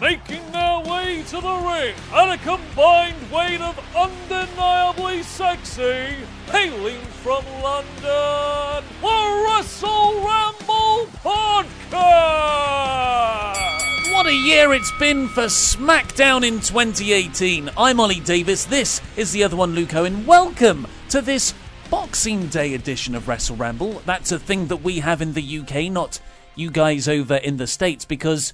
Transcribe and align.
Making 0.00 0.50
their 0.50 0.80
way 0.80 1.22
to 1.28 1.40
the 1.40 1.56
ring 1.56 1.94
at 2.12 2.30
a 2.32 2.38
combined 2.38 3.30
weight 3.30 3.60
of 3.60 3.78
undeniably 3.94 5.22
sexy, 5.22 6.16
hailing 6.46 7.00
from 7.22 7.44
London, 7.62 8.84
the 9.00 9.46
Wrestle 9.46 10.14
Ramble 10.24 11.06
Podcast! 11.22 12.70
What 14.12 14.26
a 14.26 14.34
year 14.34 14.72
it's 14.72 14.92
been 14.98 15.28
for 15.28 15.44
SmackDown 15.44 16.46
in 16.46 16.60
2018. 16.60 17.70
I'm 17.76 18.00
Ollie 18.00 18.20
Davis. 18.20 18.64
This 18.64 19.00
is 19.16 19.32
the 19.32 19.44
other 19.44 19.56
one, 19.56 19.74
Luke 19.74 19.94
Owen. 19.94 20.26
Welcome 20.26 20.86
to 21.10 21.20
this 21.20 21.54
Boxing 21.90 22.46
Day 22.48 22.74
edition 22.74 23.14
of 23.14 23.28
Wrestle 23.28 23.56
Ramble. 23.56 24.02
That's 24.06 24.32
a 24.32 24.38
thing 24.38 24.66
that 24.68 24.78
we 24.78 25.00
have 25.00 25.20
in 25.20 25.34
the 25.34 25.58
UK, 25.60 25.90
not 25.92 26.20
you 26.54 26.70
guys 26.70 27.06
over 27.08 27.36
in 27.36 27.56
the 27.58 27.66
States, 27.66 28.04
because 28.04 28.52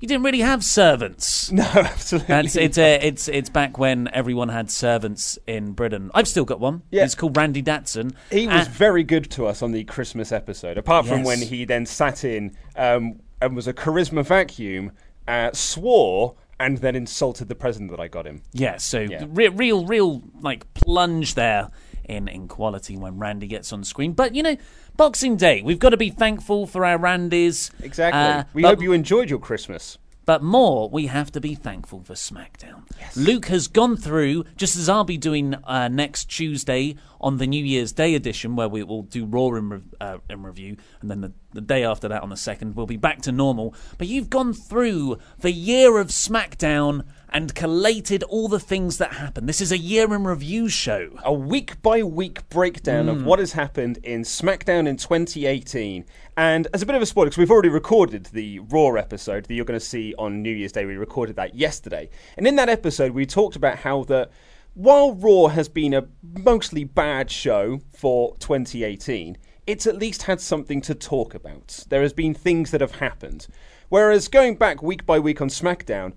you 0.00 0.08
didn't 0.08 0.22
really 0.24 0.40
have 0.40 0.62
servants. 0.64 1.50
No, 1.52 1.62
absolutely. 1.64 2.28
That's 2.28 2.56
it's 2.56 2.76
uh, 2.78 2.98
it's 3.00 3.28
it's 3.28 3.48
back 3.50 3.78
when 3.78 4.08
everyone 4.12 4.48
had 4.48 4.70
servants 4.70 5.38
in 5.46 5.72
Britain. 5.72 6.10
I've 6.14 6.28
still 6.28 6.44
got 6.44 6.60
one. 6.60 6.82
Yeah. 6.90 7.04
It's 7.04 7.14
called 7.14 7.36
Randy 7.36 7.62
Datson. 7.62 8.14
He 8.30 8.46
was 8.46 8.66
And- 8.66 8.74
very 8.74 9.04
good 9.04 9.30
to 9.32 9.46
us 9.46 9.62
on 9.62 9.72
the 9.72 9.84
Christmas 9.84 10.32
episode, 10.32 10.76
apart 10.78 11.06
from 11.06 11.18
Yes. 11.18 11.26
when 11.26 11.38
he 11.42 11.64
then 11.64 11.86
sat 11.86 12.24
in 12.24 12.56
um, 12.76 13.20
and 13.40 13.54
was 13.56 13.66
a 13.68 13.72
charisma 13.72 14.24
vacuum, 14.24 14.92
uh, 15.28 15.50
swore, 15.52 16.34
and 16.58 16.78
then 16.78 16.96
insulted 16.96 17.48
the 17.48 17.54
president 17.54 17.90
that 17.90 18.00
I 18.00 18.08
got 18.08 18.26
him. 18.26 18.42
Yeah, 18.52 18.76
so 18.78 19.00
Yeah. 19.00 19.24
Re- 19.28 19.48
real, 19.48 19.84
real, 19.86 20.22
like 20.40 20.72
plunge 20.74 21.34
there 21.34 21.70
in 22.08 22.28
in 22.28 22.46
quality 22.48 22.96
when 22.96 23.18
Randy 23.18 23.46
gets 23.46 23.72
on 23.72 23.82
screen. 23.84 24.12
But 24.12 24.34
you 24.34 24.42
know, 24.42 24.56
Boxing 24.96 25.36
Day, 25.36 25.60
we've 25.60 25.78
got 25.78 25.90
to 25.90 25.96
be 25.96 26.10
thankful 26.10 26.66
for 26.66 26.84
our 26.84 26.98
Randys. 26.98 27.70
Exactly. 27.82 28.20
Uh, 28.20 28.44
we 28.54 28.62
hope 28.62 28.80
you 28.80 28.92
enjoyed 28.92 29.28
your 29.28 29.38
Christmas. 29.38 29.98
But 30.24 30.42
more, 30.42 30.90
we 30.90 31.06
have 31.06 31.30
to 31.32 31.40
be 31.40 31.54
thankful 31.54 32.02
for 32.02 32.14
SmackDown. 32.14 32.82
Yes. 32.98 33.16
Luke 33.16 33.46
has 33.46 33.68
gone 33.68 33.96
through, 33.96 34.44
just 34.56 34.74
as 34.74 34.88
I'll 34.88 35.04
be 35.04 35.18
doing 35.18 35.54
uh, 35.54 35.86
next 35.86 36.24
Tuesday 36.24 36.96
on 37.20 37.36
the 37.36 37.46
New 37.46 37.64
Year's 37.64 37.92
Day 37.92 38.16
edition, 38.16 38.56
where 38.56 38.68
we 38.68 38.82
will 38.82 39.02
do 39.02 39.24
Raw 39.24 39.54
in, 39.54 39.68
re- 39.68 39.80
uh, 40.00 40.18
in 40.28 40.42
review, 40.42 40.78
and 41.00 41.08
then 41.08 41.20
the, 41.20 41.32
the 41.52 41.60
day 41.60 41.84
after 41.84 42.08
that, 42.08 42.24
on 42.24 42.30
the 42.30 42.36
second, 42.36 42.74
we'll 42.74 42.86
be 42.86 42.96
back 42.96 43.22
to 43.22 43.30
normal. 43.30 43.72
But 43.98 44.08
you've 44.08 44.28
gone 44.28 44.52
through 44.52 45.18
the 45.38 45.52
year 45.52 45.98
of 45.98 46.08
SmackDown 46.08 47.04
and 47.36 47.54
collated 47.54 48.22
all 48.22 48.48
the 48.48 48.58
things 48.58 48.96
that 48.96 49.12
happened. 49.12 49.46
This 49.46 49.60
is 49.60 49.70
a 49.70 49.76
year 49.76 50.14
in 50.14 50.24
review 50.24 50.70
show. 50.70 51.10
A 51.22 51.34
week 51.34 51.82
by 51.82 52.02
week 52.02 52.48
breakdown 52.48 53.04
Hmm. 53.04 53.10
of 53.10 53.26
what 53.26 53.38
has 53.40 53.52
happened 53.52 53.98
in 54.02 54.22
SmackDown 54.22 54.88
in 54.88 54.96
2018. 54.96 56.06
And 56.34 56.66
as 56.72 56.80
a 56.80 56.86
bit 56.86 56.94
of 56.96 57.02
a 57.02 57.06
spoiler, 57.06 57.26
because 57.26 57.36
we've 57.36 57.50
already 57.50 57.68
recorded 57.68 58.30
the 58.32 58.60
Raw 58.60 58.94
episode 58.94 59.44
that 59.44 59.54
you're 59.54 59.66
going 59.66 59.78
to 59.78 59.84
see 59.84 60.14
on 60.18 60.40
New 60.40 60.50
Year's 60.50 60.72
Day, 60.72 60.86
we 60.86 60.96
recorded 60.96 61.36
that 61.36 61.54
yesterday. 61.54 62.08
And 62.38 62.46
in 62.46 62.56
that 62.56 62.70
episode, 62.70 63.12
we 63.12 63.26
talked 63.26 63.54
about 63.54 63.76
how 63.80 64.04
the 64.04 64.30
while 64.72 65.12
Raw 65.14 65.48
has 65.48 65.68
been 65.68 65.92
a 65.92 66.06
mostly 66.22 66.84
bad 66.84 67.30
show 67.30 67.80
for 67.92 68.34
2018, 68.38 69.36
it's 69.66 69.86
at 69.86 69.98
least 69.98 70.22
had 70.22 70.40
something 70.40 70.80
to 70.80 70.94
talk 70.94 71.34
about. 71.34 71.84
There 71.90 72.00
has 72.00 72.14
been 72.14 72.32
things 72.32 72.70
that 72.70 72.80
have 72.80 72.92
happened. 72.92 73.46
Whereas 73.90 74.26
going 74.28 74.56
back 74.56 74.82
week 74.82 75.04
by 75.04 75.18
week 75.18 75.42
on 75.42 75.48
SmackDown, 75.48 76.14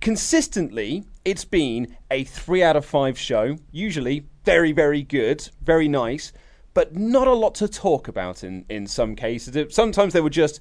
consistently 0.00 1.04
it's 1.24 1.44
been 1.44 1.96
a 2.10 2.24
three 2.24 2.62
out 2.62 2.76
of 2.76 2.84
five 2.84 3.18
show 3.18 3.56
usually 3.70 4.24
very 4.44 4.72
very 4.72 5.02
good 5.02 5.48
very 5.62 5.88
nice 5.88 6.32
but 6.74 6.94
not 6.94 7.26
a 7.26 7.32
lot 7.32 7.54
to 7.56 7.68
talk 7.68 8.08
about 8.08 8.44
in 8.44 8.64
in 8.68 8.86
some 8.86 9.16
cases. 9.16 9.74
Sometimes 9.74 10.12
they 10.12 10.20
were 10.20 10.30
just 10.30 10.60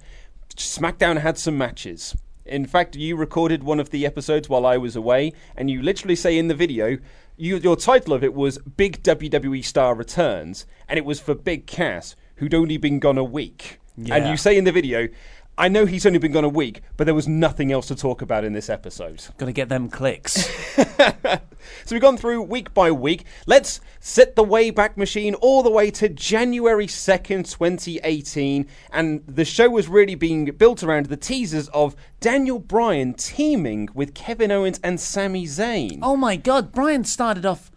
smackdown 0.55 1.21
had 1.21 1.37
some 1.37 1.57
matches. 1.57 2.15
In 2.45 2.65
fact 2.65 2.95
you 2.95 3.15
recorded 3.15 3.63
one 3.63 3.79
of 3.79 3.91
the 3.91 4.05
episodes 4.05 4.49
while 4.49 4.65
i 4.65 4.75
was 4.75 4.95
away 4.95 5.33
and 5.55 5.69
you 5.69 5.81
literally 5.81 6.15
say 6.15 6.37
in 6.37 6.47
the 6.47 6.55
video 6.55 6.97
you, 7.37 7.57
your 7.57 7.75
title 7.77 8.13
of 8.13 8.23
it 8.23 8.33
was 8.33 8.57
big 8.57 9.01
wwe 9.03 9.63
star 9.63 9.95
returns 9.95 10.65
and 10.87 10.97
it 10.97 11.05
was 11.05 11.19
for 11.19 11.35
big 11.35 11.67
cass 11.67 12.15
who'd 12.35 12.53
only 12.53 12.77
been 12.77 12.99
gone 12.99 13.17
a 13.17 13.23
week. 13.23 13.79
And 14.15 14.27
you 14.27 14.37
say 14.37 14.57
in 14.57 14.63
the 14.63 14.71
video 14.71 15.09
I 15.59 15.67
know 15.67 15.85
he's 15.85 16.05
only 16.05 16.19
been 16.19 16.31
gone 16.31 16.45
a 16.45 16.49
week, 16.49 16.81
but 16.95 17.03
there 17.03 17.13
was 17.13 17.27
nothing 17.27 17.69
else 17.71 17.87
to 17.89 17.95
talk 17.95 18.21
about 18.21 18.45
in 18.45 18.53
this 18.53 18.69
episode. 18.69 19.21
Got 19.37 19.47
to 19.47 19.51
get 19.51 19.69
them 19.69 19.89
clicks. 19.89 20.49
So 21.85 21.95
we've 21.95 22.01
gone 22.01 22.17
through 22.17 22.43
week 22.43 22.73
by 22.73 22.91
week. 22.91 23.25
Let's 23.45 23.81
set 23.99 24.35
the 24.35 24.43
Wayback 24.43 24.97
Machine 24.97 25.33
all 25.35 25.63
the 25.63 25.69
way 25.69 25.91
to 25.91 26.09
January 26.09 26.87
2nd, 26.87 27.49
2018. 27.51 28.67
And 28.91 29.23
the 29.27 29.45
show 29.45 29.69
was 29.69 29.87
really 29.87 30.15
being 30.15 30.45
built 30.45 30.83
around 30.83 31.07
the 31.07 31.17
teasers 31.17 31.67
of 31.69 31.95
Daniel 32.19 32.59
Bryan 32.59 33.13
teaming 33.13 33.89
with 33.93 34.13
Kevin 34.13 34.51
Owens 34.51 34.79
and 34.83 34.99
Sami 34.99 35.45
Zayn. 35.45 35.99
oh 36.01 36.15
my 36.15 36.35
God, 36.35 36.71
Bryan 36.71 37.03
started 37.03 37.45
off. 37.45 37.71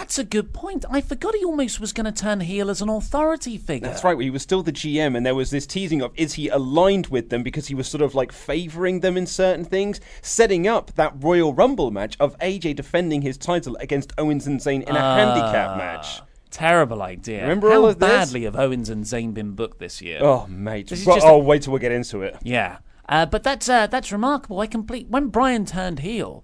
That's 0.00 0.18
a 0.18 0.24
good 0.24 0.54
point. 0.54 0.86
I 0.88 1.02
forgot 1.02 1.34
he 1.34 1.44
almost 1.44 1.78
was 1.78 1.92
going 1.92 2.06
to 2.06 2.22
turn 2.22 2.40
heel 2.40 2.70
as 2.70 2.80
an 2.80 2.88
authority 2.88 3.58
figure. 3.58 3.86
That's 3.86 4.02
right, 4.02 4.18
he 4.18 4.30
was 4.30 4.40
still 4.40 4.62
the 4.62 4.72
GM, 4.72 5.14
and 5.14 5.26
there 5.26 5.34
was 5.34 5.50
this 5.50 5.66
teasing 5.66 6.00
of 6.00 6.10
is 6.16 6.32
he 6.32 6.48
aligned 6.48 7.08
with 7.08 7.28
them 7.28 7.42
because 7.42 7.66
he 7.66 7.74
was 7.74 7.86
sort 7.86 8.00
of 8.00 8.14
like 8.14 8.32
favouring 8.32 9.00
them 9.00 9.18
in 9.18 9.26
certain 9.26 9.62
things, 9.62 10.00
setting 10.22 10.66
up 10.66 10.94
that 10.94 11.12
Royal 11.22 11.52
Rumble 11.52 11.90
match 11.90 12.16
of 12.18 12.34
AJ 12.38 12.76
defending 12.76 13.20
his 13.20 13.36
title 13.36 13.76
against 13.76 14.14
Owens 14.16 14.46
and 14.46 14.58
Zayn 14.58 14.88
in 14.88 14.96
a 14.96 15.00
handicap 15.00 15.76
match. 15.76 16.22
Terrible 16.50 17.02
idea. 17.02 17.42
Remember 17.42 17.68
How 17.68 17.82
all 17.82 17.88
of 17.90 17.98
this? 17.98 18.08
badly 18.08 18.44
have 18.44 18.56
Owens 18.56 18.88
and 18.88 19.04
Zayn 19.04 19.34
been 19.34 19.52
booked 19.52 19.80
this 19.80 20.00
year? 20.00 20.20
Oh, 20.22 20.46
mate. 20.46 20.90
Well, 20.90 21.16
just 21.16 21.26
oh, 21.26 21.34
a- 21.34 21.38
wait 21.38 21.60
till 21.60 21.74
we 21.74 21.78
get 21.78 21.92
into 21.92 22.22
it. 22.22 22.38
Yeah, 22.42 22.78
uh, 23.06 23.26
but 23.26 23.42
that's 23.42 23.68
uh, 23.68 23.86
that's 23.86 24.10
remarkable. 24.10 24.60
I 24.60 24.66
complete 24.66 25.08
when 25.08 25.28
Bryan 25.28 25.66
turned 25.66 25.98
heel. 25.98 26.42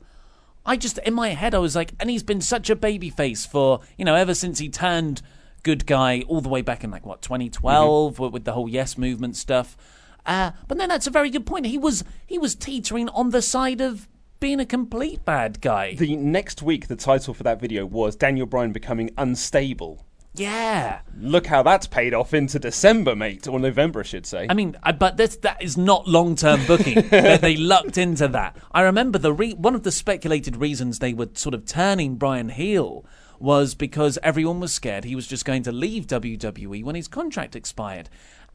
I 0.67 0.77
just 0.77 0.99
in 0.99 1.15
my 1.15 1.29
head 1.31 1.55
I 1.55 1.59
was 1.59 1.75
like, 1.77 1.93
and 2.01 2.11
he's 2.11 2.23
been 2.23 2.41
such 2.41 2.69
a 2.69 2.77
baby 2.77 3.09
face 3.09 3.47
for 3.47 3.81
you 3.97 4.05
know 4.05 4.15
ever 4.15 4.35
since 4.35 4.59
he 4.59 4.69
turned 4.69 5.23
good 5.63 5.87
guy 5.87 6.23
all 6.29 6.41
the 6.41 6.49
way 6.49 6.63
back 6.63 6.85
in 6.85 6.91
like 6.91 7.07
what 7.07 7.23
2012 7.23 8.13
Mm-hmm. 8.15 8.23
with, 8.23 8.33
with 8.33 8.45
the 8.45 8.53
whole 8.53 8.69
Yes 8.69 8.97
movement 8.99 9.37
stuff. 9.37 9.77
Uh, 10.25 10.51
but 10.69 10.77
then 10.79 10.89
that's 10.89 11.07
a 11.07 11.11
very 11.11 11.31
good 11.31 11.47
point. 11.47 11.67
He 11.67 11.79
was 11.79 12.05
he 12.27 12.39
was 12.39 12.55
teetering 12.55 13.09
on 13.11 13.31
the 13.31 13.43
side 13.43 13.81
of 13.81 14.09
being 14.39 14.61
a 14.61 14.67
complete 14.67 15.25
bad 15.25 15.61
guy. 15.61 15.95
The 15.95 16.15
next 16.17 16.63
week, 16.63 16.89
the 16.89 16.97
title 16.97 17.33
for 17.33 17.43
that 17.45 17.61
video 17.61 17.87
was 17.87 18.17
Daniel 18.17 18.47
Bryan 18.47 18.73
becoming 18.73 19.11
unstable. 19.17 20.06
Yeah. 20.39 21.01
Look 21.19 21.47
how 21.47 21.63
that's 21.63 21.87
paid 21.87 22.15
off 22.15 22.35
into 22.35 22.59
December, 22.59 23.17
mate, 23.17 23.49
or 23.49 23.59
November, 23.59 24.01
I 24.01 24.05
should 24.05 24.27
say. 24.27 24.47
I 24.49 24.55
mean, 24.55 24.77
I, 24.83 24.93
but 24.93 25.17
this, 25.17 25.37
that 25.39 25.63
is 25.63 25.77
not 25.77 26.07
long-term 26.07 26.67
booking. 26.67 27.09
they, 27.11 27.39
they 27.39 27.57
lucked 27.57 27.99
into 27.99 28.29
that. 28.29 28.57
I 28.73 28.83
remember 28.83 29.19
the 29.19 29.33
re- 29.33 29.55
one 29.55 29.75
of 29.75 29.83
the 29.83 29.93
speculated 29.93 30.57
reasons 30.57 30.99
they 30.99 31.15
were 31.15 31.29
sort 31.35 31.55
of 31.55 31.65
turning 31.65 32.17
Bryan 32.17 32.51
heel 32.51 33.05
was 33.39 33.75
because 33.75 34.19
everyone 34.23 34.61
was 34.61 34.73
scared 34.73 35.05
he 35.05 35.15
was 35.15 35.27
just 35.27 35.45
going 35.45 35.63
to 35.63 35.73
leave 35.73 36.07
WWE 36.07 36.83
when 36.83 36.95
his 36.95 37.09
contract 37.09 37.55
expired. 37.55 38.09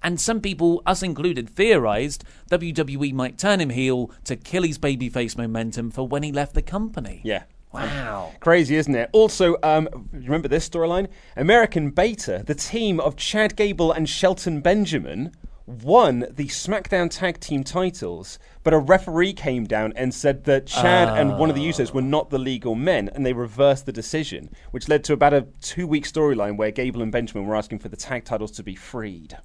And 0.03 0.19
some 0.19 0.41
people, 0.41 0.81
us 0.85 1.03
included, 1.03 1.49
theorized 1.49 2.23
WWE 2.49 3.13
might 3.13 3.37
turn 3.37 3.61
him 3.61 3.69
heel 3.69 4.11
to 4.23 4.35
kill 4.35 4.63
his 4.63 4.79
babyface 4.79 5.37
momentum 5.37 5.91
for 5.91 6.07
when 6.07 6.23
he 6.23 6.31
left 6.31 6.55
the 6.55 6.61
company. 6.63 7.21
Yeah. 7.23 7.43
Wow. 7.73 8.33
Crazy, 8.39 8.75
isn't 8.75 8.95
it? 8.95 9.09
Also, 9.13 9.57
um, 9.63 10.09
remember 10.11 10.47
this 10.47 10.67
storyline? 10.67 11.07
American 11.35 11.91
Beta, 11.91 12.43
the 12.45 12.55
team 12.55 12.99
of 12.99 13.15
Chad 13.15 13.55
Gable 13.55 13.91
and 13.91 14.09
Shelton 14.09 14.61
Benjamin, 14.61 15.31
won 15.65 16.25
the 16.29 16.47
SmackDown 16.47 17.09
Tag 17.09 17.39
Team 17.39 17.63
titles, 17.63 18.39
but 18.63 18.73
a 18.73 18.77
referee 18.77 19.33
came 19.33 19.65
down 19.65 19.93
and 19.95 20.13
said 20.13 20.43
that 20.45 20.67
Chad 20.67 21.17
and 21.17 21.37
one 21.37 21.49
of 21.49 21.55
the 21.55 21.67
Usos 21.67 21.93
were 21.93 22.01
not 22.01 22.29
the 22.29 22.39
legal 22.39 22.75
men, 22.75 23.09
and 23.09 23.25
they 23.25 23.33
reversed 23.33 23.85
the 23.85 23.91
decision, 23.91 24.49
which 24.71 24.89
led 24.89 25.03
to 25.05 25.13
about 25.13 25.33
a 25.33 25.47
two-week 25.61 26.05
storyline 26.05 26.57
where 26.57 26.71
Gable 26.71 27.01
and 27.01 27.11
Benjamin 27.11 27.45
were 27.47 27.55
asking 27.55 27.79
for 27.79 27.89
the 27.89 27.97
tag 27.97 28.25
titles 28.25 28.51
to 28.51 28.63
be 28.63 28.75
freed. 28.75 29.37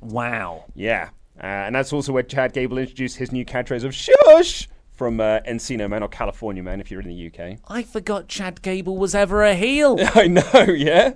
Wow. 0.00 0.64
Yeah, 0.74 1.10
uh, 1.38 1.46
and 1.46 1.74
that's 1.74 1.92
also 1.92 2.12
where 2.12 2.22
Chad 2.22 2.52
Gable 2.52 2.78
introduced 2.78 3.16
his 3.16 3.32
new 3.32 3.44
catchphrase 3.44 3.84
of 3.84 3.94
"Shush" 3.94 4.68
from 5.00 5.18
uh, 5.18 5.40
Encino 5.48 5.88
Man 5.88 6.02
or 6.02 6.08
California 6.08 6.62
Man, 6.62 6.78
if 6.78 6.90
you're 6.90 7.00
in 7.00 7.08
the 7.08 7.26
UK. 7.28 7.58
I 7.68 7.82
forgot 7.82 8.28
Chad 8.28 8.60
Gable 8.60 8.98
was 8.98 9.14
ever 9.14 9.42
a 9.42 9.54
heel. 9.54 9.96
I 10.14 10.26
know, 10.26 10.66
yeah. 10.76 11.14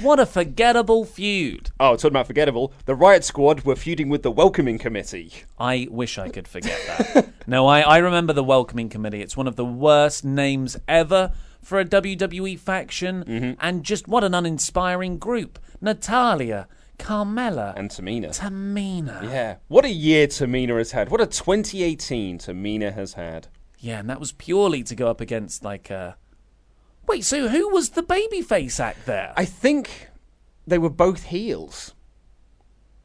what 0.00 0.20
a 0.20 0.26
forgettable 0.26 1.04
feud. 1.04 1.72
Oh, 1.80 1.96
talking 1.96 2.12
about 2.12 2.28
forgettable, 2.28 2.72
the 2.84 2.94
Riot 2.94 3.24
Squad 3.24 3.62
were 3.62 3.74
feuding 3.74 4.10
with 4.10 4.22
the 4.22 4.30
Welcoming 4.30 4.78
Committee. 4.78 5.32
I 5.58 5.88
wish 5.90 6.18
I 6.18 6.28
could 6.28 6.46
forget 6.46 6.78
that. 6.86 7.32
no, 7.48 7.66
I, 7.66 7.80
I 7.80 7.98
remember 7.98 8.32
the 8.32 8.44
Welcoming 8.44 8.88
Committee. 8.88 9.22
It's 9.22 9.36
one 9.36 9.48
of 9.48 9.56
the 9.56 9.64
worst 9.64 10.24
names 10.24 10.76
ever 10.86 11.32
for 11.60 11.80
a 11.80 11.84
WWE 11.84 12.56
faction, 12.60 13.56
and 13.60 13.82
just 13.82 14.06
what 14.06 14.22
an 14.22 14.34
uninspiring 14.34 15.18
group. 15.18 15.58
Natalya, 15.80 16.68
Carmella, 16.98 17.74
And 17.76 17.90
Tamina. 17.90 18.36
Tamina. 18.36 19.22
yeah. 19.22 19.56
What 19.68 19.84
a 19.84 19.90
year 19.90 20.26
Tamina 20.26 20.76
has 20.78 20.92
had. 20.92 21.10
What 21.10 21.20
a 21.20 21.26
2018 21.26 22.38
Tamina 22.38 22.92
has 22.94 23.14
had. 23.14 23.48
Yeah, 23.78 24.00
and 24.00 24.08
that 24.10 24.20
was 24.20 24.32
purely 24.32 24.82
to 24.84 24.94
go 24.94 25.08
up 25.08 25.20
against 25.20 25.62
like 25.64 25.90
uh 25.90 26.12
Wait, 27.06 27.24
so 27.24 27.48
who 27.48 27.68
was 27.68 27.90
the 27.90 28.02
babyface 28.02 28.80
act 28.80 29.06
there? 29.06 29.32
I 29.36 29.44
think 29.44 30.08
they 30.66 30.78
were 30.78 30.90
both 30.90 31.24
heels. 31.24 31.94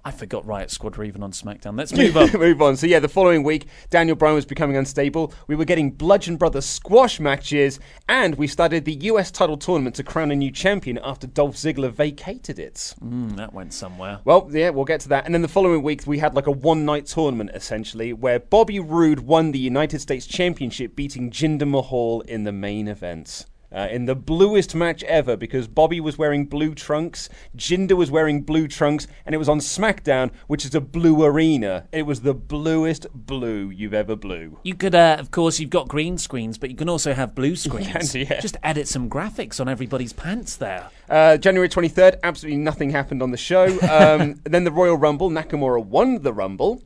I 0.03 0.11
forgot 0.11 0.45
Riot 0.45 0.71
Squad 0.71 0.95
were 0.95 1.03
even 1.03 1.21
on 1.21 1.31
SmackDown. 1.31 1.77
Let's 1.77 1.93
move 1.95 2.17
on. 2.17 2.31
Move 2.33 2.61
on. 2.61 2.75
So 2.75 2.87
yeah, 2.87 2.99
the 2.99 3.09
following 3.09 3.43
week, 3.43 3.67
Daniel 3.89 4.15
Bryan 4.15 4.35
was 4.35 4.45
becoming 4.45 4.75
unstable. 4.75 5.33
We 5.47 5.55
were 5.55 5.65
getting 5.65 5.91
Bludgeon 5.91 6.37
Brothers 6.37 6.65
squash 6.65 7.19
matches, 7.19 7.79
and 8.09 8.35
we 8.35 8.47
started 8.47 8.85
the 8.85 8.93
US 8.93 9.29
title 9.29 9.57
tournament 9.57 9.95
to 9.97 10.03
crown 10.03 10.31
a 10.31 10.35
new 10.35 10.51
champion 10.51 10.99
after 11.03 11.27
Dolph 11.27 11.55
Ziggler 11.55 11.91
vacated 11.91 12.57
it. 12.57 12.95
Mm, 13.03 13.35
that 13.37 13.53
went 13.53 13.73
somewhere. 13.73 14.19
Well, 14.25 14.49
yeah, 14.51 14.69
we'll 14.69 14.85
get 14.85 15.01
to 15.01 15.09
that. 15.09 15.25
And 15.25 15.35
then 15.35 15.41
the 15.41 15.47
following 15.47 15.83
week, 15.83 16.03
we 16.07 16.17
had 16.17 16.35
like 16.35 16.47
a 16.47 16.51
one 16.51 16.85
night 16.85 17.05
tournament 17.05 17.51
essentially, 17.53 18.13
where 18.13 18.39
Bobby 18.39 18.79
Roode 18.79 19.19
won 19.19 19.51
the 19.51 19.59
United 19.59 19.99
States 19.99 20.25
Championship, 20.25 20.95
beating 20.95 21.29
Jinder 21.29 21.67
Mahal 21.67 22.21
in 22.21 22.43
the 22.43 22.51
main 22.51 22.87
event. 22.87 23.45
Uh, 23.73 23.87
in 23.89 24.05
the 24.05 24.15
bluest 24.15 24.75
match 24.75 25.01
ever, 25.03 25.37
because 25.37 25.67
Bobby 25.67 26.01
was 26.01 26.17
wearing 26.17 26.45
blue 26.45 26.75
trunks, 26.75 27.29
Jinder 27.55 27.95
was 27.95 28.11
wearing 28.11 28.41
blue 28.41 28.67
trunks, 28.67 29.07
and 29.25 29.33
it 29.33 29.37
was 29.37 29.47
on 29.47 29.59
SmackDown, 29.59 30.31
which 30.47 30.65
is 30.65 30.75
a 30.75 30.81
blue 30.81 31.23
arena. 31.23 31.87
It 31.93 32.01
was 32.03 32.21
the 32.21 32.33
bluest 32.33 33.07
blue 33.13 33.69
you've 33.69 33.93
ever 33.93 34.17
blew. 34.17 34.59
You 34.63 34.75
could, 34.75 34.93
uh, 34.93 35.15
of 35.19 35.31
course, 35.31 35.59
you've 35.59 35.69
got 35.69 35.87
green 35.87 36.17
screens, 36.17 36.57
but 36.57 36.69
you 36.69 36.75
can 36.75 36.89
also 36.89 37.13
have 37.13 37.33
blue 37.33 37.55
screens. 37.55 38.11
can, 38.11 38.21
yeah. 38.21 38.41
Just 38.41 38.57
edit 38.61 38.89
some 38.89 39.09
graphics 39.09 39.61
on 39.61 39.69
everybody's 39.69 40.11
pants 40.11 40.57
there. 40.57 40.89
Uh, 41.09 41.37
January 41.37 41.69
23rd, 41.69 42.19
absolutely 42.23 42.57
nothing 42.57 42.89
happened 42.89 43.23
on 43.23 43.31
the 43.31 43.37
show. 43.37 43.67
Um, 43.89 44.41
then 44.43 44.65
the 44.65 44.71
Royal 44.71 44.97
Rumble, 44.97 45.29
Nakamura 45.29 45.83
won 45.83 46.21
the 46.23 46.33
Rumble. 46.33 46.83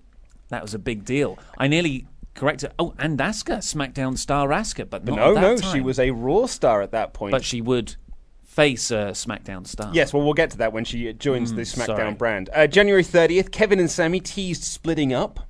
That 0.50 0.62
was 0.62 0.76
a 0.76 0.80
big 0.80 1.04
deal. 1.04 1.40
I 1.58 1.68
nearly 1.68 2.06
corrected. 2.36 2.72
Oh, 2.78 2.94
and 3.00 3.18
Asuka, 3.18 3.58
SmackDown 3.58 4.18
star 4.18 4.50
Asuka, 4.50 4.90
but 4.90 5.06
No, 5.06 5.34
no, 5.34 5.58
time. 5.58 5.74
she 5.74 5.82
was 5.82 5.98
a 6.00 6.12
Raw 6.12 6.46
star 6.46 6.82
at 6.82 6.92
that 6.92 7.14
point. 7.14 7.32
But 7.32 7.44
she 7.44 7.62
would 7.62 7.96
face 8.44 8.92
a 8.92 9.12
SmackDown 9.12 9.68
star. 9.68 9.92
Yes, 9.94 10.14
well, 10.14 10.24
we'll 10.24 10.34
get 10.34 10.52
to 10.52 10.58
that 10.60 10.72
when 10.72 10.86
she 10.86 11.12
joins 11.14 11.54
the 11.54 11.64
SmackDown 11.64 11.86
sorry. 11.86 12.14
brand. 12.14 12.50
Uh, 12.54 12.68
January 12.68 13.04
30th, 13.04 13.52
Kevin 13.52 13.80
and 13.80 13.92
Sami 13.92 14.22
teased 14.22 14.64
splitting 14.64 15.12
up, 15.12 15.42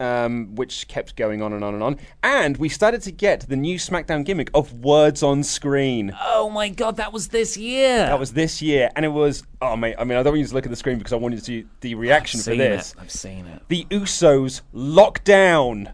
um, 0.00 0.54
which 0.54 0.88
kept 0.88 1.16
going 1.16 1.42
on 1.42 1.52
and 1.52 1.62
on 1.62 1.74
and 1.74 1.82
on. 1.82 1.98
And 2.22 2.56
we 2.56 2.70
started 2.70 3.02
to 3.02 3.12
get 3.12 3.40
the 3.48 3.56
new 3.56 3.78
SmackDown 3.78 4.24
gimmick 4.24 4.50
of 4.54 4.72
words 4.72 5.22
on 5.22 5.42
screen. 5.42 6.16
Oh 6.22 6.48
my 6.48 6.70
God, 6.70 6.96
that 6.96 7.12
was 7.12 7.28
this 7.28 7.58
year. 7.58 7.98
That 8.06 8.18
was 8.18 8.32
this 8.32 8.62
year, 8.62 8.90
and 8.96 9.04
it 9.04 9.08
was 9.10 9.42
oh 9.60 9.76
mate. 9.76 9.96
I 9.98 10.04
mean, 10.04 10.16
I 10.16 10.22
don't 10.22 10.32
want 10.32 10.40
you 10.40 10.46
to 10.46 10.54
look 10.54 10.64
at 10.64 10.70
the 10.70 10.76
screen 10.76 10.96
because 10.96 11.12
I 11.12 11.16
wanted 11.16 11.38
to 11.40 11.44
see 11.44 11.66
the 11.80 11.94
reaction 11.94 12.40
for 12.40 12.54
this. 12.54 12.92
It. 12.92 13.00
I've 13.00 13.10
seen 13.10 13.46
it. 13.46 13.62
The 13.68 13.84
Usos 13.90 14.62
lockdown 14.74 15.92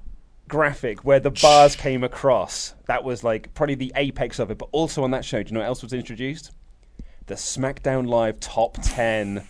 graphic 0.52 1.02
where 1.02 1.18
the 1.18 1.30
bars 1.30 1.74
came 1.74 2.04
across. 2.04 2.74
That 2.84 3.04
was 3.04 3.24
like 3.24 3.54
probably 3.54 3.74
the 3.74 3.90
apex 3.96 4.38
of 4.38 4.50
it. 4.50 4.58
But 4.58 4.68
also 4.70 5.02
on 5.02 5.10
that 5.12 5.24
show, 5.24 5.42
do 5.42 5.48
you 5.48 5.54
know 5.54 5.60
what 5.60 5.66
else 5.66 5.82
was 5.82 5.94
introduced? 5.94 6.50
The 7.24 7.36
SmackDown 7.36 8.06
Live 8.06 8.38
Top 8.38 8.76
10. 8.82 9.48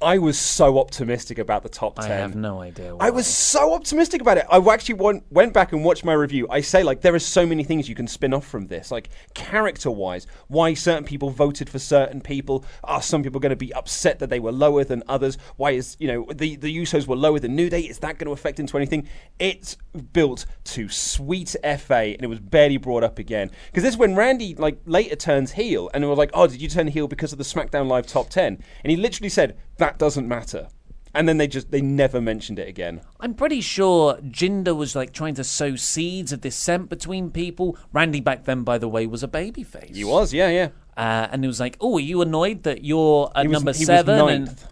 I 0.00 0.18
was 0.18 0.38
so 0.38 0.78
optimistic 0.78 1.38
about 1.38 1.64
the 1.64 1.68
top 1.68 1.96
10. 1.96 2.10
I 2.10 2.14
have 2.14 2.36
no 2.36 2.60
idea. 2.62 2.94
Why. 2.94 3.08
I 3.08 3.10
was 3.10 3.26
so 3.26 3.74
optimistic 3.74 4.20
about 4.20 4.38
it. 4.38 4.46
I 4.48 4.58
actually 4.72 4.94
went, 4.94 5.24
went 5.30 5.52
back 5.52 5.72
and 5.72 5.84
watched 5.84 6.04
my 6.04 6.12
review. 6.12 6.46
I 6.48 6.60
say, 6.60 6.84
like, 6.84 7.00
there 7.00 7.14
are 7.16 7.18
so 7.18 7.44
many 7.44 7.64
things 7.64 7.88
you 7.88 7.96
can 7.96 8.06
spin 8.06 8.32
off 8.32 8.46
from 8.46 8.68
this. 8.68 8.92
Like, 8.92 9.10
character 9.34 9.90
wise, 9.90 10.28
why 10.46 10.74
certain 10.74 11.02
people 11.02 11.30
voted 11.30 11.68
for 11.68 11.80
certain 11.80 12.20
people. 12.20 12.64
Are 12.84 13.02
some 13.02 13.24
people 13.24 13.40
going 13.40 13.50
to 13.50 13.56
be 13.56 13.74
upset 13.74 14.20
that 14.20 14.30
they 14.30 14.38
were 14.38 14.52
lower 14.52 14.84
than 14.84 15.02
others? 15.08 15.36
Why 15.56 15.72
is, 15.72 15.96
you 15.98 16.06
know, 16.06 16.26
the, 16.32 16.54
the 16.54 16.76
Usos 16.76 17.08
were 17.08 17.16
lower 17.16 17.40
than 17.40 17.56
New 17.56 17.68
Day? 17.68 17.80
Is 17.80 17.98
that 17.98 18.18
going 18.18 18.26
to 18.26 18.32
affect 18.32 18.60
into 18.60 18.76
anything? 18.76 19.08
It's 19.40 19.76
built 20.12 20.46
to 20.64 20.88
sweet 20.88 21.56
FA, 21.78 22.14
and 22.14 22.22
it 22.22 22.28
was 22.28 22.38
barely 22.38 22.76
brought 22.76 23.02
up 23.02 23.18
again. 23.18 23.50
Because 23.66 23.82
this 23.82 23.94
is 23.94 23.98
when 23.98 24.14
Randy, 24.14 24.54
like, 24.54 24.80
later 24.86 25.16
turns 25.16 25.52
heel, 25.52 25.90
and 25.92 26.04
it 26.04 26.06
was 26.06 26.18
like, 26.18 26.30
oh, 26.34 26.46
did 26.46 26.62
you 26.62 26.68
turn 26.68 26.86
heel 26.86 27.08
because 27.08 27.32
of 27.32 27.38
the 27.38 27.44
SmackDown 27.44 27.88
Live 27.88 28.06
top 28.06 28.30
10? 28.30 28.62
And 28.84 28.90
he 28.92 28.96
literally 28.96 29.28
said, 29.28 29.56
that 29.78 29.98
doesn't 29.98 30.28
matter. 30.28 30.68
And 31.14 31.26
then 31.28 31.38
they 31.38 31.48
just 31.48 31.70
they 31.70 31.80
never 31.80 32.20
mentioned 32.20 32.58
it 32.58 32.68
again. 32.68 33.00
I'm 33.18 33.34
pretty 33.34 33.60
sure 33.62 34.16
Jinder 34.18 34.76
was 34.76 34.94
like 34.94 35.12
trying 35.12 35.34
to 35.36 35.44
sow 35.44 35.74
seeds 35.74 36.32
of 36.32 36.42
dissent 36.42 36.90
between 36.90 37.30
people. 37.30 37.76
Randy 37.92 38.20
back 38.20 38.44
then, 38.44 38.62
by 38.62 38.76
the 38.78 38.88
way, 38.88 39.06
was 39.06 39.22
a 39.22 39.28
babyface. 39.28 39.96
He 39.96 40.04
was, 40.04 40.32
yeah, 40.34 40.50
yeah. 40.50 40.68
Uh, 40.96 41.28
and 41.32 41.44
it 41.44 41.48
was 41.48 41.60
like, 41.60 41.76
oh, 41.80 41.96
are 41.96 42.00
you 42.00 42.20
annoyed 42.20 42.64
that 42.64 42.84
you're 42.84 43.32
at 43.34 43.42
He 43.42 43.48
was- 43.48 43.54
number 43.54 43.72
he 43.72 43.80
was 43.80 43.86
seven? 43.86 44.18
and 44.28 44.44
ninth. 44.46 44.66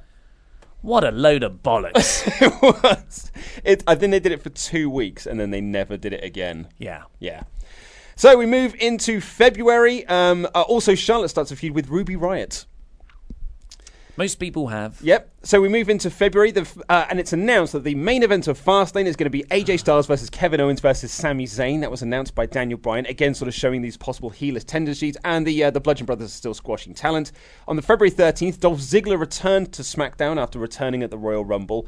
what 0.83 1.05
a 1.05 1.11
load 1.11 1.43
of 1.43 1.63
bollocks. 1.63 2.27
it 2.43 2.53
was. 2.63 3.33
It, 3.65 3.83
I 3.87 3.95
think 3.95 4.11
they 4.11 4.21
did 4.21 4.33
it 4.33 4.43
for 4.43 4.51
two 4.51 4.91
weeks 4.91 5.27
and 5.27 5.41
then 5.41 5.51
they 5.51 5.61
never 5.63 5.97
did 5.97 6.13
it 6.13 6.23
again. 6.23 6.69
yeah. 6.79 7.05
Yeah. 7.19 7.45
So 8.15 8.37
we 8.39 8.47
move 8.47 8.75
into 8.79 9.21
February. 9.21 10.07
Um, 10.07 10.47
uh, 10.55 10.63
also, 10.63 10.95
Charlotte 10.95 11.29
starts 11.29 11.51
a 11.51 11.57
feud 11.57 11.75
with 11.75 11.89
Ruby 11.89 12.17
Riot. 12.17 12.65
Most 14.17 14.37
people 14.37 14.69
have. 14.69 14.99
Yep. 15.03 15.31
So 15.43 15.61
we 15.61 15.69
move 15.69 15.91
into 15.91 16.11
February, 16.11 16.51
the, 16.51 16.67
uh, 16.89 17.07
and 17.11 17.21
it's 17.21 17.33
announced 17.33 17.75
that 17.75 17.85
the 17.85 17.95
main 17.95 18.23
event 18.23 18.49
of 18.49 18.59
Fastlane 18.59 19.05
is 19.05 19.15
going 19.15 19.27
to 19.27 19.31
be 19.31 19.45
AJ 19.45 19.81
Styles 19.81 20.07
versus 20.07 20.31
Kevin 20.31 20.61
Owens 20.61 20.81
versus 20.81 21.13
Sami 21.13 21.45
Zayn. 21.45 21.81
That 21.83 21.91
was 21.91 22.03
announced 22.03 22.35
by 22.35 22.47
Daniel 22.47 22.79
Bryan. 22.79 23.07
Again, 23.07 23.35
sort 23.35 23.49
of 23.49 23.55
showing 23.55 23.83
these 23.83 23.97
possible 23.97 24.31
heelers 24.31 24.65
tendencies, 24.65 25.17
and 25.25 25.47
the 25.47 25.65
uh, 25.65 25.71
the 25.71 25.81
Bludgeon 25.81 26.07
Brothers 26.07 26.29
are 26.29 26.37
still 26.37 26.55
squashing 26.55 26.95
talent. 26.95 27.33
On 27.69 27.77
the 27.77 27.83
February 27.83 28.11
13th, 28.11 28.61
Dolph 28.61 28.81
Ziggler 28.81 29.21
returned 29.21 29.73
to 29.75 29.83
SmackDown 29.83 30.41
after 30.41 30.59
returning 30.59 31.03
at 31.03 31.11
the 31.11 31.19
Royal 31.19 31.45
Rumble. 31.45 31.87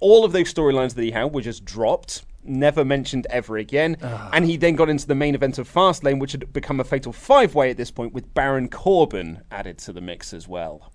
All 0.00 0.24
of 0.24 0.32
those 0.32 0.52
storylines 0.52 0.94
that 0.94 1.02
he 1.02 1.12
had 1.12 1.32
were 1.32 1.42
just 1.42 1.64
dropped. 1.64 2.24
Never 2.44 2.84
mentioned 2.84 3.26
ever 3.30 3.56
again. 3.56 3.96
And 4.32 4.44
he 4.44 4.56
then 4.56 4.74
got 4.74 4.88
into 4.88 5.06
the 5.06 5.14
main 5.14 5.34
event 5.34 5.58
of 5.58 5.72
Fastlane, 5.72 6.18
which 6.20 6.32
had 6.32 6.52
become 6.52 6.80
a 6.80 6.84
fatal 6.84 7.12
five 7.12 7.54
way 7.54 7.70
at 7.70 7.76
this 7.76 7.90
point, 7.90 8.12
with 8.12 8.32
Baron 8.32 8.68
Corbin 8.68 9.42
added 9.50 9.78
to 9.78 9.92
the 9.92 10.00
mix 10.00 10.32
as 10.32 10.48
well. 10.48 10.92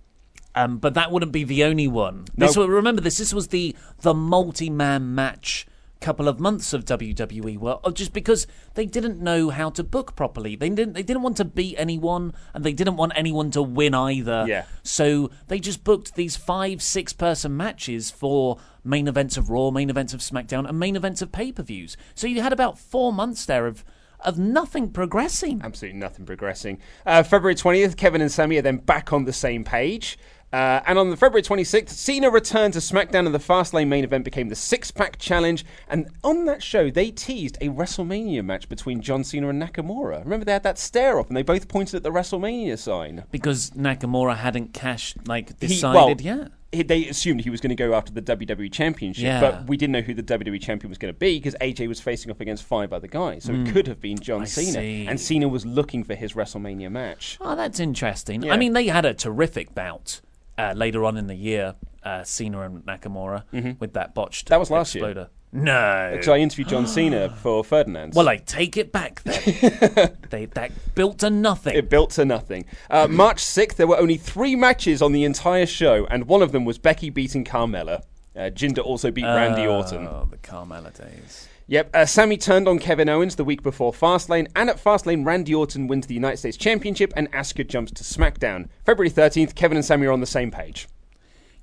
Um, 0.56 0.78
but 0.78 0.94
that 0.94 1.12
wouldn't 1.12 1.32
be 1.32 1.44
the 1.44 1.64
only 1.64 1.88
one. 1.88 2.26
This 2.36 2.56
Nope. 2.56 2.70
remember 2.70 3.02
this. 3.02 3.18
This 3.18 3.34
was 3.34 3.48
the 3.48 3.76
the 4.02 4.14
multi 4.14 4.70
man 4.70 5.16
match 5.16 5.66
couple 6.04 6.28
of 6.28 6.38
months 6.38 6.74
of 6.74 6.84
WWE 6.84 7.58
were 7.58 7.80
oh, 7.82 7.92
just 7.92 8.12
because 8.12 8.46
they 8.74 8.86
didn't 8.86 9.22
know 9.22 9.50
how 9.50 9.70
to 9.70 9.84
book 9.84 10.18
properly. 10.18 10.58
They 10.58 10.68
didn't 10.68 10.94
they 10.94 11.02
didn't 11.02 11.24
want 11.24 11.38
to 11.38 11.46
beat 11.46 11.76
anyone 11.78 12.34
and 12.54 12.64
they 12.64 12.74
didn't 12.74 12.98
want 12.98 13.14
anyone 13.16 13.52
to 13.52 13.62
win 13.64 13.96
either. 13.96 14.44
Yeah. 14.46 14.66
So 14.84 15.32
they 15.48 15.60
just 15.60 15.86
booked 15.86 16.16
these 16.16 16.36
five, 16.36 16.82
six 16.82 17.14
person 17.14 17.56
matches 17.56 18.12
for 18.12 18.58
main 18.84 19.08
events 19.08 19.38
of 19.38 19.50
Raw, 19.50 19.72
main 19.72 19.90
events 19.90 20.14
of 20.14 20.20
SmackDown, 20.20 20.68
and 20.68 20.78
main 20.78 20.98
events 20.98 21.22
of 21.22 21.32
pay 21.32 21.54
per 21.54 21.64
views. 21.64 21.96
So 22.16 22.28
you 22.28 22.42
had 22.42 22.54
about 22.54 22.78
four 22.78 23.14
months 23.14 23.46
there 23.46 23.66
of 23.66 23.86
of 24.20 24.38
nothing 24.38 24.90
progressing. 24.90 25.62
Absolutely 25.64 26.00
nothing 26.00 26.26
progressing. 26.26 26.80
Uh, 27.06 27.24
February 27.24 27.56
20th, 27.56 27.98
Kevin 27.98 28.22
and 28.22 28.32
Sami 28.32 28.58
are 28.58 28.62
then 28.62 28.78
back 28.78 29.14
on 29.14 29.26
the 29.26 29.34
same 29.34 29.64
page. 29.64 30.18
Uh, 30.54 30.82
and 30.86 31.00
on 31.00 31.10
the 31.10 31.18
February 31.18 31.42
26th, 31.42 31.90
Cena 31.90 32.30
returned 32.30 32.74
to 32.74 32.80
SmackDown 32.80 33.26
and 33.26 33.34
the 33.34 33.40
Fastlane 33.40 33.88
main 33.88 34.04
event 34.04 34.24
became 34.24 34.50
the 34.50 34.56
Six 34.56 34.92
Pack 34.92 35.18
Challenge. 35.18 35.66
And 35.90 36.10
on 36.24 36.46
that 36.46 36.62
show, 36.62 36.92
they 36.92 37.10
teased 37.10 37.58
a 37.60 37.70
WrestleMania 37.70 38.46
match 38.46 38.70
between 38.70 39.02
John 39.02 39.24
Cena 39.24 39.50
and 39.50 39.60
Nakamura. 39.62 40.24
Remember, 40.24 40.46
they 40.46 40.52
had 40.54 40.62
that 40.64 40.78
stare 40.78 41.20
off 41.20 41.28
and 41.28 41.36
they 41.36 41.42
both 41.42 41.68
pointed 41.68 41.96
at 41.96 42.04
the 42.04 42.12
WrestleMania 42.12 42.78
sign. 42.78 43.24
Because 43.32 43.72
Nakamura 43.72 44.38
hadn't 44.38 44.74
cashed 44.74 45.28
like 45.28 45.60
He- 45.60 45.68
decided 45.68 46.24
well, 46.24 46.38
yet. 46.38 46.52
he- 46.72 46.84
they 46.84 47.08
assumed 47.08 47.42
he 47.42 47.50
was 47.50 47.60
going 47.60 47.70
to 47.70 47.76
go 47.76 47.96
after 47.96 48.12
the 48.14 48.22
WWE 48.22 48.70
Championship, 48.72 49.24
Yeah. 49.24 49.40
but 49.42 49.68
we 49.68 49.76
didn't 49.76 49.94
know 49.94 50.02
who 50.02 50.14
the 50.14 50.22
WWE 50.22 50.60
Champion 50.60 50.90
was 50.90 51.00
going 51.00 51.12
to 51.14 51.20
be 51.20 51.40
because 51.40 51.56
AJ 51.62 51.88
was 51.88 52.00
facing 52.00 52.30
off 52.30 52.40
against 52.42 52.64
five 52.64 52.94
other 52.94 53.08
guys. 53.08 53.46
So 53.46 53.54
it 53.54 53.74
could 53.74 53.88
have 53.88 54.00
been 54.00 54.20
John 54.20 54.38
Hmm. 54.42 54.44
I 54.44 54.46
Cena. 54.46 54.72
see. 54.74 55.08
And 55.08 55.20
Cena 55.20 55.48
was 55.48 55.66
looking 55.66 56.04
for 56.04 56.14
his 56.14 56.34
WrestleMania 56.34 56.92
match. 56.92 57.40
Oh, 57.42 57.56
that's 57.56 57.80
interesting. 57.80 58.44
Yeah. 58.44 58.54
I 58.54 58.58
mean, 58.58 58.74
they 58.74 58.86
had 58.86 59.04
a 59.06 59.16
terrific 59.16 59.74
bout 59.74 60.22
uh, 60.58 60.74
later 60.76 61.06
on 61.06 61.18
in 61.18 61.28
the 61.28 61.36
year, 61.36 61.76
uh, 62.04 62.24
Cena 62.24 62.62
and 62.62 62.86
Nakamura, 62.86 63.44
with 63.80 63.94
that 63.94 64.14
botched 64.14 64.46
Mm-hmm. 64.46 64.50
That 64.54 64.60
was 64.60 64.72
last 64.72 64.96
year. 64.96 65.04
exploder. 65.06 65.30
No. 65.56 66.10
Because 66.12 66.28
I 66.30 66.38
interviewed 66.38 66.68
John 66.70 66.88
Cena 66.88 67.30
for 67.42 67.64
Ferdinand. 67.64 68.14
Well, 68.16 68.28
I 68.28 68.38
take 68.38 68.76
it 68.76 68.92
back 68.92 69.22
then. 69.24 70.18
they 70.32 70.46
that 70.46 70.72
built 70.96 71.20
to 71.20 71.30
nothing. 71.30 71.76
It 71.76 71.90
built 71.90 72.10
to 72.12 72.26
nothing. 72.26 72.66
Uh, 72.90 73.08
March 73.08 73.38
6th, 73.44 73.76
there 73.76 73.86
were 73.88 73.98
only 73.98 74.18
three 74.18 74.56
matches 74.56 75.02
on 75.02 75.12
the 75.12 75.24
entire 75.24 75.68
show, 75.68 76.08
and 76.10 76.26
one 76.26 76.42
of 76.42 76.52
them 76.52 76.66
was 76.66 76.80
Becky 76.80 77.12
beating 77.12 77.46
Carmella. 77.46 78.02
Uh, 78.36 78.50
Jinder 78.50 78.84
also 78.84 79.12
beat 79.12 79.26
Randy 79.26 79.68
Orton. 79.68 80.08
Oh, 80.08 80.28
the 80.30 80.38
Carmella 80.38 80.92
days. 80.98 81.48
Yep, 81.68 81.92
uh, 81.94 82.06
Sami 82.06 82.38
turned 82.38 82.68
on 82.68 82.78
Kevin 82.78 83.08
Owens 83.08 83.36
the 83.36 83.44
week 83.46 83.64
before 83.64 83.94
Fastlane, 83.94 84.48
and 84.56 84.70
at 84.70 84.84
Fastlane, 84.84 85.26
Randy 85.26 85.56
Orton 85.56 85.88
wins 85.88 86.08
the 86.08 86.14
United 86.14 86.38
States 86.38 86.58
Championship, 86.58 87.14
and 87.16 87.32
Asuka 87.32 87.68
jumps 87.68 87.92
to 87.94 88.04
SmackDown. 88.04 88.68
February 88.86 89.10
13th, 89.10 89.56
Kevin 89.56 89.78
and 89.78 89.86
Sami 89.86 90.06
are 90.08 90.12
on 90.12 90.20
the 90.20 90.26
same 90.26 90.52
page. 90.52 90.88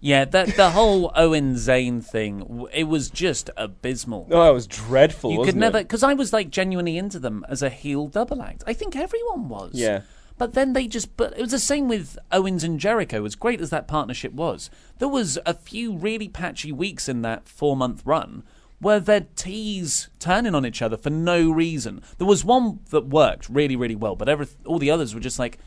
Yeah, 0.01 0.25
that 0.25 0.57
the 0.57 0.71
whole 0.71 1.13
Owen 1.17 1.55
Zayn 1.55 2.03
thing, 2.03 2.67
it 2.73 2.85
was 2.85 3.11
just 3.11 3.51
abysmal. 3.59 4.27
Oh, 4.31 4.51
it 4.51 4.55
was 4.55 4.67
dreadful. 4.67 5.33
you 5.33 5.45
could 5.45 5.57
never, 5.57 5.81
because 5.81 6.03
I 6.03 6.15
was 6.15 6.33
like 6.33 6.49
genuinely 6.49 6.97
into 6.97 7.19
them 7.19 7.45
as 7.49 7.61
a 7.63 7.69
heel 7.69 8.07
double 8.09 8.41
act. 8.41 8.65
I 8.67 8.73
think 8.73 8.97
everyone 8.97 9.51
was. 9.51 9.73
Yeah. 9.75 10.03
But 10.39 10.55
then 10.55 10.73
they 10.73 10.87
just, 10.87 11.19
but 11.19 11.35
it 11.37 11.43
was 11.43 11.51
the 11.51 11.59
same 11.59 11.87
with 11.87 12.19
Owens 12.33 12.65
and 12.65 12.81
Jericho. 12.81 13.27
As 13.27 13.35
great 13.35 13.61
as 13.61 13.69
that 13.69 13.87
partnership 13.87 14.33
was, 14.33 14.71
there 14.99 15.07
was 15.09 15.39
a 15.45 15.53
few 15.53 15.95
really 15.95 16.29
patchy 16.29 16.73
weeks 16.73 17.07
in 17.07 17.21
that 17.21 17.47
four 17.47 17.77
month 17.77 18.01
run 18.07 18.43
where 18.81 18.99
they'd 18.99 19.37
tease 19.37 20.09
turning 20.19 20.55
on 20.55 20.65
each 20.67 20.83
other 20.83 20.97
for 20.97 21.11
no 21.11 21.51
reason. 21.51 22.03
There 22.19 22.27
was 22.27 22.45
one 22.45 22.81
that 22.91 23.07
worked 23.07 23.49
really, 23.49 23.77
really 23.77 23.95
well, 23.95 24.17
but 24.17 24.29
every, 24.29 24.47
all 24.67 24.79
the 24.79 24.91
others 24.91 25.15
were 25.15 25.21
just 25.21 25.39
like, 25.39 25.59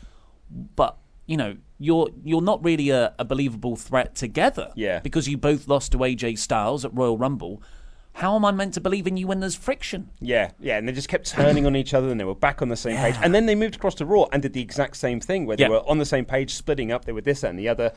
but 0.76 0.98
you 1.26 1.36
know, 1.36 1.56
you're 1.78 2.10
you're 2.22 2.42
not 2.42 2.62
really 2.62 2.90
a, 2.90 3.14
a 3.18 3.24
believable 3.24 3.76
threat 3.76 4.14
together. 4.14 4.72
Yeah. 4.74 4.98
Because 5.00 5.26
you 5.28 5.36
both 5.38 5.66
lost 5.68 5.92
to 5.92 5.98
AJ 5.98 6.38
Styles 6.38 6.84
at 6.84 6.94
Royal 6.94 7.16
Rumble. 7.16 7.62
How 8.18 8.36
am 8.36 8.44
I 8.44 8.52
meant 8.52 8.74
to 8.74 8.80
believe 8.80 9.08
in 9.08 9.16
you 9.16 9.26
when 9.26 9.40
there's 9.40 9.56
friction? 9.56 10.08
Yeah, 10.20 10.52
yeah, 10.60 10.78
and 10.78 10.86
they 10.86 10.92
just 10.92 11.08
kept 11.08 11.26
turning 11.26 11.66
on 11.66 11.74
each 11.74 11.92
other, 11.94 12.10
and 12.10 12.20
they 12.20 12.24
were 12.24 12.32
back 12.36 12.62
on 12.62 12.68
the 12.68 12.76
same 12.76 12.96
page. 12.96 13.16
And 13.20 13.34
then 13.34 13.46
they 13.46 13.56
moved 13.56 13.74
across 13.74 13.96
to 13.96 14.06
Raw 14.06 14.26
and 14.32 14.40
did 14.40 14.52
the 14.52 14.60
exact 14.60 14.96
same 14.98 15.18
thing, 15.18 15.46
where 15.46 15.56
they 15.56 15.64
Yeah. 15.64 15.70
were 15.70 15.88
on 15.90 15.98
the 15.98 16.04
same 16.04 16.24
page, 16.24 16.54
splitting 16.54 16.92
up. 16.92 17.06
They 17.06 17.12
were 17.12 17.22
this 17.22 17.42
and 17.42 17.58
the 17.58 17.68
other. 17.68 17.92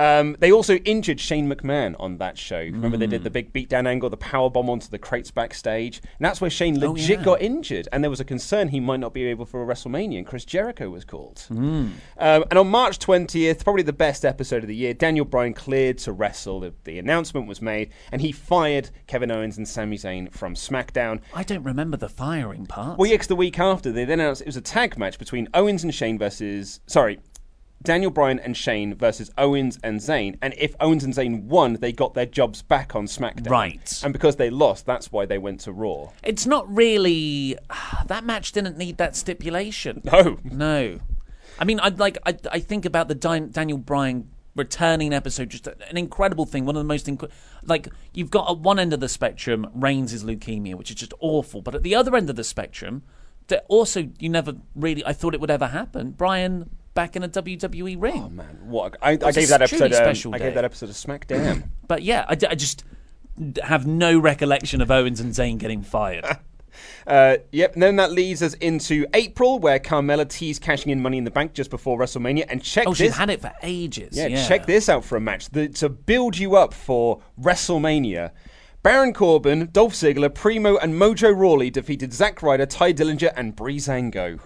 Um, 0.00 0.36
they 0.40 0.50
also 0.50 0.76
injured 0.76 1.20
Shane 1.20 1.46
McMahon 1.52 1.94
on 1.98 2.16
that 2.18 2.38
show. 2.38 2.58
Remember, 2.60 2.96
they 2.96 3.06
Mm. 3.06 3.10
did 3.10 3.24
the 3.24 3.30
big 3.30 3.52
beatdown 3.52 3.86
angle, 3.86 4.08
the 4.08 4.16
power 4.16 4.48
bomb 4.48 4.70
onto 4.70 4.88
the 4.88 4.98
crates 4.98 5.30
backstage, 5.30 6.00
and 6.18 6.24
that's 6.24 6.40
where 6.40 6.48
Shane 6.50 6.82
Oh, 6.82 6.92
legit 6.92 7.18
yeah. 7.18 7.24
got 7.24 7.42
injured. 7.42 7.86
And 7.92 8.02
there 8.02 8.10
was 8.10 8.20
a 8.20 8.24
concern 8.24 8.68
he 8.68 8.80
might 8.80 9.00
not 9.00 9.12
be 9.12 9.24
able 9.24 9.44
for 9.44 9.62
a 9.62 9.66
WrestleMania. 9.66 10.18
And 10.18 10.26
Chris 10.26 10.44
Jericho 10.44 10.88
was 10.88 11.04
called. 11.04 11.44
Mm. 11.50 11.90
Um, 12.18 12.44
and 12.50 12.58
on 12.58 12.68
March 12.68 12.98
twentieth, 12.98 13.62
probably 13.64 13.82
the 13.82 13.92
best 13.92 14.24
episode 14.24 14.62
of 14.62 14.68
the 14.68 14.74
year, 14.76 14.94
Daniel 14.94 15.24
Bryan 15.26 15.52
cleared 15.54 15.98
to 15.98 16.12
wrestle. 16.12 16.60
The, 16.60 16.72
the 16.84 16.98
announcement 16.98 17.46
was 17.46 17.60
made, 17.60 17.90
and 18.10 18.22
he 18.22 18.32
fired 18.32 18.90
Kevin 19.06 19.30
Owens 19.30 19.58
and 19.58 19.68
Sami 19.68 19.98
Zayn 19.98 20.32
from 20.32 20.54
SmackDown. 20.54 21.20
I 21.34 21.42
don't 21.42 21.62
remember 21.64 21.96
the 21.98 22.08
firing 22.08 22.64
part. 22.66 22.98
Well, 22.98 23.10
yeah, 23.10 23.16
'cause 23.18 23.26
the 23.26 23.36
week 23.36 23.58
after 23.58 23.92
they 23.92 24.04
then 24.06 24.20
announced 24.20 24.40
it 24.42 24.46
was 24.46 24.56
a 24.56 24.60
tag 24.62 24.96
match 24.96 25.18
between 25.18 25.48
Owens 25.52 25.84
and 25.84 25.94
Shane 25.94 26.18
versus 26.18 26.80
sorry, 26.86 27.18
Daniel 27.82 28.10
Bryan 28.10 28.38
and 28.38 28.56
Shane 28.56 28.94
versus 28.94 29.30
Owens 29.38 29.78
and 29.82 30.00
Zayn. 30.00 30.36
And 30.42 30.54
if 30.58 30.74
Owens 30.80 31.02
and 31.02 31.14
Zayn 31.14 31.44
won, 31.44 31.74
they 31.74 31.92
got 31.92 32.12
their 32.14 32.26
jobs 32.26 32.60
back 32.60 32.94
on 32.94 33.06
SmackDown. 33.06 33.50
Right. 33.50 34.00
And 34.04 34.12
because 34.12 34.36
they 34.36 34.50
lost, 34.50 34.84
that's 34.84 35.10
why 35.10 35.24
they 35.24 35.38
went 35.38 35.60
to 35.60 35.72
Raw. 35.72 36.10
It's 36.22 36.46
not 36.46 36.72
really. 36.74 37.56
That 38.06 38.24
match 38.24 38.50
didn't 38.52 38.76
need 38.76 38.96
that 38.98 39.14
stipulation. 39.14 40.02
No. 40.04 40.38
No. 40.44 40.98
I 41.58 41.64
mean, 41.64 41.78
I'd 41.80 41.98
like. 41.98 42.16
I, 42.26 42.36
I 42.50 42.58
think 42.58 42.84
about 42.84 43.08
the 43.08 43.14
Di- 43.14 43.38
Daniel 43.40 43.78
Bryan 43.78 44.30
returning 44.56 45.12
episode, 45.12 45.50
just 45.50 45.66
an 45.66 45.96
incredible 45.96 46.46
thing. 46.46 46.64
One 46.64 46.74
of 46.74 46.80
the 46.80 46.88
most 46.88 47.06
inc- 47.06 47.30
like 47.64 47.88
you've 48.12 48.30
got 48.30 48.50
at 48.50 48.58
one 48.58 48.78
end 48.78 48.92
of 48.92 49.00
the 49.00 49.08
spectrum, 49.08 49.68
Reigns' 49.74 50.12
is 50.12 50.24
leukemia, 50.24 50.74
which 50.74 50.90
is 50.90 50.96
just 50.96 51.12
awful. 51.20 51.60
But 51.60 51.74
at 51.74 51.82
the 51.82 51.94
other 51.94 52.16
end 52.16 52.30
of 52.30 52.36
the 52.36 52.44
spectrum, 52.44 53.02
also 53.68 54.08
you 54.18 54.28
never 54.28 54.54
really. 54.74 55.04
I 55.04 55.12
thought 55.12 55.34
it 55.34 55.40
would 55.40 55.50
ever 55.50 55.68
happen. 55.68 56.12
Bryan 56.12 56.70
back 57.00 57.16
in 57.16 57.22
a 57.22 57.28
WWE 57.30 57.96
ring. 57.98 58.24
Oh 58.26 58.28
man, 58.28 58.58
what 58.64 58.96
I, 59.00 59.12
I 59.12 59.32
gave 59.32 59.48
that 59.48 59.62
episode. 59.62 59.92
Um, 59.92 59.92
special 59.92 60.34
I 60.34 60.38
gave 60.38 60.54
that 60.54 60.64
episode 60.64 60.90
a 60.90 60.92
SmackDown. 60.92 61.68
But 61.88 62.04
yeah, 62.04 62.24
I 62.28 62.36
just 62.36 62.84
have 63.64 63.84
no 63.84 64.16
recollection 64.16 64.80
of 64.80 64.92
Owens 64.92 65.18
and 65.18 65.32
Zayn 65.32 65.58
getting 65.58 65.82
fired. 65.82 66.24
Uh, 67.06 67.38
yep, 67.50 67.74
and 67.74 67.82
then 67.82 67.96
that 67.96 68.12
leads 68.12 68.42
us 68.42 68.54
into 68.54 69.04
April, 69.12 69.58
where 69.58 69.78
Carmella 69.78 70.26
teased 70.26 70.62
cashing 70.62 70.92
in 70.92 71.02
Money 71.02 71.18
in 71.18 71.24
the 71.24 71.30
Bank 71.30 71.52
just 71.52 71.68
before 71.68 71.98
WrestleMania. 71.98 72.46
And 72.48 72.62
check 72.62 72.86
oh, 72.86 72.90
this. 72.90 72.98
she's 72.98 73.16
had 73.16 73.28
it 73.28 73.40
for 73.40 73.52
ages. 73.62 74.16
Yeah, 74.16 74.28
Yeah, 74.28 74.46
check 74.46 74.66
this 74.66 74.88
out 74.88 75.04
for 75.04 75.16
a 75.16 75.20
match 75.20 75.50
the, 75.50 75.68
to 75.68 75.88
build 75.88 76.38
you 76.38 76.56
up 76.56 76.72
for 76.72 77.20
WrestleMania. 77.38 78.30
Baron 78.82 79.12
Corbin, 79.12 79.68
Dolph 79.72 79.94
Ziggler, 79.94 80.32
Primo, 80.32 80.76
and 80.78 80.94
Mojo 80.94 81.36
Rawley 81.36 81.70
defeated 81.70 82.14
Zack 82.14 82.42
Ryder, 82.42 82.66
Tye 82.66 82.92
Dillinger, 82.92 83.32
and 83.36 83.56
Breezango. 83.56 84.40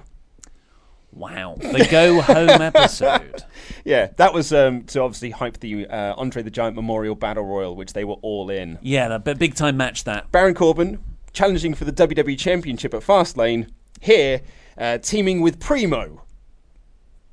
Wow, 1.15 1.55
the 1.61 1.87
go 1.91 2.21
home 2.21 2.61
episode. 2.61 3.43
Yeah, 3.85 4.09
that 4.17 4.33
was 4.33 4.51
um, 4.53 4.85
to 4.85 5.03
obviously 5.03 5.31
hype 5.31 5.61
the 5.61 5.87
uh, 5.87 6.15
Andre 6.17 6.43
the 6.43 6.51
Giant 6.51 6.75
Memorial 6.75 7.15
Battle 7.15 7.45
Royal, 7.45 7.77
which 7.77 7.93
they 7.93 8.03
were 8.05 8.17
all 8.23 8.49
in. 8.49 8.79
Yeah, 8.81 9.19
the 9.19 9.35
big 9.35 9.55
time 9.55 9.77
match 9.77 10.05
that. 10.05 10.33
Baron 10.33 10.55
Corbin 10.55 11.03
challenging 11.35 11.75
for 11.75 11.85
the 11.85 11.93
WWE 11.93 12.39
Championship 12.39 12.95
at 12.95 13.03
Fastlane. 13.03 13.69
Here, 14.01 14.41
uh, 14.79 14.99
teaming 14.99 15.43
with 15.43 15.61
Primo. 15.61 16.23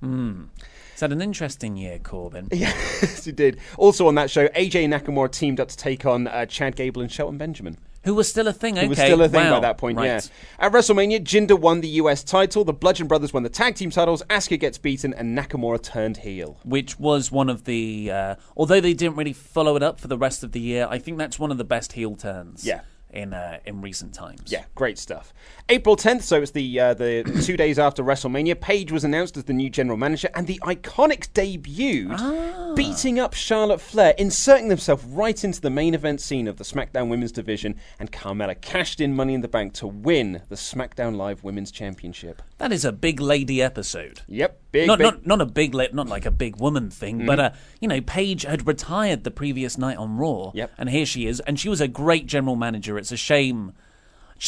Hmm. 0.01 0.45
It's 0.91 1.01
had 1.01 1.13
an 1.13 1.21
interesting 1.21 1.77
year, 1.77 1.99
Corbin. 1.99 2.49
Yes, 2.53 3.23
he 3.25 3.31
did. 3.31 3.59
Also 3.77 4.07
on 4.07 4.15
that 4.15 4.29
show, 4.29 4.47
AJ 4.49 4.87
Nakamura 4.87 5.31
teamed 5.31 5.59
up 5.59 5.69
to 5.69 5.77
take 5.77 6.05
on 6.05 6.27
uh, 6.27 6.45
Chad 6.45 6.75
Gable 6.75 7.01
and 7.01 7.11
Shelton 7.11 7.37
Benjamin. 7.37 7.77
Who 8.03 8.15
was 8.15 8.27
still 8.27 8.47
a 8.47 8.53
thing, 8.53 8.77
okay. 8.77 8.85
It 8.85 8.89
was 8.89 8.97
still 8.97 9.21
a 9.21 9.29
thing 9.29 9.45
wow. 9.45 9.57
by 9.57 9.59
that 9.59 9.77
point, 9.77 9.97
right. 9.97 10.05
yeah. 10.05 10.21
At 10.57 10.71
WrestleMania, 10.71 11.23
Jinder 11.23 11.59
won 11.59 11.81
the 11.81 11.87
US 11.89 12.23
title, 12.23 12.63
the 12.63 12.73
Bludgeon 12.73 13.07
Brothers 13.07 13.31
won 13.31 13.43
the 13.43 13.49
tag 13.49 13.75
team 13.75 13.91
titles, 13.91 14.23
Asuka 14.23 14.59
gets 14.59 14.79
beaten, 14.79 15.13
and 15.13 15.37
Nakamura 15.37 15.81
turned 15.81 16.17
heel. 16.17 16.59
Which 16.63 16.99
was 16.99 17.31
one 17.31 17.47
of 17.49 17.65
the. 17.65 18.09
Uh, 18.11 18.35
although 18.57 18.81
they 18.81 18.93
didn't 18.95 19.17
really 19.17 19.33
follow 19.33 19.75
it 19.75 19.83
up 19.83 19.99
for 19.99 20.07
the 20.07 20.17
rest 20.17 20.43
of 20.43 20.51
the 20.51 20.59
year, 20.59 20.87
I 20.89 20.97
think 20.97 21.19
that's 21.19 21.37
one 21.37 21.51
of 21.51 21.59
the 21.59 21.63
best 21.63 21.93
heel 21.93 22.15
turns. 22.15 22.65
Yeah. 22.65 22.81
In 23.13 23.33
uh, 23.33 23.59
in 23.65 23.81
recent 23.81 24.13
times. 24.13 24.43
Yeah, 24.53 24.63
great 24.73 24.97
stuff. 24.97 25.33
April 25.67 25.97
10th, 25.97 26.21
so 26.21 26.41
it's 26.41 26.51
the 26.51 26.79
uh, 26.79 26.93
the 26.93 27.23
two 27.43 27.57
days 27.57 27.77
after 27.77 28.01
WrestleMania, 28.01 28.57
Paige 28.61 28.93
was 28.93 29.03
announced 29.03 29.35
as 29.35 29.43
the 29.43 29.51
new 29.53 29.69
general 29.69 29.97
manager, 29.97 30.29
and 30.33 30.47
the 30.47 30.59
Iconics 30.63 31.27
debuted, 31.29 32.15
Ah. 32.17 32.70
Beating 32.75 33.19
up 33.19 33.33
Charlotte 33.33 33.81
Flair, 33.81 34.13
inserting 34.17 34.67
themselves 34.67 35.03
right 35.05 35.43
into 35.43 35.61
the 35.61 35.69
main 35.69 35.93
event 35.93 36.21
scene 36.21 36.47
of 36.47 36.57
the 36.57 36.63
SmackDown 36.63 37.09
Women's 37.09 37.31
Division, 37.31 37.75
and 37.99 38.11
Carmella 38.11 38.59
cashed 38.59 38.99
in 39.01 39.15
Money 39.15 39.33
in 39.33 39.41
the 39.41 39.47
Bank 39.47 39.73
to 39.75 39.87
win 39.87 40.41
the 40.49 40.55
SmackDown 40.55 41.15
Live 41.15 41.43
Women's 41.43 41.71
Championship. 41.71 42.41
That 42.57 42.71
is 42.71 42.85
a 42.85 42.91
big 42.91 43.19
lady 43.19 43.61
episode. 43.61 44.21
Yep, 44.27 44.59
big, 44.71 44.87
not, 44.87 44.97
big. 44.99 45.05
not 45.05 45.25
not 45.25 45.41
a 45.41 45.45
big 45.45 45.73
not 45.93 46.07
like 46.07 46.25
a 46.25 46.31
big 46.31 46.57
woman 46.57 46.89
thing, 46.89 47.25
but 47.25 47.39
uh, 47.39 47.51
you 47.79 47.87
know, 47.87 48.01
Paige 48.01 48.43
had 48.43 48.67
retired 48.67 49.23
the 49.23 49.31
previous 49.31 49.77
night 49.77 49.97
on 49.97 50.17
Raw, 50.17 50.51
Yep. 50.53 50.71
and 50.77 50.89
here 50.89 51.05
she 51.05 51.27
is, 51.27 51.39
and 51.41 51.59
she 51.59 51.69
was 51.69 51.81
a 51.81 51.87
great 51.87 52.25
general 52.25 52.55
manager. 52.55 52.97
It's 52.97 53.11
a 53.11 53.17
shame 53.17 53.73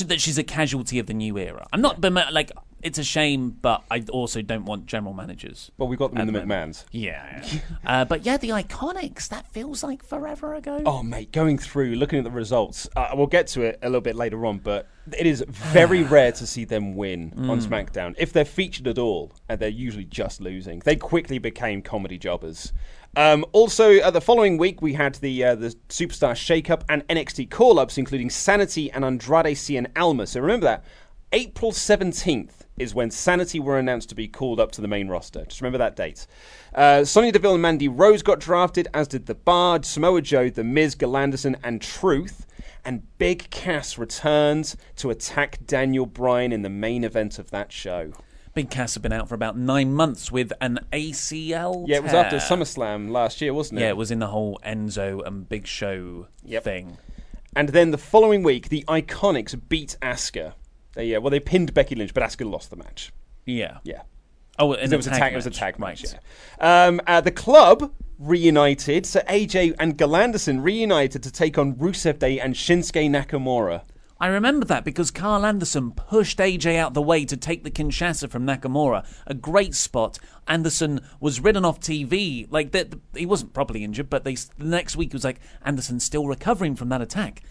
that 0.06 0.20
she's 0.20 0.38
a 0.40 0.44
casualty 0.44 0.98
of 0.98 1.06
the 1.06 1.14
new 1.14 1.38
era. 1.38 1.68
I'm 1.72 1.82
not 1.82 2.02
like 2.02 2.52
it's 2.84 2.98
a 2.98 3.04
shame, 3.04 3.52
but 3.62 3.84
I 3.90 4.04
also 4.12 4.42
don't 4.42 4.66
want 4.66 4.86
general 4.86 5.14
managers. 5.14 5.72
Well, 5.78 5.88
we 5.88 5.96
got 5.96 6.12
them 6.14 6.28
in 6.28 6.34
the 6.34 6.40
the. 6.40 6.46
McMahons. 6.46 6.84
Yeah, 6.92 7.44
uh, 7.86 8.06
but 8.06 8.26
yeah, 8.26 8.38
the 8.38 8.50
Iconics. 8.50 9.30
That 9.30 9.48
feels 9.48 9.84
like 9.84 10.04
forever 10.04 10.54
ago. 10.54 10.82
Oh, 10.86 11.02
mate, 11.02 11.32
going 11.32 11.58
through, 11.58 11.96
looking 11.96 12.20
at 12.20 12.26
the 12.26 12.32
results, 12.32 12.88
uh, 12.96 13.10
we'll 13.16 13.28
get 13.28 13.48
to 13.48 13.62
it 13.62 13.80
a 13.82 13.88
little 13.88 14.02
bit 14.02 14.16
later 14.16 14.46
on, 14.46 14.60
but 14.60 14.88
it 15.18 15.26
is 15.26 15.44
very 15.48 16.04
rare 16.04 16.34
to 16.34 16.46
see 16.46 16.66
them 16.66 16.96
win 16.96 17.34
on 17.50 17.60
SmackDown. 17.60 18.16
If 18.18 18.34
they're 18.34 18.46
featured 18.46 18.88
at 18.88 18.98
all, 18.98 19.32
and 19.48 19.60
they're 19.60 19.70
usually 19.70 20.06
just 20.06 20.42
losing, 20.42 20.80
they 20.80 20.98
quickly 20.98 21.40
became 21.40 21.82
comedy 21.82 22.18
jobbers. 22.18 22.74
Um, 23.16 23.46
also, 23.54 24.00
uh, 24.00 24.12
the 24.12 24.22
following 24.22 24.58
week, 24.58 24.82
we 24.82 24.94
had 24.94 25.16
the 25.16 25.44
uh, 25.44 25.56
the 25.56 25.76
Superstar 25.88 26.34
Shakeup 26.34 26.82
and 26.90 27.08
NXT 27.08 27.50
call 27.50 27.80
ups, 27.80 27.98
including 27.98 28.30
Sanity 28.30 28.92
and 28.92 29.06
Andrade 29.06 29.56
Cien 29.56 29.88
Alma. 29.96 30.28
So 30.28 30.42
remember 30.42 30.66
that. 30.66 30.84
April 31.32 31.72
17th 31.72 32.63
is 32.78 32.96
when 32.96 33.12
Sanity 33.12 33.60
were 33.60 33.78
announced 33.78 34.10
to 34.10 34.16
be 34.16 34.28
called 34.28 34.60
up 34.60 34.72
to 34.72 34.82
the 34.82 34.88
main 34.88 35.08
roster. 35.08 35.46
Just 35.46 35.62
remember 35.62 35.78
that 35.78 35.96
date. 35.96 36.26
Uh, 36.74 37.06
Sonya 37.06 37.32
Deville 37.32 37.54
and 37.54 37.62
Mandy 37.62 37.88
Rose 37.88 38.24
got 38.24 38.40
drafted, 38.40 38.88
as 38.94 39.08
did 39.08 39.28
The 39.28 39.36
Bar, 39.36 39.84
Samoa 39.84 40.22
Joe, 40.22 40.50
The 40.50 40.64
Miz, 40.64 40.96
Gallows 40.96 41.14
and 41.14 41.24
Anderson, 41.24 41.58
and 41.64 41.82
Truth. 41.82 42.46
And 42.86 43.04
Big 43.18 43.50
Cass 43.52 43.98
returns 43.98 44.76
to 44.98 45.10
attack 45.10 45.60
Daniel 45.66 46.06
Bryan 46.06 46.52
in 46.52 46.64
the 46.64 46.70
main 46.70 47.04
event 47.04 47.38
of 47.40 47.52
that 47.52 47.72
show. 47.72 48.12
Big 48.56 48.70
Cass 48.70 48.94
had 48.94 49.02
been 49.04 49.14
out 49.14 49.30
for 49.30 49.36
about 49.36 49.58
nine 49.58 49.94
months 49.94 50.32
with 50.32 50.52
an 50.62 50.80
ACL. 50.92 51.86
Yeah, 51.88 51.98
it 51.98 52.04
was 52.04 52.14
after 52.14 52.40
tear. 52.40 52.48
SummerSlam 52.58 53.10
last 53.10 53.42
year, 53.42 53.54
wasn't 53.54 53.80
it? 53.80 53.84
Yeah, 53.84 53.90
it 53.90 53.98
was 53.98 54.12
in 54.12 54.20
the 54.20 54.28
whole 54.28 54.60
Enzo 54.66 55.26
and 55.26 55.48
Big 55.48 55.66
Show 55.68 56.28
Yep. 56.44 56.64
thing. 56.64 56.98
And 57.56 57.70
then 57.70 57.92
the 57.92 57.98
following 57.98 58.44
week, 58.44 58.70
the 58.70 58.84
Iconics 58.88 59.60
beat 59.70 59.96
Asuka. 60.02 60.54
They, 60.94 61.06
yeah, 61.06 61.18
well, 61.18 61.32
they 61.32 61.40
pinned 61.40 61.74
Becky 61.74 61.96
Lynch, 61.96 62.14
but 62.14 62.24
Asuka 62.24 62.50
lost 62.50 62.70
the 62.70 62.76
match. 62.76 63.12
Yeah. 63.46 63.80
Yeah. 63.84 64.04
Oh, 64.60 64.74
and 64.74 64.94
it 64.94 64.96
was 64.96 65.08
a 65.08 65.12
tag. 65.12 65.34
It 65.34 65.36
was 65.36 65.48
a 65.48 65.52
tag 65.52 65.80
right. 65.80 65.90
match. 65.90 66.06
Yeah. 66.60 66.86
Um, 66.86 67.02
uh, 67.08 67.22
the 67.22 67.32
club 67.32 67.92
reunited. 68.20 69.06
So 69.06 69.22
AJ 69.22 69.76
and 69.80 69.98
Gallows 69.98 70.16
and 70.16 70.24
Anderson 70.24 70.62
reunited 70.62 71.24
to 71.24 71.32
take 71.32 71.58
on 71.58 71.74
Rusev 71.76 72.20
Day 72.20 72.40
and 72.40 72.54
Shinsuke 72.54 73.10
Nakamura. 73.10 73.82
I 74.20 74.28
remember 74.28 74.66
that 74.68 74.86
because 74.86 75.12
Karl 75.12 75.46
Anderson 75.46 75.92
pushed 75.92 76.38
AJ 76.38 76.78
out 76.78 76.94
the 76.94 77.02
way 77.02 77.26
to 77.26 77.36
take 77.36 77.64
the 77.64 77.72
Kinshasa 77.72 78.30
from 78.30 78.46
Nakamura. 78.46 79.06
A 79.28 79.34
great 79.34 79.76
spot. 79.76 80.18
Anderson 80.48 81.02
was 81.20 81.42
ridden 81.42 81.66
off 81.66 81.80
TV. 81.82 82.48
Like 82.50 82.72
that, 82.72 82.94
he 83.16 83.26
wasn't 83.26 83.54
properly 83.54 83.84
injured, 83.84 84.10
but 84.10 84.24
they 84.24 84.36
the 84.36 84.66
next 84.66 84.96
week 84.96 85.10
it 85.10 85.14
was 85.14 85.26
like 85.26 85.42
Anderson's 85.66 86.06
still 86.06 86.28
recovering 86.28 86.76
from 86.76 86.90
that 86.90 87.02
attack. 87.02 87.42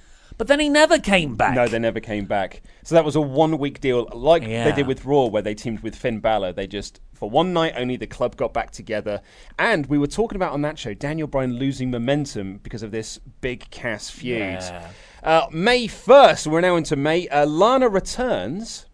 But 0.43 0.49
then 0.49 0.59
he 0.59 0.69
never 0.69 0.99
came 0.99 1.37
back. 1.37 1.55
No, 1.55 1.69
they 1.69 1.79
never 1.79 2.01
came 2.01 2.25
back. 2.25 2.63
So 2.83 2.97
that 2.97 3.05
was 3.05 3.15
a 3.15 3.21
one 3.21 3.59
week 3.59 3.81
deal, 3.81 4.09
like 4.13 4.43
Yeah. 4.43 4.65
they 4.65 4.73
did 4.73 4.89
with 4.89 5.05
Raw, 5.05 5.27
where 5.27 5.41
they 5.41 5.55
teamed 5.55 5.85
with 5.85 5.95
Finn 5.95 6.19
Balor. 6.19 6.53
They 6.53 6.67
just, 6.67 7.01
for 7.15 7.31
one 7.31 7.53
night 7.53 7.75
only, 7.77 7.95
the 7.97 8.09
club 8.09 8.35
got 8.35 8.53
back 8.53 8.73
together. 8.73 9.21
And 9.57 9.87
we 9.87 9.99
were 9.99 10.09
talking 10.09 10.35
about 10.35 10.53
on 10.53 10.63
that 10.63 10.81
show 10.81 10.95
Daniel 10.95 11.29
Bryan 11.29 11.53
losing 11.61 11.93
momentum 11.93 12.57
because 12.65 12.83
of 12.83 12.91
this 12.91 13.19
big 13.41 13.71
Cass 13.71 14.11
feud. 14.11 14.39
Yeah. 14.41 14.89
Uh, 15.23 15.47
May 15.53 15.87
1st, 15.87 16.49
we're 16.49 16.61
now 16.61 16.75
into 16.75 16.97
May. 16.97 17.29
Uh, 17.29 17.47
Lana 17.47 17.89
returns. 17.89 18.87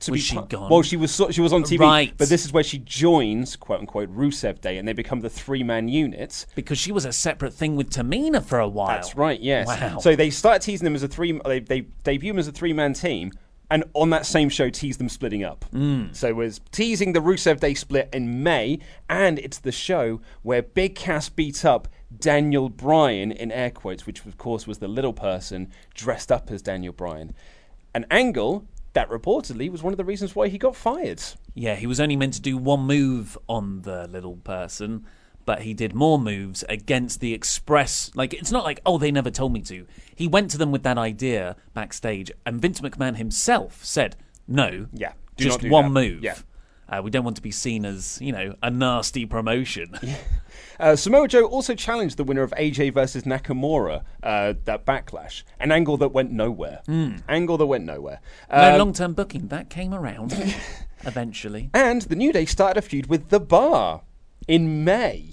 To 0.00 0.10
Was 0.12 0.20
be 0.20 0.24
she 0.24 0.36
gone? 0.50 0.70
Well, 0.70 0.82
she 0.82 0.96
was 0.96 1.10
so- 1.14 1.30
she 1.30 1.40
was 1.40 1.54
on 1.54 1.62
TV, 1.62 1.80
Right. 1.80 2.12
but 2.18 2.28
this 2.28 2.44
is 2.44 2.52
where 2.52 2.62
she 2.62 2.78
joins 2.78 3.56
quote 3.56 3.80
unquote 3.80 4.14
Rusev 4.14 4.60
Day, 4.60 4.76
and 4.76 4.86
they 4.86 4.92
become 4.92 5.20
the 5.20 5.30
three 5.30 5.62
man 5.62 5.88
unit. 5.88 6.44
because 6.54 6.76
she 6.76 6.92
was 6.92 7.06
a 7.06 7.12
separate 7.12 7.54
thing 7.54 7.76
with 7.76 7.88
Tamina 7.90 8.42
for 8.44 8.58
a 8.58 8.68
while. 8.68 8.88
That's 8.88 9.16
right. 9.16 9.40
Yes. 9.40 9.66
Wow. 9.68 9.98
So 10.00 10.14
they 10.14 10.28
start 10.28 10.60
teasing 10.60 10.84
them 10.84 10.94
as 10.94 11.02
a 11.02 11.08
three. 11.08 11.40
They, 11.44 11.60
they 11.60 11.80
debut 12.04 12.32
them 12.32 12.38
as 12.38 12.46
a 12.46 12.52
three-man 12.52 12.92
team, 12.92 13.32
and 13.70 13.84
on 13.94 14.10
that 14.10 14.26
same 14.26 14.50
show, 14.50 14.68
tease 14.68 14.98
them 14.98 15.08
splitting 15.08 15.42
up. 15.44 15.64
Mm. 15.72 16.14
So 16.14 16.28
it 16.28 16.36
was 16.36 16.60
teasing 16.72 17.14
the 17.14 17.20
Rusev 17.20 17.58
Day 17.60 17.72
split 17.72 18.10
in 18.12 18.42
May, 18.42 18.78
and 19.08 19.38
it's 19.38 19.58
the 19.58 19.72
show 19.72 20.20
where 20.42 20.60
Big 20.62 20.94
Cass 20.94 21.30
beat 21.30 21.64
up 21.64 21.88
Daniel 22.20 22.68
Bryan 22.68 23.32
in 23.32 23.50
air 23.50 23.70
quotes, 23.70 24.06
which 24.06 24.24
of 24.26 24.36
course 24.36 24.66
was 24.66 24.76
the 24.78 24.88
little 24.88 25.14
person 25.14 25.72
dressed 25.94 26.30
up 26.30 26.50
as 26.50 26.60
Daniel 26.60 26.92
Bryan. 26.92 27.34
An 27.94 28.04
angle 28.10 28.66
that 28.96 29.10
reportedly 29.10 29.70
was 29.70 29.82
one 29.82 29.92
of 29.92 29.98
the 29.98 30.04
reasons 30.04 30.34
why 30.34 30.48
he 30.48 30.56
got 30.56 30.74
fired. 30.74 31.22
Yeah, 31.54 31.74
he 31.74 31.86
was 31.86 32.00
only 32.00 32.16
meant 32.16 32.32
to 32.32 32.40
do 32.40 32.56
one 32.56 32.80
move 32.80 33.36
on 33.46 33.82
the 33.82 34.08
little 34.08 34.36
person, 34.36 35.04
but 35.44 35.60
he 35.60 35.74
did 35.74 35.94
more 35.94 36.18
moves 36.18 36.64
against 36.66 37.20
the 37.20 37.34
Express. 37.34 38.10
Like, 38.14 38.32
it's 38.32 38.50
not 38.50 38.64
like, 38.64 38.80
oh, 38.86 38.96
they 38.96 39.12
never 39.12 39.30
told 39.30 39.52
me 39.52 39.60
to. 39.60 39.86
He 40.14 40.26
went 40.26 40.50
to 40.52 40.58
them 40.58 40.72
with 40.72 40.82
that 40.84 40.96
idea 40.96 41.56
backstage, 41.74 42.30
and 42.46 42.58
Vince 42.58 42.80
McMahon 42.80 43.16
himself 43.16 43.84
said, 43.84 44.16
no, 44.48 44.86
Yeah, 44.94 45.12
do 45.36 45.44
just 45.44 45.60
do 45.60 45.68
one 45.68 45.92
that." 45.92 46.00
move. 46.00 46.22
Yeah. 46.24 46.36
Uh, 46.88 47.00
we 47.02 47.10
don't 47.10 47.24
want 47.24 47.36
to 47.36 47.42
be 47.42 47.50
seen 47.50 47.84
as, 47.84 48.18
you 48.20 48.30
know, 48.32 48.54
a 48.62 48.70
nasty 48.70 49.26
promotion. 49.26 49.98
Uh, 50.78 50.94
Samoa 50.94 51.26
Joe 51.26 51.46
also 51.46 51.74
challenged 51.74 52.18
the 52.18 52.24
winner 52.24 52.42
of 52.42 52.50
AJ 52.50 52.92
versus 52.92 53.22
Nakamura, 53.22 54.04
uh, 54.22 54.52
that 54.64 54.84
backlash, 54.84 55.42
an 55.58 55.72
angle 55.72 55.96
that 55.96 56.08
went 56.08 56.30
nowhere. 56.30 56.82
Angle 57.30 57.56
that 57.56 57.64
went 57.64 57.84
nowhere. 57.86 58.20
Hmm. 58.50 58.56
no 58.60 58.72
Um, 58.72 58.78
long 58.78 58.92
term 58.92 59.14
booking. 59.14 59.48
That 59.48 59.70
came 59.70 59.94
around 59.94 60.34
eventually. 61.04 61.70
and 61.72 62.02
the 62.02 62.14
New 62.16 62.30
Day 62.30 62.44
started 62.44 62.76
a 62.78 62.82
feud 62.82 63.06
with 63.06 63.30
The 63.30 63.40
Bar 63.40 64.02
in 64.46 64.84
May. 64.84 65.30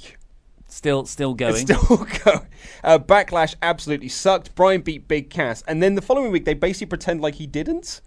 Still, 0.67 1.05
still 1.05 1.33
going. 1.33 1.53
It's 1.53 1.62
still 1.62 1.98
going. 2.24 2.48
Uh, 2.81 3.00
backlash 3.00 3.55
absolutely 3.62 4.10
sucked. 4.10 4.55
Bryan 4.55 4.79
beat 4.81 5.10
Big 5.10 5.29
Cass, 5.29 5.62
and 5.67 5.83
then 5.83 5.95
the 5.95 6.01
following 6.01 6.31
week 6.31 6.45
they 6.45 6.53
basically 6.53 6.88
pretend 6.88 7.19
like 7.22 7.36
he 7.36 7.48
didn't. 7.48 8.00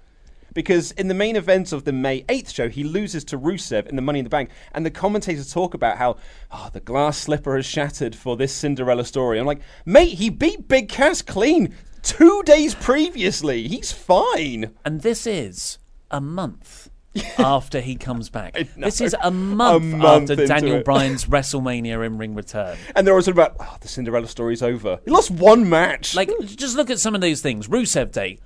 Because 0.57 0.93
in 0.93 1.09
the 1.09 1.15
main 1.15 1.37
event 1.37 1.71
of 1.71 1.85
the 1.85 1.93
May 1.93 2.23
8th 2.23 2.55
show, 2.55 2.71
he 2.71 2.83
loses 2.83 3.25
to 3.25 3.39
Rusev 3.39 3.87
in 3.89 3.95
the 3.95 4.01
Money 4.01 4.21
in 4.21 4.25
the 4.25 4.31
Bank, 4.31 4.49
and 4.73 4.87
the 4.87 4.91
commentators 4.91 5.53
talk 5.53 5.75
about 5.75 5.99
how, 5.99 6.17
oh, 6.51 6.71
the 6.73 6.81
glass 6.81 7.19
slipper 7.19 7.57
has 7.57 7.67
shattered 7.67 8.17
for 8.17 8.39
this 8.39 8.55
Cinderella 8.55 9.05
story. 9.05 9.39
I'm 9.39 9.45
like, 9.45 9.61
mate, 9.85 10.15
he 10.15 10.31
beat 10.31 10.67
Big 10.67 10.89
Cass 10.89 11.21
clean 11.21 11.75
two 12.01 12.43
days 12.47 12.75
previously. 12.75 13.69
He's 13.69 13.93
fine. 13.93 14.75
And 14.83 15.03
this 15.03 15.27
is 15.27 15.77
a 16.11 16.23
month 16.23 16.89
after 17.39 17.83
he 17.83 17.95
comes 17.97 18.31
back. 18.31 18.57
This 18.79 19.03
is 19.03 19.15
a 19.23 19.31
month, 19.31 19.85
month 19.85 20.31
after 20.31 20.47
Daniel 20.47 20.77
it. 20.77 20.87
Bryan's 20.87 21.27
WrestleMania 21.27 22.03
in 22.07 22.17
ring 22.17 22.35
return. 22.35 22.79
And 22.95 23.07
they're 23.07 23.15
also 23.15 23.31
about, 23.31 23.57
oh, 23.61 23.77
the 23.83 23.89
Cinderella 23.89 24.27
story's 24.27 24.63
over. 24.63 25.01
He 25.05 25.11
lost 25.11 25.31
one 25.31 25.69
match. 25.69 26.15
Like, 26.15 26.31
just 26.47 26.79
look 26.79 26.89
at 26.89 26.99
some 26.99 27.15
of 27.15 27.21
those 27.21 27.43
things. 27.43 27.69
Rusev 27.69 28.11
Day, 28.11 28.39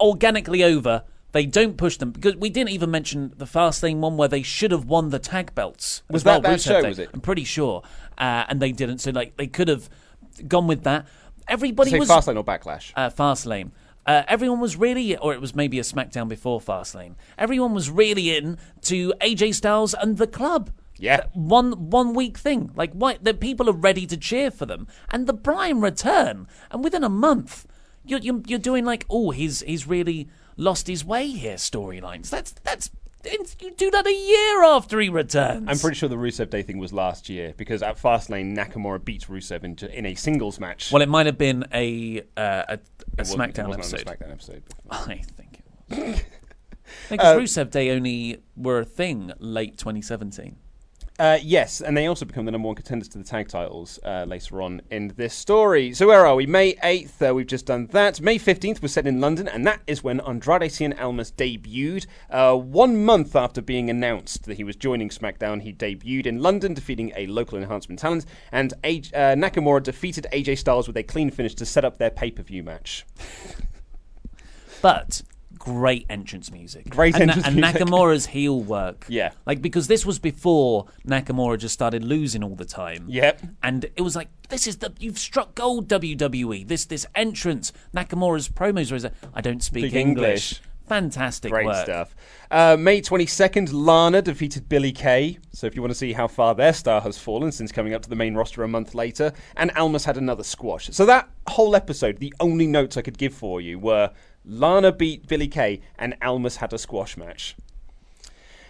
organically 0.00 0.64
over. 0.64 1.04
They 1.32 1.44
don't 1.44 1.76
push 1.76 1.98
them 1.98 2.10
because 2.10 2.36
we 2.36 2.48
didn't 2.48 2.70
even 2.70 2.90
mention 2.90 3.34
the 3.36 3.46
fast 3.46 3.82
Fastlane 3.82 3.98
one 3.98 4.16
where 4.16 4.28
they 4.28 4.42
should 4.42 4.70
have 4.70 4.86
won 4.86 5.10
the 5.10 5.18
tag 5.18 5.54
belts. 5.54 6.02
Was 6.10 6.22
as 6.22 6.24
well, 6.24 6.40
that 6.40 6.58
Rusev 6.58 6.64
show, 6.64 6.82
Day. 6.82 6.88
was 6.88 6.98
it? 6.98 7.10
I'm 7.12 7.20
pretty 7.20 7.44
sure, 7.44 7.82
uh, 8.16 8.44
and 8.48 8.60
they 8.60 8.72
didn't. 8.72 8.98
So 8.98 9.10
like 9.10 9.36
they 9.36 9.46
could 9.46 9.68
have 9.68 9.90
gone 10.46 10.66
with 10.66 10.84
that. 10.84 11.06
Everybody 11.46 11.98
was 11.98 12.08
Fastlane 12.08 12.36
or 12.36 12.44
Backlash. 12.44 12.92
uh, 12.96 13.10
Fastlane. 13.10 13.70
Uh, 14.06 14.22
everyone 14.26 14.58
was 14.58 14.74
really, 14.76 15.18
or 15.18 15.34
it 15.34 15.40
was 15.40 15.54
maybe 15.54 15.78
a 15.78 15.82
SmackDown 15.82 16.28
before 16.28 16.60
Fastlane. 16.60 17.14
Everyone 17.36 17.74
was 17.74 17.90
really 17.90 18.34
in 18.34 18.56
to 18.82 19.12
AJ 19.20 19.54
Styles 19.54 19.92
and 19.92 20.16
the 20.16 20.26
club. 20.26 20.70
Yeah. 20.96 21.26
one 21.34 21.90
one 21.90 22.14
week 22.14 22.38
thing. 22.38 22.72
Like, 22.74 22.92
why 22.92 23.18
the 23.22 23.34
people 23.34 23.68
are 23.68 23.74
ready 23.74 24.06
to 24.06 24.16
cheer 24.16 24.50
for 24.50 24.66
them, 24.66 24.88
and 25.10 25.26
the 25.26 25.32
Bryan 25.34 25.80
return, 25.80 26.48
and 26.70 26.82
within 26.82 27.04
a 27.04 27.08
month, 27.08 27.66
you're 28.04 28.18
you're, 28.18 28.40
you're 28.46 28.58
doing 28.58 28.84
like, 28.84 29.04
oh, 29.10 29.30
he's 29.30 29.60
he's 29.60 29.86
really 29.86 30.28
lost 30.58 30.86
his 30.86 31.02
way 31.04 31.28
here. 31.28 31.54
Storylines. 31.56 32.28
That's 32.28 32.52
that's 32.64 32.90
you 33.60 33.72
do 33.72 33.90
that 33.90 34.06
a 34.06 34.12
year 34.12 34.62
after 34.64 35.00
he 35.00 35.08
returns. 35.08 35.66
I'm 35.68 35.78
pretty 35.78 35.96
sure 35.96 36.08
the 36.08 36.16
Rusev 36.16 36.50
Day 36.50 36.62
thing 36.62 36.78
was 36.78 36.92
last 36.92 37.28
year 37.28 37.52
because 37.56 37.82
at 37.82 37.98
Fastlane, 38.00 38.56
Nakamura 38.56 39.04
beats 39.04 39.24
Rusev 39.26 39.64
in, 39.64 39.76
in 39.92 40.06
a 40.06 40.14
singles 40.14 40.60
match. 40.60 40.92
Well, 40.92 41.02
it 41.02 41.08
might 41.08 41.26
have 41.26 41.36
been 41.36 41.64
a 41.74 42.20
uh, 42.20 42.22
a, 42.36 42.42
a 42.68 42.72
It 42.74 42.80
wasn't- 43.18 43.18
it 43.18 43.54
SmackDown 43.54 43.68
wasn't 43.68 43.84
on 43.84 43.90
the 43.90 43.96
episode. 43.96 44.06
SmackDown 44.06 44.32
episode. 44.32 44.62
I 44.90 45.22
think 45.36 45.60
it 45.90 45.98
was. 45.98 46.20
Uh, 46.88 47.10
Because 47.10 47.36
Rusev 47.38 47.70
Day 47.70 47.90
only 47.90 48.38
were 48.56 48.78
a 48.78 48.84
thing 48.84 49.30
late 49.40 49.76
2017. 49.76 50.56
Uh, 51.18 51.36
yes, 51.42 51.80
and 51.80 51.96
they 51.96 52.06
also 52.06 52.24
become 52.24 52.44
the 52.44 52.52
number 52.52 52.66
one 52.66 52.76
contenders 52.76 53.08
to 53.08 53.18
the 53.18 53.24
tag 53.24 53.48
titles 53.48 53.98
uh, 54.04 54.24
later 54.28 54.62
on 54.62 54.80
in 54.88 55.12
this 55.16 55.34
story. 55.34 55.92
So 55.92 56.06
where 56.06 56.24
are 56.24 56.36
we? 56.36 56.46
May 56.46 56.74
8th, 56.74 57.30
uh, 57.30 57.34
we've 57.34 57.46
just 57.46 57.66
done 57.66 57.88
that. 57.88 58.20
May 58.20 58.38
15th 58.38 58.80
was 58.80 58.92
set 58.92 59.04
in 59.04 59.20
London, 59.20 59.48
and 59.48 59.66
that 59.66 59.80
is 59.88 60.04
when 60.04 60.20
Andrade 60.20 60.70
Cien 60.70 60.96
Almas 60.96 61.32
debuted. 61.32 62.06
Uh, 62.30 62.54
one 62.54 63.04
month 63.04 63.34
after 63.34 63.60
being 63.60 63.90
announced 63.90 64.44
that 64.44 64.58
he 64.58 64.62
was 64.62 64.76
joining 64.76 65.08
SmackDown, 65.08 65.62
he 65.62 65.72
debuted 65.72 66.26
in 66.26 66.40
London, 66.40 66.72
defeating 66.72 67.12
a 67.16 67.26
local 67.26 67.58
enhancement 67.58 67.98
talent, 67.98 68.24
and 68.52 68.74
A- 68.84 68.98
uh, 68.98 69.34
Nakamura 69.34 69.82
defeated 69.82 70.28
AJ 70.32 70.58
Styles 70.58 70.86
with 70.86 70.96
a 70.96 71.02
clean 71.02 71.32
finish 71.32 71.56
to 71.56 71.66
set 71.66 71.84
up 71.84 71.98
their 71.98 72.10
pay-per-view 72.10 72.62
match. 72.62 73.04
But 74.80 75.22
great 75.68 76.06
entrance 76.08 76.50
music. 76.50 76.88
Great 76.88 77.14
and, 77.14 77.24
entrance 77.24 77.46
and 77.46 77.56
music. 77.56 77.76
Nakamura's 77.76 78.26
heel 78.26 78.60
work. 78.60 79.06
Yeah. 79.18 79.30
Like, 79.46 79.62
because 79.62 79.88
this 79.88 80.06
was 80.06 80.18
before 80.18 80.86
Nakamura 81.06 81.58
just 81.58 81.74
started 81.74 82.04
losing 82.04 82.44
all 82.44 82.54
the 82.54 82.64
time. 82.64 83.06
Yep. 83.08 83.42
And 83.62 83.84
it 83.96 84.02
was 84.02 84.14
like, 84.14 84.28
this 84.48 84.66
is 84.66 84.76
the, 84.78 84.92
you've 85.00 85.18
struck 85.18 85.54
gold, 85.54 85.88
WWE. 85.88 86.68
This 86.68 86.84
this 86.84 87.06
entrance, 87.14 87.72
Nakamura's 87.94 88.48
promos 88.48 88.92
was, 88.92 89.06
I 89.34 89.40
don't 89.40 89.62
speak 89.62 89.86
Speak 89.86 89.94
English. 89.94 90.52
English. 90.52 90.62
Fantastic 90.88 91.52
Great 91.52 91.66
work. 91.66 91.84
stuff. 91.84 92.16
Uh, 92.50 92.76
May 92.78 93.02
22nd, 93.02 93.70
Lana 93.72 94.22
defeated 94.22 94.68
Billy 94.68 94.90
Kay. 94.90 95.38
So 95.52 95.66
if 95.66 95.76
you 95.76 95.82
want 95.82 95.90
to 95.90 95.98
see 95.98 96.14
how 96.14 96.26
far 96.26 96.54
their 96.54 96.72
star 96.72 97.00
has 97.02 97.18
fallen 97.18 97.52
since 97.52 97.70
coming 97.70 97.92
up 97.92 98.02
to 98.02 98.08
the 98.08 98.16
main 98.16 98.34
roster 98.34 98.62
a 98.62 98.68
month 98.68 98.94
later, 98.94 99.32
and 99.56 99.70
Almas 99.72 100.06
had 100.06 100.16
another 100.16 100.42
squash. 100.42 100.88
So 100.92 101.04
that 101.06 101.28
whole 101.46 101.76
episode, 101.76 102.18
the 102.18 102.32
only 102.40 102.66
notes 102.66 102.96
I 102.96 103.02
could 103.02 103.18
give 103.18 103.34
for 103.34 103.60
you 103.60 103.78
were 103.78 104.10
Lana 104.48 104.90
beat 104.90 105.28
Billy 105.28 105.46
Kay 105.46 105.82
and 105.98 106.16
Almas 106.22 106.56
had 106.56 106.72
a 106.72 106.78
squash 106.78 107.16
match. 107.16 107.54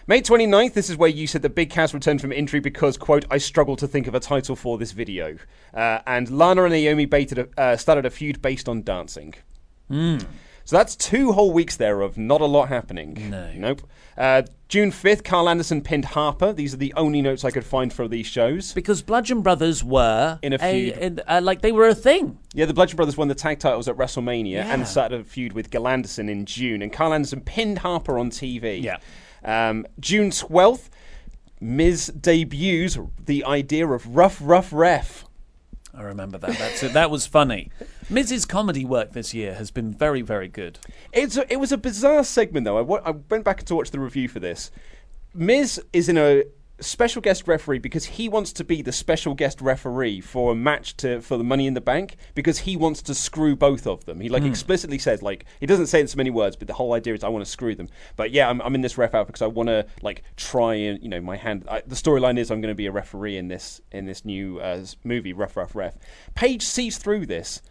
May 0.05 0.21
29th, 0.21 0.73
this 0.73 0.89
is 0.89 0.97
where 0.97 1.09
you 1.09 1.27
said 1.27 1.43
that 1.43 1.53
Big 1.53 1.69
Cass 1.69 1.93
returned 1.93 2.19
from 2.19 2.31
injury 2.31 2.59
because, 2.59 2.97
quote, 2.97 3.25
I 3.29 3.37
struggle 3.37 3.75
to 3.75 3.87
think 3.87 4.07
of 4.07 4.15
a 4.15 4.19
title 4.19 4.55
for 4.55 4.77
this 4.77 4.91
video. 4.91 5.37
Uh, 5.73 5.99
and 6.07 6.29
Lana 6.31 6.63
and 6.63 6.73
Naomi 6.73 7.05
baited 7.05 7.37
a, 7.37 7.61
uh, 7.61 7.77
started 7.77 8.05
a 8.05 8.09
feud 8.09 8.41
based 8.41 8.67
on 8.67 8.81
dancing. 8.81 9.35
So 10.65 10.75
that's 10.75 10.95
two 10.95 11.31
whole 11.31 11.51
weeks 11.51 11.77
there 11.77 12.01
of 12.01 12.17
not 12.17 12.41
a 12.41 12.45
lot 12.45 12.69
happening. 12.69 13.29
No. 13.29 13.53
Nope. 13.55 13.81
Uh, 14.17 14.43
June 14.69 14.91
5th, 14.91 15.23
Karl 15.23 15.49
Anderson 15.49 15.81
pinned 15.81 16.05
Harper. 16.05 16.53
These 16.53 16.75
are 16.75 16.77
the 16.77 16.93
only 16.95 17.23
notes 17.23 17.43
I 17.43 17.49
could 17.49 17.65
find 17.65 17.91
for 17.91 18.07
these 18.07 18.27
shows. 18.27 18.71
Because 18.71 19.01
Bludgeon 19.01 19.41
Brothers 19.41 19.83
were 19.83 20.37
In 20.43 20.53
a 20.53 20.59
feud. 20.59 20.95
in- 20.95 21.21
uh, 21.27 21.41
like 21.43 21.61
they 21.61 21.71
were 21.71 21.87
a 21.87 21.95
thing. 21.95 22.37
Yeah, 22.53 22.65
the 22.65 22.73
Bludgeon 22.75 22.95
Brothers 22.95 23.17
won 23.17 23.29
the 23.29 23.35
tag 23.35 23.57
titles 23.57 23.87
at 23.87 23.97
WrestleMania 23.97 24.51
Yeah. 24.51 24.71
and 24.71 24.87
started 24.87 25.21
a 25.21 25.23
feud 25.23 25.53
with 25.53 25.71
Gallows 25.71 25.87
and 25.87 25.93
Anderson 25.93 26.29
in 26.29 26.45
June. 26.45 26.83
And 26.83 26.93
Karl 26.93 27.13
Anderson 27.13 27.41
pinned 27.41 27.79
Harper 27.79 28.19
on 28.19 28.29
TV. 28.29 28.79
Yeah. 28.83 28.97
Um, 29.43 29.87
June 29.99 30.29
12th, 30.29 30.89
Miz 31.59 32.07
debuts 32.07 32.99
the 33.25 33.43
idea 33.45 33.87
of 33.87 34.15
rough, 34.15 34.37
rough 34.39 34.69
ref. 34.71 35.25
I 35.99 36.03
remember 36.03 36.37
that. 36.37 36.57
That's 36.57 36.81
it. 36.81 36.93
That 36.93 37.11
was 37.11 37.27
funny. 37.27 37.71
Miz's 38.09 38.45
comedy 38.45 38.85
work 38.85 39.11
this 39.11 39.33
year 39.33 39.55
has 39.55 39.69
been 39.69 39.93
very, 39.93 40.21
very 40.21 40.47
good. 40.47 40.79
It's 41.11 41.35
a, 41.35 41.51
it 41.51 41.57
was 41.57 41.73
a 41.73 41.77
bizarre 41.77 42.23
segment 42.23 42.63
though. 42.63 42.77
I, 42.77 43.11
went 43.11 43.43
back 43.43 43.63
to 43.63 43.75
watch 43.75 43.91
the 43.91 43.99
review 43.99 44.29
for 44.29 44.39
this. 44.39 44.71
Miz 45.33 45.81
is 45.91 46.07
in 46.07 46.17
a 46.17 46.45
special 46.81 47.21
guest 47.21 47.47
referee 47.47 47.79
because 47.79 48.05
he 48.05 48.29
wants 48.29 48.53
to 48.53 48.63
be 48.63 48.81
the 48.81 48.91
special 48.91 49.33
guest 49.33 49.61
referee 49.61 50.21
for 50.21 50.51
a 50.51 50.55
match 50.55 50.95
to 50.97 51.21
for 51.21 51.37
the 51.37 51.43
Money 51.43 51.67
in 51.67 51.73
the 51.73 51.81
Bank 51.81 52.15
because 52.35 52.59
he 52.59 52.75
wants 52.75 53.01
to 53.03 53.15
screw 53.15 53.55
both 53.55 53.87
of 53.87 54.05
them. 54.05 54.19
He 54.19 54.29
like 54.29 54.43
explicitly 54.43 54.99
says 54.99 55.21
like 55.21 55.45
he 55.59 55.65
doesn't 55.65 55.87
say 55.87 55.99
it 55.99 56.01
in 56.01 56.07
so 56.07 56.17
many 56.17 56.29
words, 56.29 56.55
but 56.55 56.67
the 56.67 56.73
whole 56.73 56.93
idea 56.93 57.13
is 57.13 57.23
I 57.23 57.29
want 57.29 57.45
to 57.45 57.51
screw 57.51 57.75
them. 57.75 57.89
But 58.15 58.31
yeah, 58.31 58.49
I'm, 58.49 58.61
I'm 58.61 58.75
in 58.75 58.81
this 58.81 58.97
ref 58.97 59.13
out 59.13 59.27
because 59.27 59.41
I 59.41 59.47
want 59.47 59.67
to 59.67 59.85
like 60.01 60.23
try 60.37 60.75
and 60.75 61.01
you 61.01 61.09
know 61.09 61.21
my 61.21 61.37
hand. 61.37 61.65
I, 61.69 61.81
the 61.85 61.95
storyline 61.95 62.37
is 62.37 62.51
I'm 62.51 62.61
going 62.61 62.71
to 62.71 62.75
be 62.75 62.87
a 62.87 62.91
referee 62.91 63.37
in 63.37 63.47
this 63.47 63.81
in 63.91 64.05
this 64.05 64.25
new 64.25 64.59
uh, 64.59 64.85
movie, 65.03 65.33
Rough 65.33 65.57
Rough 65.57 65.75
Ref. 65.75 65.97
Paige 66.35 66.63
sees 66.63 66.97
through 66.97 67.25
this. 67.25 67.61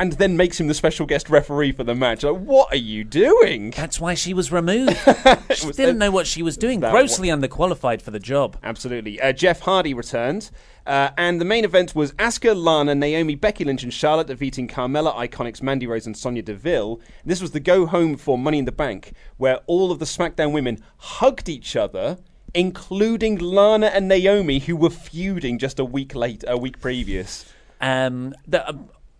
And 0.00 0.12
then 0.14 0.36
makes 0.36 0.58
him 0.58 0.66
the 0.66 0.74
special 0.74 1.06
guest 1.06 1.30
referee 1.30 1.72
for 1.72 1.84
the 1.84 1.94
match. 1.94 2.24
Like, 2.24 2.40
what 2.40 2.72
are 2.72 2.76
you 2.76 3.04
doing? 3.04 3.70
That's 3.70 4.00
why 4.00 4.14
she 4.14 4.34
was 4.34 4.50
removed. 4.50 4.96
she 5.54 5.66
was- 5.66 5.76
didn't 5.76 5.98
know 5.98 6.10
what 6.10 6.26
she 6.26 6.42
was 6.42 6.56
doing. 6.56 6.80
Grossly 6.80 7.28
underqualified 7.28 8.02
for 8.02 8.10
the 8.10 8.18
job. 8.18 8.56
Absolutely. 8.64 9.20
Uh, 9.20 9.32
Jeff 9.32 9.60
Hardy 9.60 9.94
returned. 9.94 10.50
Uh, 10.84 11.10
and 11.16 11.40
the 11.40 11.44
main 11.44 11.64
event 11.64 11.94
was 11.94 12.12
Asuka, 12.14 12.56
Lana, 12.60 12.96
Naomi, 12.96 13.36
Becky 13.36 13.64
Lynch, 13.64 13.84
and 13.84 13.94
Charlotte 13.94 14.26
defeating 14.26 14.66
Carmella, 14.66 15.14
Iconics, 15.14 15.62
Mandy 15.62 15.86
Rose, 15.86 16.06
and 16.06 16.16
Sonya 16.16 16.42
Deville. 16.42 17.00
This 17.24 17.40
was 17.40 17.52
the 17.52 17.60
go 17.60 17.86
home 17.86 18.16
for 18.16 18.36
Money 18.36 18.58
in 18.58 18.64
the 18.64 18.72
Bank, 18.72 19.12
where 19.36 19.58
all 19.66 19.92
of 19.92 20.00
the 20.00 20.04
SmackDown 20.04 20.50
women 20.52 20.82
hugged 20.96 21.48
each 21.48 21.76
other, 21.76 22.18
including 22.54 23.38
Lana 23.38 23.86
and 23.86 24.08
Naomi, 24.08 24.58
who 24.58 24.74
were 24.74 24.90
feuding 24.90 25.58
just 25.58 25.78
a 25.78 25.84
week 25.84 26.16
late, 26.16 26.42
a 26.48 26.56
week 26.58 26.80
previous. 26.80 27.44
Um, 27.80 28.34
the, 28.48 28.66
uh, 28.68 28.72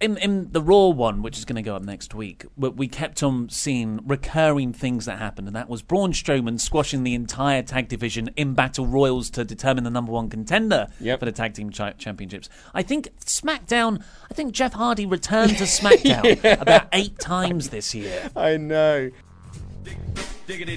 in 0.03 0.17
in 0.19 0.53
the 0.53 0.61
Raw 0.61 0.89
one, 0.89 1.23
which 1.23 1.39
is 1.39 1.45
going 1.45 1.57
to 1.57 1.63
go 1.63 1.77
up 1.77 1.83
next 1.83 2.15
week, 2.15 2.45
we, 2.57 2.69
we 2.71 2.89
kept 2.89 3.23
on 3.23 3.49
seeing 3.49 4.01
recurring 4.07 4.73
things 4.73 5.07
that 5.07 5.19
happened, 5.19 5.47
and 5.49 5.57
that 5.57 5.69
was 5.69 5.81
Braun 5.83 6.13
Strowman 6.13 6.61
squashing 6.61 7.05
the 7.05 7.15
entire 7.15 7.63
tag 7.63 7.89
division 7.89 8.29
in 8.37 8.55
battle 8.55 8.87
royals 8.87 9.31
to 9.31 9.45
determine 9.45 9.85
the 9.85 9.91
number 9.91 10.13
one 10.13 10.29
contender 10.29 10.89
Yep. 11.01 11.21
for 11.21 11.25
the 11.25 11.33
tag 11.33 11.55
team 11.55 11.71
chi- 11.71 11.93
championships. 11.93 12.49
I 12.75 12.83
think 12.83 13.09
SmackDown. 13.25 14.03
I 14.31 14.35
think 14.35 14.53
Jeff 14.53 14.73
Hardy 14.75 15.07
returned 15.07 15.57
to 15.59 15.65
SmackDown 15.65 16.61
about 16.61 16.89
eight 16.93 17.19
times 17.19 17.71
this 17.71 17.95
year. 17.95 18.31
I 18.37 18.57
know. 18.57 19.11
Diggity, 20.47 20.77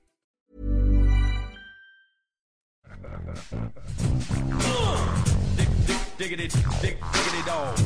Diggity, 6.17 6.47
diggity 6.81 7.45
dog. 7.45 7.79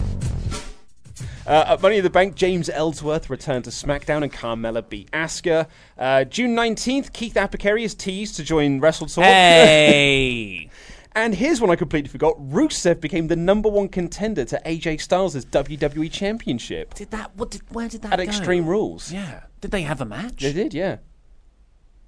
Uh, 1.47 1.63
at 1.67 1.81
Money 1.81 1.97
in 1.97 2.03
the 2.03 2.09
Bank, 2.09 2.35
James 2.35 2.69
Ellsworth 2.69 3.29
returned 3.29 3.65
to 3.65 3.69
SmackDown 3.69 4.23
and 4.23 4.33
Carmella 4.33 4.87
beat 4.87 5.11
Asuka. 5.11 5.67
Uh, 5.97 6.23
June 6.23 6.55
19th, 6.55 7.13
Keith 7.13 7.35
Apicary 7.35 7.83
is 7.83 7.93
teased 7.93 8.35
to 8.37 8.43
join 8.43 8.79
Wrestle 8.79 9.07
Talk. 9.07 9.23
Hey. 9.23 10.69
And 11.17 11.33
here's 11.33 11.61
one 11.61 11.69
I 11.69 11.77
completely 11.77 12.09
forgot. 12.09 12.35
Rusev 12.37 12.99
became 12.99 13.29
the 13.29 13.37
number 13.37 13.69
one 13.69 13.87
contender 13.87 14.43
to 14.43 14.61
AJ 14.65 14.99
Styles' 14.99 15.45
WWE 15.45 16.11
Championship 16.11 16.93
Did 16.93 17.11
that? 17.11 17.33
What 17.37 17.51
did? 17.51 17.61
Where 17.73 17.87
did 17.87 18.01
that 18.01 18.11
at 18.11 18.17
go? 18.17 18.23
Extreme 18.23 18.65
Rules. 18.65 19.13
Yeah. 19.13 19.43
Did 19.61 19.71
they 19.71 19.83
have 19.83 20.01
a 20.01 20.05
match? 20.05 20.41
They 20.41 20.51
did, 20.51 20.73
yeah. 20.73 20.97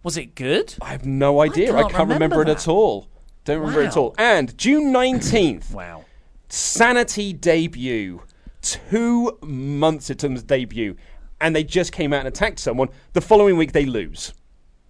Was 0.03 0.17
it 0.17 0.35
good? 0.35 0.75
I 0.81 0.89
have 0.89 1.05
no 1.05 1.39
idea. 1.39 1.73
I 1.73 1.83
can't 1.83 1.93
can't, 1.93 2.09
remember, 2.09 2.35
remember 2.35 2.51
it 2.51 2.55
at 2.57 2.67
all. 2.67 3.07
Don't 3.47 3.61
remember 3.61 3.81
it 3.81 3.87
at 3.87 3.97
all. 3.97 4.13
And 4.17 4.57
June 4.57 4.93
19th, 4.93 5.71
Wow. 5.73 6.03
Sanity 6.49 7.31
debut. 7.31 8.21
Two 8.61 9.37
months 9.41 10.09
it 10.09 10.19
took 10.19 10.31
them 10.31 10.37
to 10.37 10.43
debut. 10.43 10.97
And 11.39 11.55
they 11.55 11.63
just 11.63 11.93
came 11.93 12.11
out 12.11 12.19
and 12.19 12.27
attacked 12.27 12.59
someone. 12.59 12.89
The 13.13 13.21
following 13.21 13.55
week, 13.55 13.71
they 13.71 13.85
lose. 13.85 14.33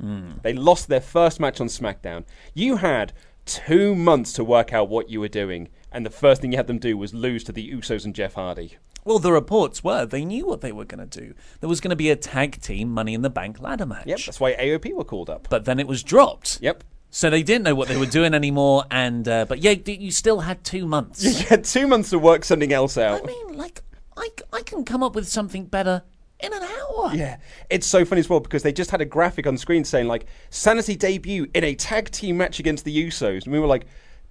Hmm. 0.01 0.31
They 0.41 0.53
lost 0.53 0.87
their 0.87 1.01
first 1.01 1.39
match 1.39 1.61
on 1.61 1.67
SmackDown. 1.67 2.25
You 2.55 2.77
had 2.77 3.13
two 3.45 3.93
months 3.93 4.33
to 4.33 4.43
work 4.43 4.73
out 4.73 4.89
what 4.89 5.07
you 5.09 5.19
were 5.19 5.27
doing. 5.27 5.69
And 5.91 6.03
the 6.03 6.09
first 6.09 6.41
thing 6.41 6.51
you 6.51 6.57
had 6.57 6.67
them 6.67 6.79
do 6.79 6.97
was 6.97 7.13
lose 7.13 7.43
to 7.43 7.51
the 7.51 7.71
Usos 7.71 8.05
and 8.05 8.15
Jeff 8.15 8.33
Hardy. 8.33 8.77
Well, 9.05 9.19
the 9.19 9.31
reports 9.31 9.83
were 9.83 10.07
they 10.07 10.25
knew 10.25 10.47
what 10.47 10.61
they 10.61 10.71
were 10.71 10.83
going 10.83 11.07
to 11.07 11.19
do. 11.19 11.35
There 11.59 11.69
was 11.69 11.79
going 11.79 11.91
to 11.91 11.95
be 11.95 12.09
a 12.09 12.15
tag 12.15 12.59
team 12.59 12.91
Money 12.91 13.13
in 13.13 13.21
the 13.21 13.29
Bank 13.29 13.61
ladder 13.61 13.85
match. 13.85 14.07
Yep, 14.07 14.19
that's 14.25 14.39
why 14.39 14.53
AOP 14.55 14.93
were 14.93 15.03
called 15.03 15.29
up. 15.29 15.47
But 15.47 15.65
then 15.65 15.79
it 15.79 15.87
was 15.87 16.01
dropped. 16.01 16.57
Yep. 16.59 16.83
So 17.09 17.29
they 17.29 17.43
didn't 17.43 17.63
know 17.63 17.75
what 17.75 17.87
they 17.87 17.97
were 17.97 18.05
doing 18.05 18.33
anymore. 18.33 18.83
And 18.91 19.27
uh, 19.27 19.45
but 19.45 19.59
yeah, 19.59 19.71
you 19.85 20.11
still 20.11 20.41
had 20.41 20.63
two 20.63 20.85
months. 20.85 21.23
You 21.23 21.45
had 21.45 21.63
two 21.63 21.87
months 21.87 22.09
to 22.11 22.19
work 22.19 22.43
something 22.43 22.73
else 22.73 22.97
out. 22.97 23.23
I 23.23 23.25
mean, 23.25 23.57
like 23.57 23.81
I, 24.15 24.29
I 24.53 24.61
can 24.61 24.83
come 24.83 25.03
up 25.03 25.15
with 25.15 25.27
something 25.27 25.65
better 25.65 26.03
in 26.39 26.53
an 26.53 26.63
hour. 26.63 27.11
Yeah, 27.13 27.37
it's 27.69 27.87
so 27.87 28.05
funny 28.05 28.19
as 28.19 28.29
well 28.29 28.39
because 28.39 28.63
they 28.63 28.73
just 28.73 28.91
had 28.91 29.01
a 29.01 29.05
graphic 29.05 29.47
on 29.47 29.57
screen 29.57 29.83
saying 29.83 30.07
like 30.07 30.25
Sanity 30.49 30.95
debut 30.95 31.47
in 31.53 31.63
a 31.63 31.75
tag 31.75 32.11
team 32.11 32.37
match 32.37 32.59
against 32.59 32.85
the 32.85 33.07
Usos, 33.07 33.45
and 33.45 33.53
we 33.53 33.59
were 33.59 33.67
like, 33.67 33.85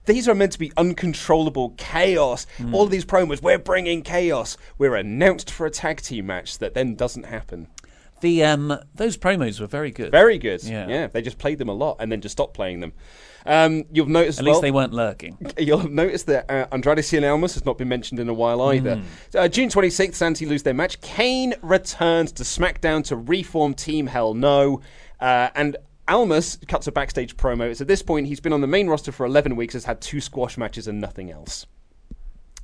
these 0.05 0.29
are 0.29 0.35
meant 0.35 0.53
to 0.53 0.59
be 0.59 0.73
uncontrollable 0.77 1.71
chaos. 1.77 2.47
All 2.73 2.85
of 2.85 2.91
these 2.91 3.05
promos, 3.05 3.43
we're 3.43 3.59
bringing 3.59 4.03
chaos. 4.03 4.57
We're 4.79 4.95
announced 4.95 5.51
for 5.51 5.67
a 5.67 5.71
tag 5.71 6.01
team 6.01 6.27
match 6.27 6.59
that 6.59 6.75
then 6.75 6.95
doesn't 6.95 7.25
happen. 7.25 7.67
The 8.21 8.45
um, 8.45 8.79
those 8.95 9.17
promos 9.17 9.61
were 9.61 9.67
very 9.67 9.91
good. 9.91 10.11
Very 10.11 10.39
good. 10.39 10.63
Yeah. 10.65 10.89
Yeah. 10.89 11.07
They 11.09 11.23
just 11.23 11.39
played 11.39 11.59
them 11.59 11.69
a 11.69 11.75
lot 11.75 11.97
and 12.01 12.11
then 12.11 12.21
just 12.21 12.33
stopped 12.33 12.55
playing 12.55 12.81
them. 12.81 12.93
Um, 13.45 13.85
you'll 13.93 14.07
notice 14.07 14.39
At 14.39 14.45
well, 14.45 14.55
least 14.55 14.63
they 14.63 14.73
weren't 14.73 14.93
lurking. 14.93 15.39
You'll 15.59 15.79
have 15.79 15.93
noticed 15.93 16.27
that 16.27 16.51
uh, 16.51 16.67
Andrade 16.73 16.99
Cien 16.99 17.23
Almas 17.31 17.55
has 17.55 17.65
not 17.65 17.79
been 17.79 17.89
mentioned 17.89 18.19
in 18.19 18.29
a 18.29 18.35
while 18.35 18.61
either. 18.61 19.01
Uh, 19.33 19.47
June 19.47 19.69
26th, 19.69 20.15
Sanity 20.15 20.47
lose 20.47 20.65
their 20.65 20.75
match. 20.75 21.01
Kane 21.01 21.55
returns 21.63 22.33
to 22.33 22.43
SmackDown 22.43 23.05
to 23.05 23.15
reform 23.17 23.73
Team 23.73 24.09
Hell 24.09 24.35
No. 24.35 24.81
Uh, 25.21 25.51
and 25.55 25.77
Almas 26.09 26.59
cuts 26.67 26.89
a 26.89 26.93
backstage 26.93 27.37
promo. 27.37 27.71
It's 27.71 27.81
at 27.81 27.87
this 27.87 28.03
point 28.03 28.27
he's 28.27 28.41
been 28.41 28.53
on 28.53 28.63
the 28.63 28.67
main 28.67 28.89
roster 28.89 29.13
for 29.13 29.25
11 29.25 29.55
weeks, 29.55 29.75
has 29.75 29.85
had 29.85 30.01
two 30.01 30.21
squash 30.21 30.59
matches 30.59 30.89
and 30.89 31.01
nothing 31.01 31.31
else. 31.31 31.67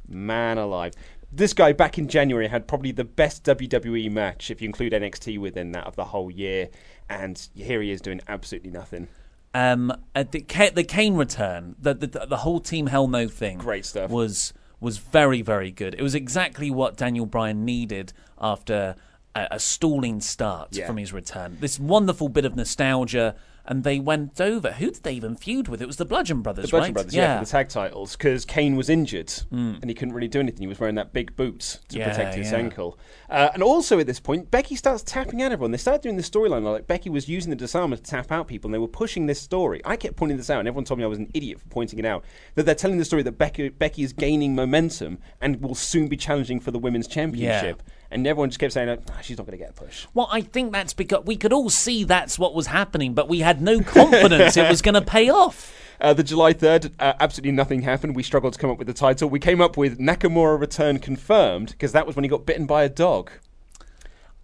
Man 0.09 0.59
alive. 0.59 0.95
This 1.33 1.55
guy 1.55 1.73
back 1.73 1.99
in 1.99 2.09
January 2.09 2.49
had 2.49 2.68
probably 2.68 2.92
the 2.92 3.05
best 3.05 3.42
WWE 3.45 4.11
match, 4.11 4.51
if 4.51 4.61
you 4.61 4.66
include 4.66 4.92
NXT 4.92 5.38
within 5.38 5.73
that, 5.73 5.87
of 5.87 5.97
the 5.97 6.05
whole 6.07 6.31
year. 6.31 6.68
And 7.09 7.49
here 7.55 7.81
he 7.81 7.90
is 7.90 8.01
doing 8.01 8.21
absolutely 8.29 8.71
nothing. 8.71 9.09
Um, 9.55 9.92
uh, 10.14 10.25
the, 10.31 10.45
the 10.75 10.85
Kane 10.85 11.14
return, 11.14 11.75
the, 11.79 11.95
the 11.95 12.07
the 12.27 12.38
whole 12.38 12.59
Team 12.61 12.87
Hell 12.87 13.07
No 13.09 13.29
thing, 13.29 13.59
Great 13.59 13.85
stuff. 13.85 14.11
was 14.11 14.53
was 14.81 14.97
very 14.99 15.42
very 15.42 15.71
good. 15.71 15.95
It 15.95 16.03
was 16.03 16.14
exactly 16.14 16.71
what 16.71 16.97
Daniel 16.97 17.27
Bryan 17.27 17.64
needed 17.64 18.12
after 18.40 18.95
a, 19.35 19.49
a 19.53 19.61
stalling 19.61 20.21
start 20.23 20.68
Yeah. 20.73 20.87
from 20.87 20.97
his 20.97 21.12
return. 21.12 21.59
This 21.61 21.79
wonderful 21.79 22.29
bit 22.31 22.45
of 22.47 22.57
nostalgia, 22.57 23.35
and 23.64 23.85
they 23.85 23.98
went 23.98 24.40
over. 24.40 24.72
Who 24.72 24.90
did 24.90 25.03
they 25.03 25.12
even 25.14 25.37
feud 25.37 25.68
with? 25.68 25.81
It 25.81 25.87
was 25.87 25.96
the 25.96 26.05
Bludgeon 26.05 26.42
Brothers, 26.42 26.66
The 26.66 26.70
Bludgeon 26.70 26.87
right? 26.88 26.94
Brothers, 26.94 27.14
yeah. 27.14 27.38
for 27.38 27.44
the 27.44 27.51
tag 27.51 27.68
titles, 27.68 28.16
because 28.16 28.44
Kane 28.44 28.77
was 28.77 28.88
injured 28.88 29.33
and 29.51 29.85
he 29.88 29.94
couldn't 29.94 30.14
really 30.14 30.29
do 30.29 30.40
anything. 30.40 30.61
He 30.62 30.66
was 30.66 30.81
wearing 30.81 30.96
that 30.96 31.12
big 31.12 31.37
boot 31.37 31.79
to 31.88 31.98
Yeah, 31.98 32.09
protect 32.11 32.35
his 32.35 32.51
yeah. 32.51 32.59
ankle. 32.59 32.98
Uh, 33.31 33.51
and 33.55 33.62
also 33.62 33.98
at 33.98 34.07
this 34.07 34.20
point, 34.20 34.51
Becky 34.51 34.77
starts 34.77 35.03
tapping 35.03 35.42
out 35.42 35.53
everyone. 35.53 35.70
They 35.70 35.79
started 35.79 36.03
doing 36.03 36.16
the 36.16 36.22
storyline 36.22 36.64
like 36.64 36.87
Becky 36.87 37.11
was 37.11 37.29
using 37.29 37.51
the 37.51 37.57
disarmer 37.57 37.96
to 37.96 38.03
tap 38.03 38.33
out 38.33 38.48
people, 38.48 38.68
and 38.68 38.75
they 38.75 38.79
were 38.79 38.88
pushing 38.88 39.27
this 39.27 39.40
story. 39.40 39.81
I 39.85 39.96
kept 39.96 40.16
pointing 40.16 40.37
this 40.37 40.51
out, 40.51 40.59
and 40.59 40.68
everyone 40.68 40.85
told 40.85 40.98
me 40.98 41.05
I 41.05 41.09
was 41.09 41.18
an 41.18 41.31
idiot 41.35 41.61
for 41.61 41.66
pointing 41.68 41.98
it 41.98 42.05
out. 42.05 42.25
That 42.55 42.66
they're 42.66 42.75
telling 42.75 42.98
the 42.98 43.05
story 43.05 43.22
that 43.22 43.38
Becky, 43.38 43.68
Becky 43.68 44.03
is 44.03 44.12
gaining 44.12 44.55
momentum 44.55 45.18
and 45.40 45.62
will 45.62 45.75
soon 45.75 46.09
be 46.09 46.16
challenging 46.16 46.61
for 46.61 46.70
the 46.70 46.79
women's 46.79 47.07
championship. 47.07 47.83
And 48.12 48.27
everyone 48.27 48.51
just 48.51 48.59
kept 48.61 48.72
saying, 48.75 48.88
"Ah, 49.11 49.20
she's 49.22 49.38
not 49.38 49.46
going 49.46 49.59
to 49.59 49.64
get 49.64 49.70
a 49.70 49.72
push. 49.72 50.07
Well, 50.12 50.29
I 50.31 50.42
think 50.42 50.72
that's 50.72 50.92
because 50.92 51.25
we 51.25 51.37
could 51.37 51.53
all 51.53 51.70
see 51.70 52.05
that's 52.05 52.38
what 52.38 52.55
was 52.55 52.66
happening, 52.66 53.14
but 53.14 53.29
we 53.29 53.40
had 53.40 53.61
no 53.62 53.81
confidence 53.81 54.57
it 54.57 54.68
was 54.68 54.83
going 54.83 54.94
to 54.94 55.03
pay 55.03 55.29
off. 55.31 55.72
Uh, 56.01 56.12
the 56.12 56.25
July 56.25 56.53
3rd, 56.53 56.90
uh, 56.98 57.12
absolutely 57.20 57.53
nothing 57.53 57.83
happened. 57.83 58.16
We 58.16 58.25
struggled 58.25 58.55
to 58.55 58.59
come 58.59 58.70
up 58.70 58.79
with 58.79 58.88
the 58.88 58.92
title. 58.92 59.31
We 59.31 59.38
came 59.38 59.61
up 59.61 59.77
with 59.77 60.01
Nakamura 60.01 60.59
return 60.59 60.98
confirmed 60.98 61.68
because 61.68 61.92
that 61.92 62.09
was 62.09 62.16
when 62.16 62.25
he 62.25 62.29
got 62.29 62.44
bitten 62.44 62.66
by 62.66 62.83
a 62.83 62.88
dog. 62.88 63.31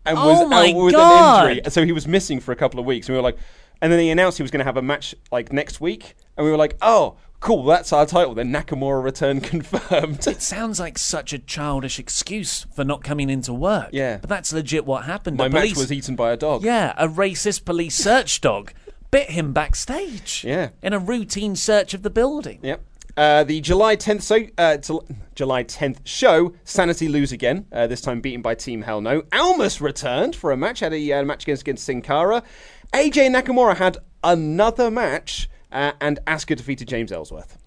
And 0.06 0.16
Oh 0.16 0.28
was 0.28 0.48
my 0.48 0.70
out 0.70 0.76
with 0.76 0.94
God. 0.94 1.46
an 1.46 1.50
injury. 1.56 1.70
So 1.72 1.84
he 1.84 1.90
was 1.90 2.06
missing 2.06 2.38
for 2.38 2.52
a 2.52 2.56
couple 2.56 2.78
of 2.78 2.86
weeks. 2.86 3.08
And 3.08 3.14
we 3.14 3.18
were 3.18 3.24
like, 3.24 3.38
and 3.82 3.90
then 3.90 3.98
he 3.98 4.08
announced 4.10 4.38
he 4.38 4.42
was 4.42 4.52
going 4.52 4.60
to 4.60 4.64
have 4.66 4.76
a 4.76 4.82
match 4.82 5.16
like 5.32 5.52
next 5.52 5.80
week. 5.80 6.14
And 6.36 6.44
we 6.44 6.52
were 6.52 6.56
like, 6.56 6.76
oh, 6.80 7.16
cool, 7.40 7.64
that's 7.64 7.92
our 7.92 8.06
title. 8.06 8.34
Then 8.34 8.52
Nakamura 8.52 9.02
return 9.02 9.40
confirmed. 9.52 10.26
It 10.26 10.42
sounds 10.42 10.78
like 10.80 10.98
such 10.98 11.32
a 11.32 11.38
childish 11.38 11.98
excuse 11.98 12.66
for 12.74 12.84
not 12.84 13.02
coming 13.04 13.30
into 13.30 13.52
work. 13.52 13.90
Yeah. 13.92 14.18
But 14.18 14.28
that's 14.30 14.52
legit 14.52 14.84
what 14.86 15.04
happened. 15.04 15.36
My 15.36 15.48
match 15.48 15.62
police- 15.62 15.76
was 15.76 15.92
eaten 15.92 16.16
by 16.16 16.32
a 16.32 16.36
dog. 16.36 16.64
Yeah, 16.64 16.94
a 16.96 17.08
racist 17.08 17.64
police 17.64 17.94
search 17.96 18.40
dog 18.40 18.72
bit 19.10 19.30
him 19.30 19.52
backstage. 19.52 20.44
Yeah. 20.44 20.70
In 20.82 20.92
a 20.92 20.98
routine 20.98 21.56
search 21.56 21.94
of 21.94 22.02
the 22.02 22.10
building. 22.10 22.58
Yep. 22.62 22.84
Uh, 23.16 23.42
the 23.42 23.60
July 23.60 23.96
10th 23.96 24.22
so, 24.22 24.38
uh, 24.58 24.76
Jul- 24.76 25.04
July 25.34 25.64
10th 25.64 25.98
show, 26.04 26.52
Sanity 26.62 27.08
lose 27.08 27.32
again. 27.32 27.66
Uh, 27.72 27.86
this 27.88 28.00
time 28.00 28.20
beaten 28.20 28.42
by 28.42 28.54
Team 28.54 28.82
Hell 28.82 29.00
No. 29.00 29.22
Almas 29.32 29.80
returned 29.80 30.36
for 30.36 30.52
a 30.52 30.56
match. 30.56 30.80
Had 30.80 30.92
a 30.92 31.12
uh, 31.12 31.24
match 31.24 31.42
against 31.42 31.62
against 31.62 31.84
Sin 31.84 32.00
Cara. 32.02 32.44
AJ 32.92 33.34
Nakamura 33.34 33.76
had 33.76 33.96
another 34.22 34.88
match, 34.90 35.48
uh, 35.72 35.92
and 36.00 36.18
Asuka 36.26 36.56
defeated 36.56 36.88
James 36.88 37.12
Ellsworth. 37.12 37.58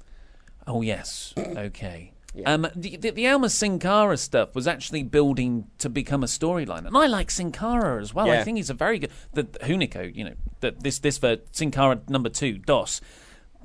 Oh 0.68 0.82
yes. 0.82 1.34
Okay. 1.38 2.14
Um, 2.46 2.68
the, 2.76 2.96
the, 2.96 3.10
the 3.10 3.28
Alma 3.28 3.50
Sin 3.50 3.78
Cara 3.78 4.16
stuff 4.16 4.56
was 4.56 4.66
actually 4.66 5.04
building 5.04 5.68
to 5.80 5.90
become 5.90 6.24
a 6.24 6.28
storyline, 6.28 6.86
and 6.88 6.96
I 6.96 7.08
like 7.08 7.30
Sin 7.30 7.52
Cara 7.52 8.02
as 8.02 8.14
well. 8.14 8.32
I 8.32 8.44
think 8.44 8.58
he's 8.58 8.70
a 8.70 8.74
very 8.74 9.00
good. 9.00 9.12
The 9.34 9.44
Hunico, 9.44 10.16
you 10.16 10.24
know, 10.24 10.34
the, 10.62 10.72
this 10.72 11.00
this 11.00 11.18
for 11.18 11.38
Sin 11.52 11.72
Cara 11.72 12.00
number 12.08 12.30
two, 12.30 12.58
Dos, 12.58 13.02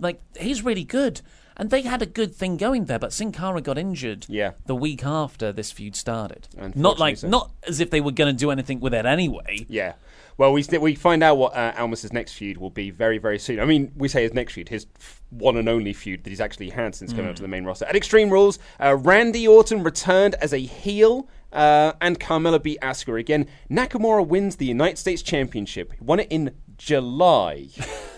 like 0.00 0.20
he's 0.36 0.64
really 0.64 0.82
good, 0.82 1.20
and 1.56 1.70
they 1.70 1.82
had 1.82 2.02
a 2.02 2.06
good 2.06 2.34
thing 2.34 2.56
going 2.56 2.86
there. 2.86 2.98
But 2.98 3.12
Sin 3.12 3.30
Cara 3.30 3.60
got 3.60 3.78
injured. 3.78 4.26
Yeah. 4.28 4.52
The 4.66 4.74
week 4.74 5.04
after 5.04 5.52
this 5.52 5.70
feud 5.70 5.94
started, 5.94 6.48
not 6.74 6.98
like 6.98 7.18
so. 7.18 7.28
not 7.28 7.52
as 7.68 7.78
if 7.78 7.90
they 7.90 8.00
were 8.00 8.10
going 8.10 8.34
to 8.34 8.38
do 8.38 8.50
anything 8.50 8.80
with 8.80 8.94
it 8.94 9.06
anyway. 9.06 9.64
Yeah. 9.68 9.92
Well, 10.38 10.52
we 10.52 10.64
we 10.80 10.94
find 10.94 11.22
out 11.22 11.38
what 11.38 11.54
uh, 11.56 11.72
Almas's 11.76 12.12
next 12.12 12.34
feud 12.34 12.58
will 12.58 12.70
be 12.70 12.90
very 12.90 13.18
very 13.18 13.38
soon. 13.38 13.58
I 13.60 13.64
mean, 13.64 13.92
we 13.96 14.08
say 14.08 14.22
his 14.22 14.34
next 14.34 14.52
feud, 14.52 14.68
his 14.68 14.86
f- 14.96 15.22
one 15.30 15.56
and 15.56 15.68
only 15.68 15.92
feud 15.92 16.24
that 16.24 16.30
he's 16.30 16.40
actually 16.40 16.70
had 16.70 16.94
since 16.94 17.12
coming 17.12 17.28
up 17.30 17.36
to 17.36 17.42
the 17.42 17.48
main 17.48 17.64
roster. 17.64 17.86
At 17.86 17.96
Extreme 17.96 18.30
Rules, 18.30 18.58
uh, 18.78 18.96
Randy 18.96 19.48
Orton 19.48 19.82
returned 19.82 20.34
as 20.36 20.52
a 20.52 20.58
heel. 20.58 21.28
Uh, 21.52 21.92
and 22.02 22.20
Carmella 22.20 22.62
beat 22.62 22.78
Asuka 22.82 23.18
again. 23.18 23.46
Nakamura 23.70 24.26
wins 24.26 24.56
the 24.56 24.66
United 24.66 24.98
States 24.98 25.22
Championship. 25.22 25.90
He 25.92 26.04
won 26.04 26.20
it 26.20 26.26
in 26.28 26.54
July. 26.76 27.68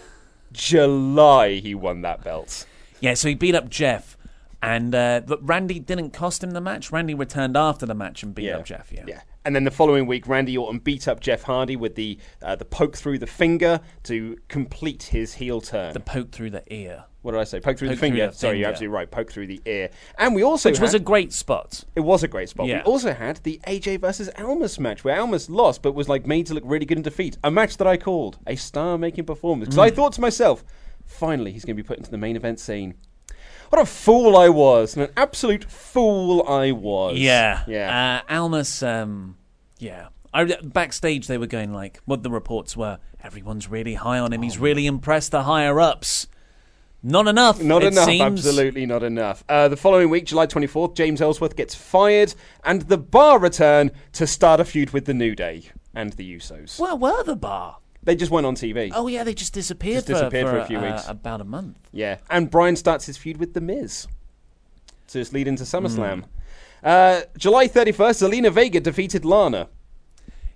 July, 0.53 1.55
he 1.55 1.75
won 1.75 2.03
that 2.03 2.25
belt. 2.25 2.67
Yeah, 3.01 3.15
so 3.15 3.29
he 3.29 3.35
beat 3.35 3.55
up 3.55 3.69
Jeff, 3.69 4.17
and 4.63 4.95
uh, 4.95 5.21
but 5.25 5.47
Randy 5.47 5.79
didn't 5.79 6.11
cost 6.11 6.43
him 6.43 6.51
the 6.51 6.61
match. 6.61 6.91
Randy 6.91 7.15
returned 7.15 7.57
after 7.57 7.87
the 7.87 7.95
match 7.95 8.23
and 8.23 8.35
beat 8.35 8.45
up 8.59 8.65
Jeff. 8.65 8.91
Yeah. 8.93 9.05
Yeah. 9.07 9.21
And 9.49 9.57
then 9.57 9.65
the 9.65 9.71
following 9.71 10.05
week, 10.05 10.29
Randy 10.29 10.59
Orton 10.59 10.79
beat 10.79 11.09
up 11.09 11.21
Jeff 11.21 11.43
Hardy 11.43 11.75
with 11.75 11.95
the 11.95 12.19
uh, 12.43 12.55
the 12.55 12.67
poke 12.67 12.95
through 12.95 13.17
the 13.17 13.27
finger 13.27 13.81
to 14.03 14.37
complete 14.49 15.05
his 15.05 15.33
heel 15.33 15.63
turn. 15.63 15.95
The 15.95 16.01
poke 16.01 16.33
through 16.33 16.51
the 16.51 16.63
ear, 16.71 17.05
what 17.23 17.33
did 17.33 17.41
I 17.41 17.45
say? 17.45 17.59
Poke 17.59 17.79
through 17.79 17.89
Poke 17.89 17.97
the 17.97 18.01
finger. 18.01 18.19
through 18.27 18.33
the 18.33 18.37
Sorry, 18.37 18.59
you're 18.59 18.69
absolutely 18.69 18.95
right. 18.95 19.11
Poke 19.11 19.33
through 19.33 19.47
the 19.47 19.63
ear. 19.65 19.89
And 20.19 20.35
we 20.35 20.43
also 20.43 20.69
which 20.69 20.81
was 20.81 20.93
a 20.93 20.99
great 20.99 21.33
spot. 21.33 21.83
it 21.97 22.01
was 22.01 22.23
a 22.23 22.29
great 22.29 22.51
spot. 22.51 22.67
Yeah. 22.67 22.81
We 22.81 22.83
also 22.83 23.15
had 23.15 23.39
the 23.39 23.59
AJ 23.67 24.03
versus 24.03 24.29
Almas 24.37 24.79
match 24.79 25.03
where 25.03 25.19
Almas 25.19 25.49
lost 25.49 25.81
but 25.81 25.93
was 25.93 26.11
like 26.11 26.27
made 26.27 26.45
to 26.49 26.53
look 26.55 26.65
really 26.67 26.85
good 26.85 26.99
in 26.99 27.03
defeat. 27.03 27.39
A 27.43 27.51
match 27.51 27.79
that 27.79 27.87
I 27.87 27.97
called 27.97 28.37
a 28.47 28.55
star-making 28.55 29.25
performance 29.25 29.71
because 29.71 29.79
I 29.79 29.89
thought 29.89 30.13
to 30.13 30.21
myself, 30.21 30.63
finally 31.07 31.53
he's 31.53 31.65
going 31.65 31.75
to 31.75 31.83
be 31.83 31.87
put 31.87 31.97
into 31.97 32.11
the 32.11 32.19
main 32.19 32.37
event 32.37 32.61
scene. 32.61 32.97
What 33.71 33.83
a 33.83 33.87
fool 33.87 34.37
I 34.37 34.49
was, 34.49 34.95
and 34.95 35.05
an 35.05 35.13
absolute 35.17 35.65
fool 35.65 36.47
I 36.49 36.73
was. 36.73 37.19
Yeah, 37.19 37.65
yeah. 37.67 38.23
Uh, 38.29 38.33
Almas, 38.35 38.83
um, 38.83 39.37
yeah. 39.79 40.09
I, 40.33 40.45
backstage, 40.63 41.27
they 41.27 41.39
were 41.39 41.47
going 41.47 41.73
like, 41.73 42.01
what 42.05 42.23
the 42.23 42.31
reports 42.31 42.77
were. 42.77 42.99
Everyone's 43.23 43.69
really 43.69 43.95
high 43.95 44.19
on 44.19 44.33
him. 44.33 44.43
He's 44.43 44.59
really 44.59 44.87
impressed 44.87 45.31
the 45.31 45.45
higher 45.45 45.81
ups. 45.81 46.27
Not 47.03 47.29
enough. 47.29 47.63
Not 47.63 47.83
enough, 47.83 48.05
seems. 48.07 48.21
absolutely 48.21 48.85
not 48.85 49.03
enough. 49.03 49.43
Uh, 49.49 49.69
the 49.69 49.77
following 49.77 50.11
week, 50.11 50.27
July 50.27 50.47
24th, 50.47 50.95
James 50.95 51.23
Ellsworth 51.23 51.57
gets 51.57 51.75
fired, 51.75 52.35
and 52.65 52.83
the 52.83 52.99
bar 52.99 53.39
return 53.39 53.91
to 54.13 54.27
start 54.27 54.61
a 54.61 54.65
feud 54.65 54.91
with 54.91 55.05
the 55.07 55.15
New 55.15 55.35
Day 55.35 55.71
and 55.95 56.13
the 56.15 56.37
Usos. 56.37 56.79
Where 56.79 56.97
were 56.97 57.23
the 57.23 57.37
bar? 57.37 57.79
They 58.03 58.17
just 58.17 58.31
went 58.31 58.47
on 58.47 58.55
TV. 58.57 58.91
Oh 58.95 59.07
yeah, 59.07 59.23
they 59.25 59.35
just 59.35 59.53
disappeared, 59.55 60.07
Just 60.07 60.09
disappeared 60.09 60.47
for, 60.47 60.53
for 60.53 60.59
a 60.59 60.67
few 60.67 60.79
uh, 60.79 60.93
weeks. 60.93 61.09
about 61.09 61.41
a 61.41 61.45
month. 61.45 61.79
Yeah, 61.93 62.19
and 62.31 62.51
Bryan 62.51 62.77
starts 62.77 63.07
his 63.07 63.17
feud 63.17 63.37
with 63.39 63.55
The 63.55 63.61
Miz 63.61 64.07
to 65.09 65.19
just 65.21 65.33
lead 65.33 65.49
into 65.49 65.65
Hmm. 65.65 65.77
SummerSlam. 65.87 66.25
Uh, 66.83 67.23
July 67.37 67.69
31st, 67.69 68.29
Zelina 68.29 68.53
Vega 68.53 68.81
defeated 68.81 69.25
Lana. 69.25 69.69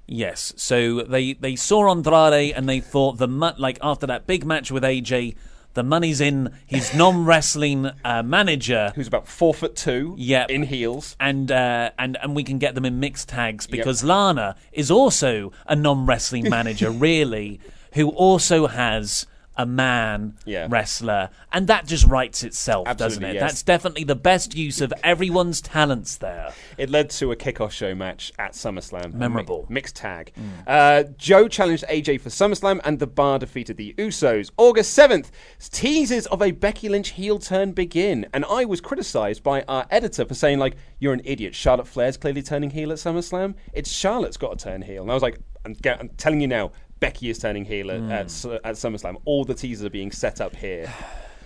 Yes. 0.06 0.52
So 0.56 1.02
they 1.02 1.32
they 1.34 1.56
saw 1.56 1.90
Andrade 1.90 2.52
and 2.54 2.68
they 2.68 2.80
thought 2.80 3.18
the 3.18 3.26
like 3.26 3.78
after 3.82 4.06
that 4.06 4.26
big 4.26 4.44
match 4.44 4.70
with 4.70 4.82
AJ, 4.82 5.36
the 5.74 5.82
money's 5.82 6.20
in 6.20 6.52
his 6.66 6.94
non-wrestling 7.02 7.90
uh, 8.04 8.22
manager. 8.22 8.92
Who's 8.94 9.06
about 9.06 9.26
four 9.26 9.54
foot 9.54 9.74
two 9.76 10.14
Yep. 10.18 10.50
in 10.50 10.64
heels. 10.64 11.16
And 11.18 11.50
uh, 11.50 11.90
and 11.98 12.18
and 12.20 12.34
we 12.36 12.44
can 12.44 12.58
get 12.58 12.74
them 12.74 12.84
in 12.84 13.00
mixed 13.00 13.28
tags 13.28 13.66
because 13.66 14.04
Lana 14.04 14.56
is 14.72 14.90
also 14.90 15.52
a 15.66 15.76
non-wrestling 15.76 16.48
manager, 16.50 16.90
really, 17.08 17.60
who 17.94 18.08
also 18.10 18.66
has 18.66 19.26
a 19.56 19.66
man 19.66 20.34
Yeah. 20.46 20.66
wrestler, 20.70 21.30
and 21.52 21.66
that 21.66 21.86
just 21.86 22.06
writes 22.06 22.42
itself, 22.42 22.96
doesn't 22.96 23.22
it? 23.22 23.34
yes. 23.34 23.40
That's 23.42 23.62
definitely 23.62 24.04
the 24.04 24.14
best 24.16 24.54
use 24.56 24.80
of 24.80 24.92
everyone's 25.04 25.60
talents 25.60 26.16
there. 26.16 26.52
It 26.78 26.88
led 26.90 27.10
to 27.10 27.32
a 27.32 27.36
kickoff 27.36 27.70
show 27.70 27.94
match 27.94 28.32
at 28.38 28.52
SummerSlam. 28.52 29.04
a 29.04 29.08
mi- 29.08 29.18
Memorable. 29.18 29.66
mixed 29.68 29.96
tag. 29.96 30.32
Uh, 30.66 31.04
Joe 31.18 31.48
challenged 31.48 31.84
AJ 31.88 32.18
for 32.20 32.28
SummerSlam, 32.30 32.80
and 32.84 32.98
the 32.98 33.06
bar 33.06 33.38
defeated 33.38 33.76
the 33.76 33.94
Usos. 33.98 34.50
August 34.56 34.96
7th, 34.96 35.30
teasers 35.70 36.26
of 36.26 36.42
a 36.42 36.50
Becky 36.50 36.88
Lynch 36.88 37.10
heel 37.10 37.38
turn 37.38 37.72
begin. 37.72 38.26
And 38.32 38.44
I 38.46 38.64
was 38.64 38.80
criticized 38.80 39.42
by 39.42 39.62
our 39.68 39.86
editor 39.90 40.24
for 40.24 40.34
saying, 40.34 40.58
like, 40.58 40.76
you're 40.98 41.12
an 41.12 41.22
idiot. 41.24 41.54
Charlotte 41.54 41.86
Flair's 41.88 42.16
clearly 42.16 42.42
turning 42.42 42.70
heel 42.70 42.90
at 42.92 42.98
SummerSlam. 42.98 43.54
It's 43.72 43.90
Charlotte's 43.90 44.36
got 44.36 44.58
to 44.58 44.64
turn 44.64 44.82
heel. 44.82 45.02
And 45.02 45.10
I 45.10 45.14
was 45.14 45.22
like, 45.22 45.38
I'm, 45.64 45.76
I'm 45.84 46.08
telling 46.16 46.40
you 46.40 46.48
now, 46.48 46.72
Becky 47.02 47.30
is 47.30 47.38
turning 47.38 47.64
heel 47.64 47.90
at, 47.90 47.98
hmm. 47.98 48.12
at, 48.12 48.24
at 48.64 48.76
SummerSlam. 48.76 49.16
All 49.24 49.44
the 49.44 49.54
teasers 49.54 49.84
are 49.84 49.90
being 49.90 50.12
set 50.12 50.40
up 50.40 50.54
here. 50.54 50.90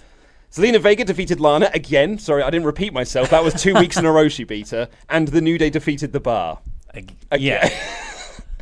Zelina 0.53 0.79
Vega 0.79 1.03
defeated 1.03 1.41
Lana 1.41 1.71
again. 1.73 2.19
Sorry, 2.19 2.43
I 2.43 2.51
didn't 2.51 2.67
repeat 2.67 2.93
myself. 2.93 3.31
That 3.31 3.43
was 3.43 3.55
two 3.55 3.75
weeks 3.81 3.97
in 3.97 4.05
a 4.05 4.13
row 4.13 4.29
she 4.29 4.45
beat 4.45 4.69
her. 4.71 4.87
And 5.09 5.29
the 5.29 5.41
New 5.41 5.57
Day 5.57 5.71
defeated 5.71 6.13
the 6.13 6.21
bar. 6.21 6.61
Ag- 6.95 7.17
Yeah. 7.39 7.69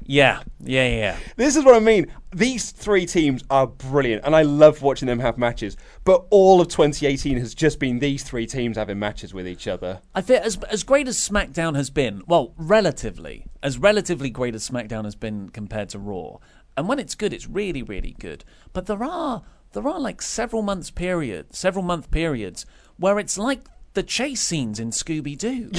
Yeah, 0.06 0.42
yeah, 0.62 0.86
yeah. 0.86 0.96
yeah. 0.96 1.16
This 1.36 1.56
is 1.56 1.64
what 1.64 1.74
I 1.74 1.78
mean. 1.78 2.12
These 2.34 2.72
three 2.72 3.06
teams 3.06 3.42
are 3.48 3.66
brilliant, 3.66 4.22
and 4.24 4.36
I 4.36 4.42
love 4.42 4.82
watching 4.82 5.06
them 5.06 5.18
have 5.20 5.38
matches. 5.38 5.76
But 6.04 6.26
all 6.30 6.60
of 6.60 6.68
2018 6.68 7.38
has 7.38 7.54
just 7.54 7.78
been 7.78 8.00
these 8.00 8.22
three 8.22 8.46
teams 8.46 8.76
having 8.76 8.98
matches 8.98 9.32
with 9.32 9.48
each 9.48 9.66
other. 9.66 10.02
I 10.14 10.20
think 10.20 10.44
as 10.44 10.58
as 10.64 10.82
great 10.82 11.08
as 11.08 11.16
SmackDown 11.16 11.74
has 11.76 11.90
been, 11.90 12.22
well, 12.26 12.52
relatively, 12.58 13.46
as 13.62 13.78
relatively 13.78 14.30
great 14.30 14.54
as 14.54 14.68
SmackDown 14.68 15.04
has 15.04 15.14
been 15.14 15.48
compared 15.48 15.88
to 15.90 15.98
Raw. 15.98 16.36
And 16.76 16.88
when 16.88 16.98
it's 16.98 17.14
good, 17.14 17.32
it's 17.32 17.48
really, 17.48 17.82
really 17.82 18.16
good. 18.18 18.44
But 18.72 18.86
there 18.86 19.02
are 19.04 19.42
there 19.72 19.86
are 19.88 20.00
like 20.00 20.22
several 20.22 20.62
months 20.62 20.90
period, 20.90 21.54
several 21.54 21.84
month 21.84 22.10
periods 22.10 22.64
where 22.96 23.18
it's 23.18 23.36
like 23.38 23.66
the 23.94 24.02
chase 24.02 24.40
scenes 24.40 24.80
in 24.80 24.90
Scooby 24.90 25.36
Doo. 25.38 25.70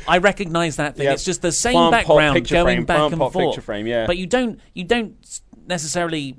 I 0.08 0.18
recognise 0.18 0.76
that 0.76 0.96
thing. 0.96 1.04
Yeah. 1.06 1.12
It's 1.12 1.24
just 1.24 1.42
the 1.42 1.52
same 1.52 1.74
Plant, 1.74 1.92
background 1.92 2.48
going 2.48 2.64
frame, 2.78 2.84
back 2.86 3.12
and 3.12 3.32
forth. 3.32 3.62
frame, 3.64 3.86
yeah. 3.86 4.06
But 4.06 4.16
you 4.16 4.26
don't 4.26 4.58
you 4.74 4.84
don't 4.84 5.40
necessarily 5.66 6.36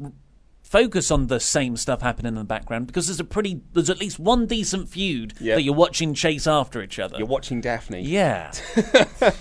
focus 0.64 1.10
on 1.10 1.28
the 1.28 1.40
same 1.40 1.76
stuff 1.78 2.02
happening 2.02 2.30
in 2.30 2.36
the 2.36 2.44
background 2.44 2.86
because 2.88 3.08
there's 3.08 3.20
a 3.20 3.24
pretty 3.24 3.62
there's 3.74 3.90
at 3.90 4.00
least 4.00 4.20
one 4.20 4.46
decent 4.48 4.88
feud 4.90 5.34
Yeah. 5.40 5.56
that 5.56 5.64
you're 5.64 5.74
watching 5.76 6.14
chase 6.14 6.46
after 6.48 6.82
each 6.82 6.98
other. 7.00 7.18
You're 7.18 7.28
watching 7.28 7.62
Daphne. 7.62 8.02
Yeah. 8.02 8.52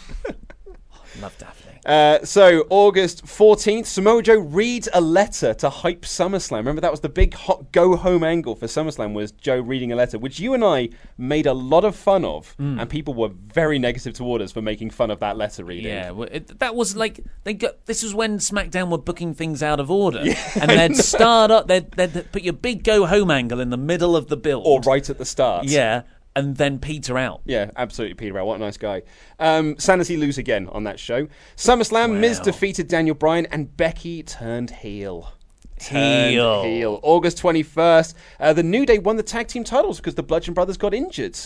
Love 1.20 1.36
Daphne. 1.38 1.67
Uh, 1.86 2.24
so 2.24 2.66
August 2.70 3.24
14th, 3.24 3.86
Samoa 3.86 4.22
Joe 4.22 4.38
reads 4.38 4.88
a 4.92 5.00
letter 5.00 5.54
to 5.54 5.70
hype 5.70 6.02
SummerSlam. 6.02 6.58
Remember 6.58 6.80
that 6.80 6.90
was 6.90 7.00
the 7.00 7.08
big 7.08 7.34
hot 7.34 7.72
go 7.72 7.96
home 7.96 8.22
angle 8.24 8.54
for 8.56 8.66
SummerSlam 8.66 9.14
was 9.14 9.32
Joe 9.32 9.60
reading 9.60 9.92
a 9.92 9.96
letter, 9.96 10.18
which 10.18 10.38
you 10.40 10.54
and 10.54 10.64
I 10.64 10.90
made 11.16 11.46
a 11.46 11.52
lot 11.54 11.84
of 11.84 11.96
fun 11.96 12.24
of, 12.24 12.52
Hmm. 12.58 12.78
and 12.80 12.90
people 12.90 13.14
were 13.14 13.30
very 13.52 13.78
negative 13.78 14.14
toward 14.14 14.42
us 14.42 14.52
for 14.52 14.60
making 14.62 14.90
fun 14.90 15.10
of 15.10 15.20
that 15.20 15.36
letter 15.36 15.64
reading. 15.64 15.92
Yeah, 15.92 16.10
well, 16.10 16.28
it, 16.30 16.58
that 16.58 16.74
was 16.74 16.96
like 16.96 17.20
they 17.44 17.54
got. 17.54 17.86
This 17.86 18.02
was 18.02 18.14
when 18.14 18.38
SmackDown 18.38 18.90
were 18.90 18.98
booking 18.98 19.34
things 19.34 19.62
out 19.62 19.80
of 19.80 19.90
order, 19.90 20.24
and 20.60 20.70
they'd 20.70 20.96
start 20.96 21.50
up. 21.50 21.68
They'd, 21.68 21.90
they'd 21.92 22.30
put 22.32 22.42
your 22.42 22.52
big 22.54 22.84
go 22.84 23.06
home 23.06 23.30
angle 23.30 23.60
in 23.60 23.70
the 23.70 23.76
middle 23.76 24.16
of 24.16 24.28
the 24.28 24.36
build, 24.36 24.64
Or 24.66 24.80
right 24.80 25.08
at 25.08 25.18
the 25.18 25.24
start. 25.24 25.64
yeah, 25.66 26.02
and 26.36 26.56
then 26.56 26.78
peter 26.78 27.18
out. 27.18 27.40
Yeah, 27.44 27.70
absolutely, 27.76 28.14
Peter. 28.14 28.38
out. 28.38 28.46
What 28.46 28.56
a 28.56 28.58
nice 28.60 28.76
guy. 28.76 29.02
Um, 29.38 29.78
Sanity 29.78 30.16
lose 30.16 30.38
again 30.38 30.68
on 30.68 30.84
that 30.84 30.98
show. 31.00 31.26
SummerSlam, 31.56 32.18
Miz 32.18 32.38
defeated 32.40 32.88
Daniel 32.88 33.14
Bryan, 33.14 33.46
and 33.46 33.76
Becky 33.76 34.22
turned 34.22 34.70
heel. 34.70 35.32
Heel. 35.80 36.62
heel. 36.64 37.00
August 37.02 37.40
21st, 37.42 38.14
uh, 38.40 38.52
the 38.52 38.62
New 38.62 38.84
Day 38.84 38.98
won 38.98 39.16
the 39.16 39.22
tag 39.22 39.48
team 39.48 39.64
titles 39.64 39.98
because 39.98 40.14
the 40.16 40.22
Bludgeon 40.22 40.54
Brothers 40.54 40.76
got 40.76 40.92
injured. 40.94 41.38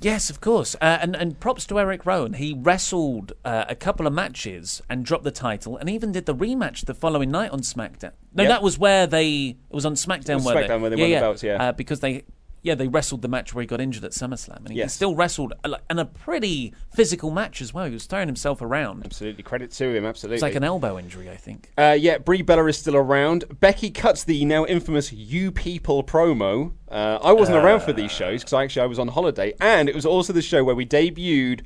Yes, 0.00 0.28
of 0.28 0.40
course. 0.40 0.74
Uh, 0.80 0.98
and 1.00 1.14
and 1.14 1.38
props 1.38 1.66
to 1.66 1.78
Eric 1.78 2.04
Rowan. 2.04 2.34
He 2.34 2.52
wrestled 2.58 3.32
uh, 3.44 3.64
a 3.68 3.76
couple 3.76 4.06
of 4.06 4.12
matches 4.12 4.82
and 4.90 5.04
dropped 5.04 5.24
the 5.24 5.30
title, 5.30 5.76
and 5.76 5.88
even 5.88 6.12
did 6.12 6.26
the 6.26 6.34
rematch 6.34 6.84
the 6.86 6.94
following 6.94 7.30
night 7.30 7.50
on 7.52 7.60
SmackDown. 7.60 8.12
No, 8.34 8.42
Yep. 8.42 8.48
that 8.50 8.62
was 8.62 8.78
where 8.78 9.06
they. 9.06 9.56
It 9.70 9.74
was 9.74 9.86
on 9.86 9.94
SmackDown. 9.94 10.36
was 10.36 10.46
where 10.46 10.56
SmackDown 10.68 10.80
where 10.80 10.90
they 10.90 10.96
won 10.96 11.10
the 11.10 11.20
belts, 11.20 11.42
yeah. 11.42 11.68
Uh, 11.68 11.72
because 11.72 12.00
they. 12.00 12.24
Yeah, 12.64 12.74
they 12.74 12.88
wrestled 12.88 13.20
the 13.20 13.28
match 13.28 13.54
where 13.54 13.60
he 13.60 13.66
got 13.66 13.78
injured 13.78 14.04
at 14.04 14.12
SummerSlam, 14.12 14.56
and 14.56 14.70
he 14.70 14.78
Yes. 14.78 14.94
still 14.94 15.14
wrestled, 15.14 15.52
and 15.90 16.00
a 16.00 16.04
pretty 16.06 16.72
physical 16.94 17.30
match 17.30 17.60
as 17.60 17.74
well. 17.74 17.84
He 17.84 17.92
was 17.92 18.06
throwing 18.06 18.26
himself 18.26 18.62
around. 18.62 19.04
Absolutely, 19.04 19.42
credit 19.42 19.70
to 19.72 19.94
him. 19.94 20.06
Absolutely. 20.06 20.36
It's 20.36 20.42
like 20.42 20.54
an 20.54 20.64
elbow 20.64 20.98
injury, 20.98 21.28
I 21.28 21.36
think. 21.36 21.70
Uh, 21.76 21.94
yeah, 22.00 22.16
Brie 22.16 22.40
Bella 22.40 22.64
is 22.66 22.78
still 22.78 22.96
around. 22.96 23.44
Becky 23.60 23.90
cuts 23.90 24.24
the 24.24 24.46
now 24.46 24.64
infamous 24.64 25.12
"You 25.12 25.52
People" 25.52 26.02
promo. 26.02 26.72
Uh, 26.90 27.18
I 27.22 27.32
wasn't 27.32 27.58
around 27.58 27.80
for 27.82 27.92
these 27.92 28.10
shows 28.10 28.40
because 28.40 28.54
actually 28.54 28.82
I 28.82 28.86
was 28.86 28.98
on 28.98 29.08
holiday, 29.08 29.52
and 29.60 29.86
it 29.90 29.94
was 29.94 30.06
also 30.06 30.32
the 30.32 30.40
show 30.42 30.64
where 30.64 30.74
we 30.74 30.86
debuted. 30.86 31.60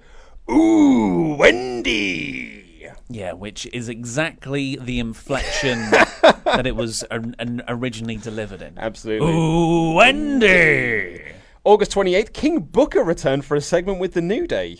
Ooh, 0.50 1.36
Wendy. 1.38 2.57
Yeah, 3.10 3.32
which 3.32 3.66
is 3.72 3.88
exactly 3.88 4.76
the 4.76 4.98
inflection 4.98 5.78
that 5.90 6.66
it 6.66 6.76
was 6.76 7.04
originally 7.10 8.16
delivered 8.16 8.60
in. 8.60 8.78
Absolutely. 8.78 9.32
Ooh, 9.32 9.94
Wendy! 9.94 11.22
August 11.64 11.92
28th, 11.92 12.32
King 12.32 12.60
Booker 12.60 13.02
returned 13.02 13.44
for 13.44 13.56
a 13.56 13.60
segment 13.60 13.98
with 13.98 14.12
the 14.14 14.20
New 14.20 14.46
Day. 14.46 14.78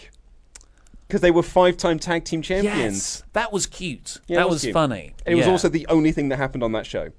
Because 1.06 1.22
they 1.22 1.30
were 1.30 1.42
five 1.42 1.78
time 1.78 1.98
tag 1.98 2.24
team 2.24 2.42
champions. 2.42 2.76
Yes, 2.78 3.22
that 3.32 3.50
was 3.50 3.66
cute. 3.66 4.18
Yeah, 4.26 4.36
it 4.36 4.40
that 4.40 4.48
was, 4.50 4.60
cute. 4.60 4.74
funny. 4.74 5.14
And 5.24 5.32
it 5.32 5.36
was 5.36 5.48
also 5.48 5.70
the 5.70 5.86
only 5.88 6.12
thing 6.12 6.28
that 6.28 6.36
happened 6.36 6.62
on 6.62 6.72
that 6.72 6.84
show. 6.84 7.12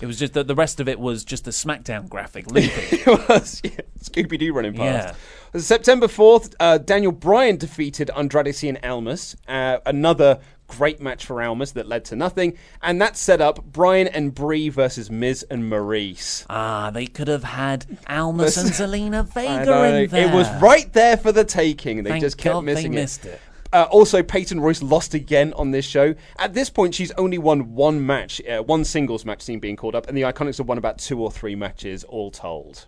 It 0.00 0.06
was 0.06 0.18
just 0.18 0.32
that 0.32 0.46
the 0.46 0.54
rest 0.54 0.80
of 0.80 0.88
it 0.88 0.98
was 0.98 1.24
just 1.24 1.46
a 1.46 1.50
SmackDown 1.50 2.08
graphic 2.08 2.50
looping. 2.50 2.70
it 2.74 3.28
was 3.28 3.60
yeah, 3.62 3.70
Scooby 4.02 4.38
Doo 4.38 4.52
running 4.52 4.74
past. 4.74 5.14
Yeah. 5.54 5.60
September 5.60 6.06
4th, 6.06 6.54
uh, 6.60 6.78
Daniel 6.78 7.12
Bryan 7.12 7.56
defeated 7.56 8.10
Andrade 8.16 8.62
and 8.62 8.78
Almas. 8.84 9.36
Uh, 9.48 9.78
another 9.84 10.40
great 10.68 11.00
match 11.00 11.26
for 11.26 11.42
Almas 11.42 11.72
that 11.72 11.86
led 11.86 12.04
to 12.06 12.16
nothing. 12.16 12.56
And 12.82 13.00
that 13.02 13.16
set 13.16 13.40
up 13.40 13.64
Bryan 13.64 14.08
and 14.08 14.34
Brie 14.34 14.68
versus 14.68 15.10
Miz 15.10 15.44
and 15.50 15.64
Maryse. 15.64 16.46
ah, 16.48 16.90
they 16.90 17.06
could 17.06 17.28
have 17.28 17.44
had 17.44 17.98
Almas 18.08 18.56
and 18.56 18.70
Zelina 18.70 19.26
Vega 19.34 19.84
in 19.84 20.08
there. 20.08 20.28
It 20.28 20.34
was 20.34 20.48
right 20.62 20.90
there 20.92 21.16
for 21.16 21.32
the 21.32 21.44
taking. 21.44 22.04
They 22.04 22.10
Thank 22.10 22.22
just 22.22 22.38
kept 22.38 22.54
God 22.54 22.60
they 22.62 22.74
missing 22.74 22.92
missed 22.92 23.26
it. 23.26 23.40
Uh, 23.72 23.86
also, 23.90 24.22
Peyton 24.22 24.60
Royce 24.60 24.82
lost 24.82 25.14
again 25.14 25.52
on 25.54 25.70
this 25.70 25.84
show. 25.84 26.14
At 26.38 26.54
this 26.54 26.70
point, 26.70 26.94
she's 26.94 27.12
only 27.12 27.38
won 27.38 27.74
one 27.74 28.04
match, 28.04 28.40
uh, 28.46 28.62
one 28.62 28.84
singles 28.84 29.24
match 29.24 29.42
scene 29.42 29.60
being 29.60 29.76
called 29.76 29.94
up, 29.94 30.08
and 30.08 30.16
the 30.16 30.22
Iconics 30.22 30.58
have 30.58 30.66
won 30.68 30.78
about 30.78 30.98
two 30.98 31.20
or 31.20 31.30
three 31.30 31.54
matches 31.54 32.02
all 32.04 32.30
told. 32.30 32.86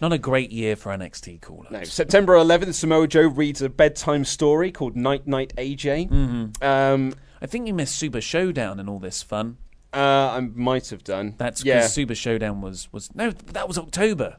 Not 0.00 0.12
a 0.12 0.18
great 0.18 0.52
year 0.52 0.76
for 0.76 0.92
NXT 0.92 1.40
call-ups. 1.40 1.72
No, 1.72 1.82
September 1.84 2.34
11th, 2.34 2.74
Samoa 2.74 3.08
Joe 3.08 3.26
reads 3.26 3.62
a 3.62 3.68
bedtime 3.68 4.24
story 4.24 4.70
called 4.70 4.94
Night 4.96 5.26
Night 5.26 5.52
AJ. 5.56 6.08
Mm-hmm. 6.08 6.64
Um, 6.64 7.14
I 7.42 7.46
think 7.46 7.66
you 7.66 7.74
missed 7.74 7.96
Super 7.96 8.20
Showdown 8.20 8.78
and 8.78 8.88
all 8.88 8.98
this 9.00 9.22
fun. 9.22 9.56
uh, 9.92 9.98
I 9.98 10.40
might 10.40 10.88
have 10.90 11.02
done. 11.02 11.34
That's 11.38 11.62
because 11.62 11.82
yeah. 11.82 11.86
Super 11.86 12.14
Showdown 12.14 12.60
was 12.60 12.92
was 12.92 13.12
no, 13.14 13.30
that 13.30 13.66
was 13.66 13.78
October. 13.78 14.36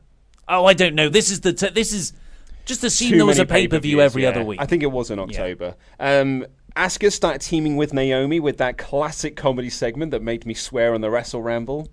Oh, 0.48 0.66
I 0.66 0.74
don't 0.74 0.96
know. 0.96 1.10
This 1.10 1.30
is 1.30 1.42
the 1.42 1.54
t- 1.54 1.70
this 1.70 1.92
is 1.94 2.14
just 2.70 2.84
assume 2.84 3.12
Too 3.12 3.18
there 3.18 3.26
was 3.26 3.40
a 3.40 3.46
pay 3.46 3.68
per 3.68 3.80
view 3.80 4.00
every 4.00 4.24
yeah. 4.24 4.30
other 4.30 4.44
week. 4.44 4.62
I 4.62 4.66
think 4.66 4.84
it 4.84 4.92
was 4.92 5.12
in 5.12 5.20
October. 5.20 5.76
Um, 6.00 6.46
Asuka 6.78 7.12
started 7.12 7.42
teaming 7.42 7.76
with 7.76 7.94
Naomi 7.94 8.40
with 8.40 8.58
that 8.60 8.78
classic 8.78 9.36
comedy 9.36 9.70
segment 9.70 10.12
that 10.12 10.22
made 10.22 10.46
me 10.46 10.54
swear 10.54 10.94
on 10.94 11.02
the 11.02 11.10
Wrestle 11.10 11.42
Ramble. 11.42 11.90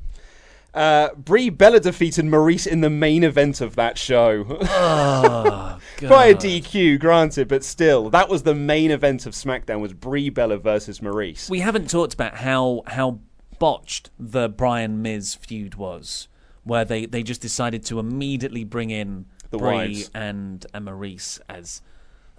Uh, 0.74 1.08
Brie 1.14 1.48
Bella 1.48 1.80
defeated 1.80 2.26
Maryse 2.26 2.66
in 2.66 2.82
the 2.82 2.90
main 2.90 3.24
event 3.24 3.62
of 3.62 3.76
that 3.76 3.96
show. 3.96 4.44
Oh, 4.60 5.78
By 6.08 6.26
a 6.26 6.34
DQ, 6.34 7.00
granted, 7.00 7.48
but 7.48 7.64
still, 7.64 8.10
that 8.10 8.28
was 8.28 8.42
the 8.42 8.54
main 8.54 8.90
event 8.90 9.24
of 9.24 9.32
SmackDown 9.32 9.80
was 9.80 9.94
Brie 9.94 10.28
Bella 10.28 10.58
versus 10.58 11.00
Maryse. 11.00 11.48
We 11.48 11.60
haven't 11.60 11.88
talked 11.88 12.12
about 12.12 12.36
how 12.36 12.82
how 12.86 13.20
botched 13.58 14.10
the 14.18 14.50
Bryan 14.50 15.00
Miz 15.00 15.34
feud 15.34 15.76
was, 15.76 16.28
where 16.64 16.84
they, 16.84 17.06
they 17.06 17.22
just 17.22 17.40
decided 17.40 17.82
to 17.86 17.98
immediately 17.98 18.64
bring 18.64 18.90
in 18.90 19.24
The 19.50 19.58
Brie 19.58 19.68
wives. 19.68 20.10
and 20.14 20.64
Emma 20.74 20.94
Reese 20.94 21.40
as. 21.48 21.82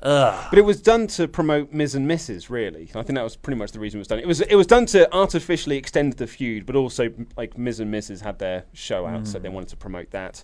Ugh. 0.03 0.47
But 0.51 0.59
it 0.59 0.61
was 0.61 0.79
done 0.81 1.07
to 1.07 1.27
promote 1.27 1.73
Miz 1.73 1.95
and 1.95 2.09
Mrs. 2.09 2.49
Really, 2.51 2.83
I 2.93 3.01
think 3.01 3.15
that 3.15 3.23
was 3.23 3.35
pretty 3.35 3.57
much 3.57 3.71
the 3.71 3.79
reason 3.79 3.97
it 3.97 4.01
was 4.01 4.07
done. 4.07 4.19
It 4.19 4.27
was 4.27 4.41
it 4.41 4.55
was 4.55 4.67
done 4.67 4.85
to 4.87 5.11
artificially 5.13 5.77
extend 5.77 6.13
the 6.13 6.27
feud, 6.27 6.65
but 6.67 6.75
also 6.75 7.09
like 7.35 7.57
Miz 7.57 7.79
and 7.79 7.91
Mrs. 7.91 8.21
had 8.21 8.37
their 8.37 8.65
show 8.73 9.07
out, 9.07 9.25
so 9.25 9.39
they 9.39 9.49
wanted 9.49 9.69
to 9.69 9.77
promote 9.77 10.11
that. 10.11 10.43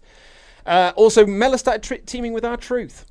Uh, 0.66 0.92
also, 0.96 1.26
Mella 1.26 1.58
started 1.58 1.84
tri- 1.84 2.02
teaming 2.06 2.34
with 2.34 2.46
R-Truth. 2.46 3.06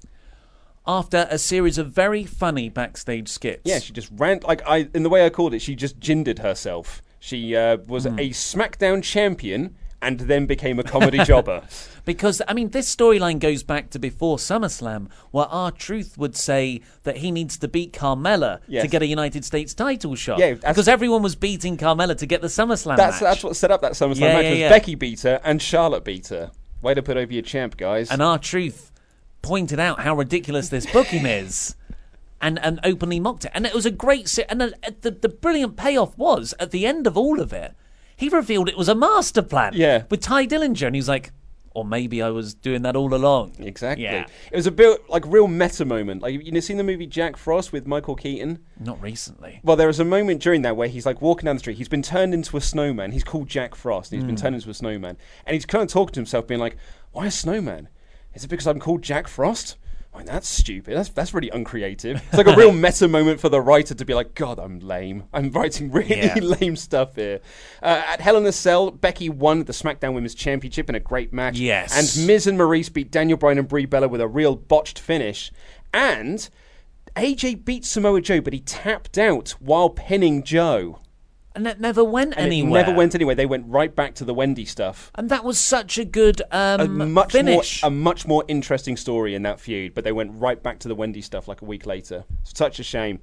After 0.85 1.29
a 1.31 1.38
series 1.38 1.79
of 1.79 1.93
very 1.93 2.25
funny 2.25 2.69
backstage 2.69 3.29
skits. 3.29 3.62
Yeah, 3.65 3.79
she 3.79 3.93
just 3.93 4.11
ran 4.17 4.41
like 4.41 4.67
I 4.67 4.88
in 4.95 5.05
the 5.05 5.11
way 5.11 5.25
I 5.25 5.31
called 5.31 5.55
it. 5.55 5.61
She 5.62 5.77
just 5.77 6.01
gindered 6.01 6.41
herself. 6.41 7.03
She 7.21 7.55
uh, 7.55 7.77
was 7.87 8.05
a 8.05 8.11
SmackDown 8.11 9.01
champion 9.01 9.77
and 10.03 10.21
then 10.21 10.45
became 10.47 10.79
a 10.79 10.83
comedy 10.85 11.19
jobber. 11.25 11.62
Because, 12.05 12.43
I 12.49 12.53
mean, 12.53 12.71
this 12.71 12.93
storyline 12.93 13.38
goes 13.38 13.62
back 13.62 13.91
to 13.91 13.99
before 14.01 14.37
SummerSlam, 14.37 15.09
where 15.31 15.47
R-Truth 15.47 16.19
would 16.19 16.37
say 16.37 16.81
that 17.05 17.19
he 17.19 17.31
needs 17.31 17.57
to 17.59 17.69
beat 17.69 17.93
Carmella 17.93 18.59
Yes. 18.67 18.83
to 18.83 18.88
get 18.88 19.03
a 19.03 19.07
United 19.07 19.45
States 19.45 19.73
title 19.73 20.17
shot. 20.17 20.41
Yeah, 20.41 20.55
that's- 20.55 20.75
because 20.75 20.88
everyone 20.88 21.23
was 21.23 21.37
beating 21.37 21.77
Carmella 21.77 22.17
to 22.19 22.27
get 22.27 22.41
the 22.41 22.49
SummerSlam 22.49 22.97
That's 22.97 23.21
match. 23.21 23.21
that's 23.21 23.45
what 23.45 23.55
set 23.55 23.71
up 23.71 23.83
that 23.83 23.93
SummerSlam 23.93 24.19
Yeah, 24.19 24.33
match. 24.35 24.45
yeah, 24.47 24.51
was 24.51 24.59
yeah. 24.59 24.69
Becky 24.69 24.97
beat 24.97 25.21
her 25.21 25.41
and 25.45 25.62
Charlotte 25.62 26.03
beat 26.05 26.27
her. 26.29 26.51
Way 26.83 26.95
to 26.95 27.03
put 27.05 27.17
over 27.17 27.33
your 27.33 27.43
champ, 27.43 27.77
guys. 27.77 28.11
and 28.11 28.21
R-Truth 28.21 28.91
pointed 29.41 29.79
out 29.79 30.01
how 30.01 30.16
ridiculous 30.16 30.70
this 30.70 30.87
booking 30.93 31.24
is. 31.24 31.76
And, 32.41 32.59
and 32.64 32.81
openly 32.83 33.20
mocked 33.20 33.45
it, 33.45 33.53
and 33.55 33.64
it 33.64 33.72
was 33.74 33.87
a 33.87 33.93
great. 33.93 34.26
Se- 34.29 34.47
and 34.49 34.61
the, 34.61 34.74
the 35.03 35.12
the 35.12 35.29
brilliant 35.29 35.76
payoff 35.76 36.18
was 36.18 36.53
at 36.59 36.72
the 36.72 36.85
end 36.85 37.07
of 37.07 37.16
all 37.16 37.39
of 37.41 37.53
it, 37.53 37.76
he 38.23 38.29
revealed 38.29 38.68
it 38.68 38.79
was 38.79 38.89
a 38.89 38.95
master 38.95 39.43
plan. 39.43 39.73
Yeah. 39.75 40.05
with 40.09 40.20
Tye 40.20 40.47
Dillinger, 40.47 40.87
and 40.87 40.95
he's 40.95 41.09
like, 41.09 41.33
or 41.75 41.85
maybe 41.85 42.23
I 42.23 42.31
was 42.31 42.55
doing 42.55 42.83
that 42.83 42.95
all 42.95 43.12
along. 43.14 43.57
Exactly. 43.59 44.05
Yeah. 44.05 44.27
It 44.53 44.57
was 44.57 44.68
a 44.68 44.70
bit 44.70 45.09
like 45.11 45.25
real 45.27 45.49
meta 45.49 45.85
moment. 45.85 46.23
Like 46.23 46.45
you 46.45 46.53
know, 46.53 46.61
seen 46.61 46.77
the 46.77 46.85
movie 46.85 47.07
Jack 47.07 47.37
Frost 47.37 47.73
with 47.73 47.85
Michael 47.85 48.14
Keaton. 48.14 48.61
Not 48.79 49.03
recently. 49.03 49.59
Well, 49.64 49.77
there 49.77 49.89
was 49.89 49.99
a 49.99 50.05
moment 50.05 50.41
during 50.41 50.62
that 50.62 50.77
where 50.77 50.87
he's 50.87 51.05
like 51.05 51.20
walking 51.20 51.47
down 51.47 51.57
the 51.57 51.61
street. 51.61 51.79
He's 51.79 51.89
been 51.89 52.03
turned 52.03 52.33
into 52.33 52.57
a 52.57 52.61
snowman. 52.61 53.11
He's 53.11 53.25
called 53.25 53.49
Jack 53.49 53.75
Frost. 53.75 54.12
And 54.12 54.20
he's 54.20 54.27
been 54.27 54.37
hmm. 54.37 54.43
turned 54.43 54.55
into 54.55 54.70
a 54.70 54.75
snowman, 54.75 55.16
and 55.45 55.55
he's 55.55 55.66
kind 55.66 55.83
of 55.83 55.89
talking 55.89 56.12
to 56.12 56.20
himself, 56.20 56.47
being 56.47 56.61
like, 56.61 56.77
"Why 57.11 57.27
a 57.27 57.31
snowman? 57.33 57.89
Is 58.35 58.45
it 58.45 58.49
because 58.49 58.68
I'm 58.68 58.79
called 58.79 59.03
Jack 59.03 59.27
Frost? 59.27 59.77
Why, 60.13 60.25
that's 60.25 60.47
stupid. 60.47 60.95
That's 60.95 61.09
that's 61.09 61.33
really 61.33 61.49
uncreative. 61.51 62.23
It's 62.29 62.37
like 62.37 62.47
a 62.47 62.55
real 62.55 62.71
meta 62.85 63.09
moment 63.09 63.41
for 63.41 63.49
the 63.49 63.63
writer 63.63 63.95
to 63.95 64.05
be 64.05 64.13
like, 64.13 64.35
God, 64.35 64.59
I'm 64.59 64.79
lame. 64.81 65.25
I'm 65.33 65.51
writing 65.51 65.91
really 65.91 66.19
Yeah. 66.19 66.35
lame 66.43 66.77
stuff 66.77 67.17
here. 67.17 67.41
Uh, 67.83 68.03
at 68.07 68.21
Hell 68.21 68.37
in 68.37 68.45
a 68.45 68.53
Cell, 68.53 68.91
Becky 68.91 69.31
won 69.31 69.65
the 69.65 69.73
SmackDown 69.73 70.13
Women's 70.13 70.35
Championship 70.35 70.91
in 70.91 70.95
a 70.95 71.01
great 71.01 71.33
match. 71.33 71.59
Yes. 71.59 72.17
And 72.19 72.27
Miz 72.27 72.47
and 72.47 72.59
Maryse 72.59 72.93
beat 72.93 73.11
Daniel 73.11 73.39
Bryan 73.39 73.59
and 73.59 73.67
Brie 73.69 73.87
Bella 73.87 74.07
with 74.07 74.21
a 74.21 74.29
real 74.29 74.55
botched 74.55 74.99
finish. 74.99 75.51
And 75.95 76.47
AJ 77.17 77.65
beat 77.65 77.85
Samoa 77.87 78.21
Joe, 78.21 78.41
but 78.41 78.53
he 78.53 78.61
tapped 78.61 79.17
out 79.17 79.51
while 79.61 79.89
pinning 79.91 80.43
Joe. 80.43 80.99
And 81.55 81.66
it 81.66 81.80
never 81.80 82.03
went 82.03 82.32
And 82.36 82.46
anywhere. 82.46 82.80
it 82.80 82.86
never 82.86 82.96
went 82.96 83.14
anywhere. 83.14 83.34
They 83.34 83.46
went 83.46 83.66
right 83.68 83.94
back 83.94 84.14
to 84.16 84.24
the 84.24 84.32
Wendy 84.34 84.64
stuff. 84.64 85.11
And 85.14 85.28
that 85.30 85.44
was 85.44 85.59
such 85.59 85.98
a 85.98 86.05
good 86.05 86.40
um, 86.50 87.00
a 87.00 87.07
much 87.07 87.32
finish. 87.32 87.82
more 87.82 87.88
a 87.88 87.90
much 87.90 88.26
more 88.26 88.44
interesting 88.48 88.96
story 88.96 89.34
in 89.34 89.42
that 89.42 89.61
feud, 89.61 89.94
but 89.94 90.05
they 90.05 90.12
went 90.12 90.32
right 90.34 90.62
back 90.62 90.78
to 90.80 90.88
the 90.88 90.94
Wendy 90.94 91.20
stuff 91.20 91.48
like 91.48 91.61
a 91.62 91.64
week 91.66 91.84
later. 91.86 92.24
Such 92.44 92.78
a 92.80 92.82
shame. 92.82 93.20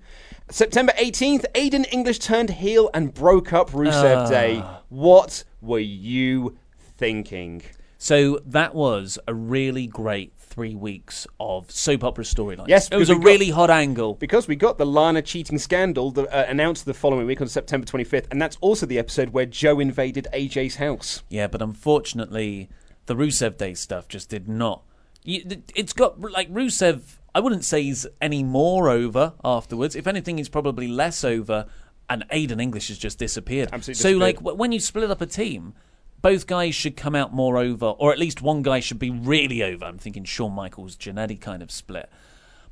September 0.51 0.93
18th, 0.97 1.45
Aiden 1.55 1.85
English 1.91 2.19
turned 2.19 2.49
heel 2.51 2.89
and 2.93 3.13
broke 3.13 3.51
up 3.53 3.71
Rusev 3.71 4.25
Ah. 4.25 4.29
Day. 4.29 4.63
What 4.89 5.43
were 5.61 5.79
you 5.79 6.57
thinking? 6.97 7.61
So 7.97 8.39
that 8.45 8.73
was 8.75 9.19
a 9.27 9.33
really 9.33 9.85
great 9.87 10.31
three 10.59 10.75
weeks 10.75 11.25
of 11.39 11.71
soap 11.71 12.03
opera 12.03 12.25
storylines. 12.25 12.67
Yes, 12.67 12.89
it 12.89 12.97
was 12.97 13.09
a 13.09 13.13
got- 13.15 13.23
really 13.23 13.49
hot 13.49 13.69
angle. 13.69 14.13
Because 14.15 14.45
we 14.45 14.57
got 14.57 14.77
the 14.77 14.85
Lana 14.85 15.21
cheating 15.21 15.57
scandal 15.57 16.11
that, 16.11 16.27
uh, 16.27 16.45
announced 16.49 16.83
the 16.83 16.93
following 16.93 17.25
week 17.25 17.39
on 17.39 17.47
September 17.47 17.87
25th, 17.87 18.27
and 18.29 18.41
that's 18.41 18.57
also 18.59 18.85
the 18.85 18.99
episode 18.99 19.29
where 19.29 19.45
Joe 19.45 19.79
invaded 19.79 20.27
AJ's 20.33 20.75
house. 20.75 21.23
Yeah, 21.29 21.47
but 21.47 21.61
unfortunately, 21.61 22.67
the 23.05 23.15
Rusev 23.15 23.55
Day 23.57 23.73
stuff 23.73 24.09
just 24.09 24.27
did 24.29 24.49
not. 24.49 24.83
It's 25.23 25.93
got 25.93 26.19
like 26.19 26.51
Rusev. 26.51 27.01
I 27.33 27.39
wouldn't 27.39 27.63
say 27.63 27.83
he's 27.83 28.05
any 28.19 28.43
more 28.43 28.89
over 28.89 29.33
afterwards. 29.41 29.95
If 29.95 30.07
anything, 30.07 30.37
he's 30.39 30.49
probably 30.49 30.89
less 30.89 31.23
over. 31.23 31.67
And 32.09 32.25
Aiden 32.33 32.59
English 32.61 32.87
has 32.89 32.97
just 32.97 33.17
disappeared. 33.19 33.69
Absolutely 33.71 34.01
so, 34.01 34.09
like, 34.17 34.35
disappeared. 34.35 34.43
w- 34.45 34.57
when 34.57 34.71
you 34.73 34.79
split 34.81 35.09
up 35.11 35.21
a 35.21 35.25
team, 35.27 35.73
both 36.21 36.47
guys 36.47 36.75
should 36.75 36.97
come 36.97 37.15
out 37.15 37.33
more 37.33 37.57
over, 37.57 37.87
or 37.87 38.11
at 38.11 38.19
least 38.19 38.41
one 38.41 38.61
guy 38.61 38.79
should 38.79 38.99
be 38.99 39.09
really 39.09 39.63
over. 39.63 39.85
I'm 39.85 39.97
thinking 39.97 40.23
Shawn 40.23 40.53
Michaels, 40.53 40.95
Jannetty 40.95 41.39
kind 41.39 41.61
of 41.61 41.71
split. 41.71 42.09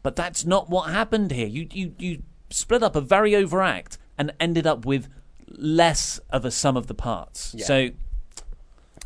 But 0.03 0.15
that's 0.15 0.45
not 0.45 0.69
what 0.69 0.91
happened 0.91 1.31
here. 1.31 1.47
You 1.47 1.67
you 1.71 1.93
you 1.97 2.23
split 2.49 2.83
up 2.83 2.95
a 2.95 3.01
very 3.01 3.35
over 3.35 3.61
act 3.61 3.97
and 4.17 4.33
ended 4.39 4.65
up 4.65 4.85
with 4.85 5.09
less 5.49 6.19
of 6.29 6.45
a 6.45 6.51
sum 6.51 6.77
of 6.77 6.87
the 6.87 6.93
parts. 6.93 7.53
Yeah. 7.57 7.65
So 7.65 7.89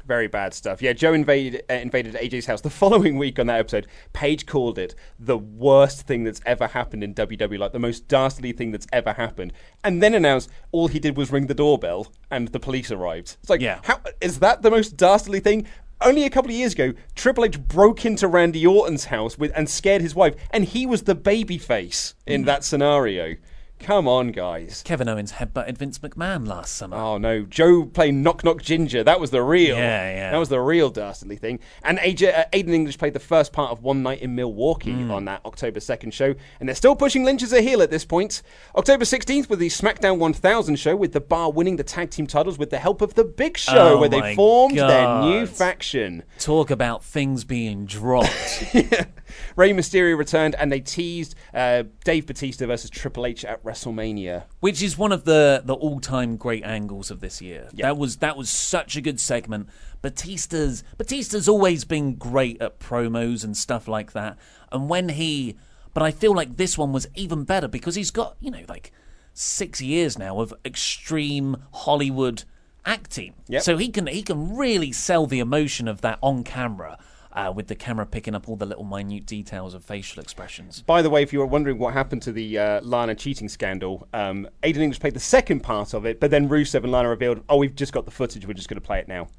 Very 0.05 0.27
bad 0.27 0.53
stuff. 0.53 0.81
Yeah, 0.81 0.93
Joe 0.93 1.13
invaded 1.13 1.63
uh, 1.69 1.73
invaded 1.73 2.15
AJ's 2.15 2.45
house. 2.45 2.61
The 2.61 2.69
following 2.81 3.17
week 3.17 3.39
on 3.39 3.47
that 3.47 3.59
episode, 3.59 3.87
Paige 4.13 4.45
called 4.45 4.77
it 4.77 4.95
the 5.19 5.37
worst 5.37 6.07
thing 6.07 6.23
that's 6.23 6.41
ever 6.45 6.67
happened 6.67 7.03
in 7.03 7.13
WWE, 7.13 7.59
like 7.59 7.71
the 7.71 7.79
most 7.79 8.07
dastardly 8.07 8.51
thing 8.51 8.71
that's 8.71 8.87
ever 8.91 9.13
happened, 9.13 9.53
and 9.83 10.01
then 10.01 10.13
announced 10.13 10.49
all 10.71 10.87
he 10.87 10.99
did 10.99 11.17
was 11.17 11.31
ring 11.31 11.47
the 11.47 11.53
doorbell 11.53 12.11
and 12.29 12.47
the 12.49 12.59
police 12.59 12.91
arrived. 12.91 13.37
It's 13.41 13.49
like, 13.49 13.61
Yeah. 13.61 13.79
how 13.83 14.01
is 14.21 14.39
that 14.39 14.61
the 14.61 14.71
most 14.71 14.97
dastardly 14.97 15.39
thing? 15.39 15.67
Only 16.03 16.23
a 16.23 16.31
couple 16.31 16.49
of 16.49 16.57
years 16.57 16.73
ago, 16.73 16.93
Triple 17.13 17.45
H 17.45 17.59
broke 17.59 18.05
into 18.05 18.27
Randy 18.27 18.65
Orton's 18.65 19.05
house 19.05 19.37
with 19.37 19.51
and 19.55 19.69
scared 19.69 20.01
his 20.01 20.15
wife, 20.15 20.33
and 20.49 20.65
he 20.65 20.87
was 20.87 21.03
the 21.03 21.13
baby 21.13 21.59
face 21.59 22.15
in 22.25 22.45
that 22.45 22.63
scenario. 22.63 23.35
Come 23.81 24.07
on, 24.07 24.31
guys. 24.31 24.83
Kevin 24.85 25.09
Owens 25.09 25.33
headbutted 25.33 25.77
Vince 25.77 25.97
McMahon 25.99 26.47
last 26.47 26.75
summer. 26.75 26.95
Oh 26.95 27.17
no, 27.17 27.41
Joe 27.43 27.85
playing 27.85 28.21
Knock 28.21 28.43
Knock 28.43 28.61
Ginger. 28.61 29.03
That 29.03 29.19
was 29.19 29.31
the 29.31 29.41
real. 29.41 29.75
Yeah, 29.75 30.13
yeah. 30.13 30.31
That 30.31 30.37
was 30.37 30.49
the 30.49 30.59
real 30.59 30.89
dastardly 30.91 31.35
thing. 31.35 31.59
And 31.83 31.97
AJ, 31.97 32.37
uh, 32.37 32.43
Aiden 32.53 32.69
English 32.73 32.97
played 32.99 33.13
the 33.13 33.19
first 33.19 33.51
part 33.53 33.71
of 33.71 33.81
One 33.81 34.03
Night 34.03 34.21
in 34.21 34.35
Milwaukee 34.35 34.91
Hmm. 34.91 35.09
on 35.11 35.25
that 35.25 35.41
October 35.45 35.79
2nd 35.79 36.13
show. 36.13 36.35
And 36.59 36.69
they're 36.69 36.75
still 36.75 36.95
pushing 36.95 37.23
Lynch 37.23 37.41
as 37.41 37.53
a 37.53 37.61
heel 37.61 37.81
at 37.81 37.89
this 37.89 38.05
point. 38.05 38.43
October 38.75 39.03
16th 39.03 39.49
with 39.49 39.57
the 39.59 39.69
SmackDown 39.69 40.19
1000 40.19 40.75
show 40.77 40.95
with 40.95 41.13
the 41.13 41.21
Bar 41.21 41.51
winning 41.51 41.77
the 41.77 41.83
tag 41.83 42.11
team 42.11 42.27
titles 42.27 42.57
with 42.59 42.69
the 42.69 42.77
help 42.79 43.01
of 43.01 43.15
the 43.15 43.23
Big 43.23 43.57
Show 43.57 43.95
Oh 43.95 43.99
where 43.99 44.09
they 44.09 44.35
formed 44.35 44.77
their 44.77 45.21
new 45.21 45.45
faction. 45.47 46.23
Talk 46.37 46.69
about 46.69 47.03
things 47.03 47.43
being 47.43 47.85
dropped. 47.87 48.29
Rey 49.55 49.71
Mysterio 49.71 50.17
returned 50.17 50.55
and 50.55 50.71
they 50.71 50.81
teased 50.81 51.35
uh, 51.53 51.83
Dave 52.03 52.27
Batista 52.27 52.65
versus 52.67 52.89
Triple 52.89 53.25
H 53.25 53.45
at 53.45 53.63
WrestleMania. 53.71 54.43
which 54.59 54.81
is 54.81 54.97
one 54.97 55.11
of 55.11 55.25
the 55.25 55.61
the 55.65 55.73
all 55.73 55.99
time 55.99 56.37
great 56.37 56.63
angles 56.63 57.11
of 57.11 57.19
this 57.19 57.41
year. 57.41 57.69
That 57.73 57.97
was 57.97 58.17
that 58.17 58.37
was 58.37 58.49
such 58.49 58.95
a 58.95 59.01
good 59.01 59.19
segment. 59.19 59.69
Batista's 60.01 60.83
Batista's 60.97 61.47
always 61.47 61.85
been 61.85 62.15
great 62.15 62.61
at 62.61 62.79
promos 62.79 63.43
and 63.43 63.55
stuff 63.55 63.87
like 63.87 64.13
that. 64.13 64.37
And 64.71 64.89
when 64.89 65.09
he, 65.09 65.57
but 65.93 66.03
I 66.03 66.11
feel 66.11 66.33
like 66.33 66.57
this 66.57 66.77
one 66.77 66.91
was 66.91 67.07
even 67.15 67.43
better 67.43 67.67
because 67.67 67.95
he's 67.95 68.11
got 68.11 68.35
you 68.39 68.51
know 68.51 68.63
like 68.67 68.91
six 69.33 69.81
years 69.81 70.17
now 70.17 70.41
of 70.41 70.53
extreme 70.65 71.57
Hollywood 71.73 72.43
acting. 72.85 73.33
Yep. 73.47 73.61
So 73.63 73.77
he 73.77 73.89
can 73.89 74.07
he 74.07 74.23
can 74.23 74.55
really 74.55 74.91
sell 74.91 75.27
the 75.27 75.39
emotion 75.39 75.87
of 75.87 76.01
that 76.01 76.19
on 76.21 76.43
camera. 76.43 76.97
Uh, 77.33 77.49
with 77.55 77.67
the 77.67 77.75
camera 77.75 78.05
picking 78.05 78.35
up 78.35 78.49
all 78.49 78.57
the 78.57 78.65
little 78.65 78.83
minute 78.83 79.25
details 79.25 79.73
of 79.73 79.85
facial 79.85 80.21
expressions. 80.21 80.81
By 80.81 81.01
the 81.01 81.09
way, 81.09 81.23
if 81.23 81.31
you 81.31 81.39
were 81.39 81.45
wondering 81.45 81.77
what 81.77 81.93
happened 81.93 82.21
to 82.23 82.31
the 82.33 82.57
uh, 82.59 82.81
Lana 82.81 83.15
cheating 83.15 83.47
scandal, 83.47 84.05
um, 84.13 84.49
Aiden 84.63 84.79
English 84.79 84.99
played 84.99 85.13
the 85.13 85.19
second 85.21 85.61
part 85.61 85.93
of 85.93 86.05
it, 86.05 86.19
but 86.19 86.29
then 86.29 86.49
Rusev 86.49 86.83
and 86.83 86.91
Lana 86.91 87.07
revealed, 87.07 87.41
oh, 87.47 87.55
we've 87.55 87.73
just 87.73 87.93
got 87.93 88.03
the 88.03 88.11
footage, 88.11 88.45
we're 88.45 88.53
just 88.53 88.67
going 88.67 88.81
to 88.81 88.85
play 88.85 88.99
it 88.99 89.07
now. 89.07 89.29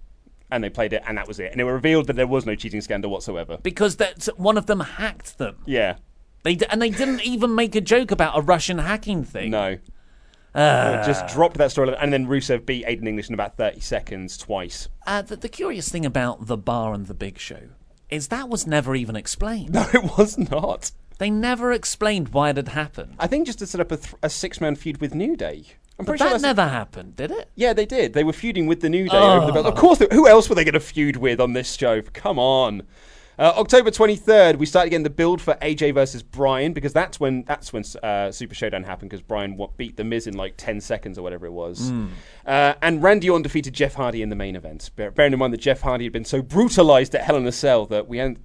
And 0.50 0.64
they 0.64 0.70
played 0.70 0.94
it, 0.94 1.02
and 1.06 1.18
that 1.18 1.28
was 1.28 1.38
it. 1.38 1.52
And 1.52 1.60
it 1.60 1.64
was 1.64 1.72
revealed 1.74 2.06
that 2.06 2.16
there 2.16 2.26
was 2.26 2.46
no 2.46 2.54
cheating 2.54 2.80
scandal 2.80 3.10
whatsoever. 3.10 3.58
Because 3.62 3.96
that 3.96 4.26
one 4.38 4.56
of 4.56 4.64
them 4.64 4.80
hacked 4.80 5.36
them. 5.36 5.56
Yeah, 5.66 5.96
They 6.44 6.54
d- 6.54 6.66
and 6.70 6.80
they 6.80 6.90
didn't 6.90 7.20
even 7.24 7.54
make 7.54 7.74
a 7.74 7.80
joke 7.82 8.10
about 8.10 8.38
a 8.38 8.40
Russian 8.40 8.78
hacking 8.78 9.22
thing. 9.24 9.50
no. 9.50 9.78
Uh, 10.54 11.02
just 11.06 11.26
dropped 11.28 11.56
that 11.56 11.70
story, 11.70 11.94
and 11.98 12.12
then 12.12 12.26
Rusev 12.26 12.66
beat 12.66 12.84
Aiden 12.84 13.08
English 13.08 13.28
in 13.28 13.34
about 13.34 13.56
30 13.56 13.80
seconds 13.80 14.36
twice. 14.36 14.88
uh, 15.06 15.22
the, 15.22 15.36
the 15.36 15.48
curious 15.48 15.88
thing 15.88 16.04
about 16.04 16.46
the 16.46 16.58
Bar 16.58 16.92
and 16.92 17.06
the 17.06 17.14
Big 17.14 17.38
Show 17.38 17.68
is 18.12 18.28
that 18.28 18.48
was 18.48 18.66
never 18.66 18.94
even 18.94 19.16
explained. 19.16 19.72
No, 19.72 19.86
it 19.92 20.16
was 20.18 20.36
not. 20.38 20.92
They 21.18 21.30
never 21.30 21.72
explained 21.72 22.28
why 22.30 22.50
it 22.50 22.56
had 22.56 22.68
happened. 22.68 23.14
I 23.18 23.26
think 23.26 23.46
just 23.46 23.60
to 23.60 23.66
set 23.66 23.80
up 23.80 23.90
a, 23.92 23.96
th- 23.96 24.14
a 24.22 24.28
six 24.28 24.60
man 24.60 24.76
feud 24.76 25.00
with 25.00 25.14
New 25.14 25.36
Day. 25.36 25.64
I'm 25.98 26.04
But 26.04 26.06
pretty 26.06 26.18
that 26.18 26.24
sure 26.24 26.30
that's 26.32 26.42
never 26.42 26.68
happened, 26.68 27.16
did 27.16 27.30
it? 27.30 27.50
Yeah, 27.54 27.72
they 27.72 27.86
did. 27.86 28.12
They 28.12 28.24
were 28.24 28.32
feuding 28.32 28.66
with 28.66 28.80
the 28.80 28.90
New 28.90 29.08
Day 29.08 29.16
over 29.16 29.46
the 29.46 29.52
oh. 29.52 29.54
belt. 29.54 29.66
Of 29.66 29.74
course, 29.76 29.98
they- 29.98 30.08
who 30.10 30.26
else 30.28 30.48
were 30.48 30.54
they 30.54 30.64
going 30.64 30.74
to 30.74 30.80
feud 30.80 31.16
with 31.16 31.40
on 31.40 31.52
this 31.52 31.74
show? 31.74 32.02
Come 32.02 32.38
on. 32.38 32.82
Uh, 33.42 33.52
October 33.56 33.90
23rd, 33.90 34.56
we 34.56 34.64
start 34.66 34.86
again 34.86 35.02
the 35.02 35.10
build 35.10 35.40
for 35.40 35.54
AJ 35.54 35.94
versus 35.94 36.22
Bryan 36.22 36.72
because 36.72 36.92
that's 36.92 37.18
when 37.18 37.42
that's 37.42 37.72
when 37.72 37.82
uh, 38.00 38.30
Super 38.30 38.54
Showdown 38.54 38.84
happened 38.84 39.10
because 39.10 39.20
Bryan 39.20 39.56
wa- 39.56 39.66
beat 39.76 39.96
the 39.96 40.04
Miz 40.04 40.28
in 40.28 40.34
like 40.34 40.54
10 40.56 40.80
seconds 40.80 41.18
or 41.18 41.22
whatever 41.22 41.46
it 41.46 41.52
was. 41.52 41.90
Uh, 42.46 42.74
and 42.80 43.02
Randy 43.02 43.28
Orton 43.28 43.42
defeated 43.42 43.74
Jeff 43.74 43.94
Hardy 43.94 44.22
in 44.22 44.28
the 44.28 44.36
main 44.36 44.54
event. 44.54 44.90
Bear, 44.94 45.10
bearing 45.10 45.32
in 45.32 45.40
mind 45.40 45.52
that 45.54 45.60
Jeff 45.60 45.80
Hardy 45.80 46.04
had 46.04 46.12
been 46.12 46.24
so 46.24 46.40
brutalized 46.40 47.16
at 47.16 47.22
Hell 47.22 47.34
in 47.34 47.44
a 47.44 47.50
Cell 47.50 47.84
that 47.86 48.06
we 48.06 48.18
hadn't, 48.18 48.38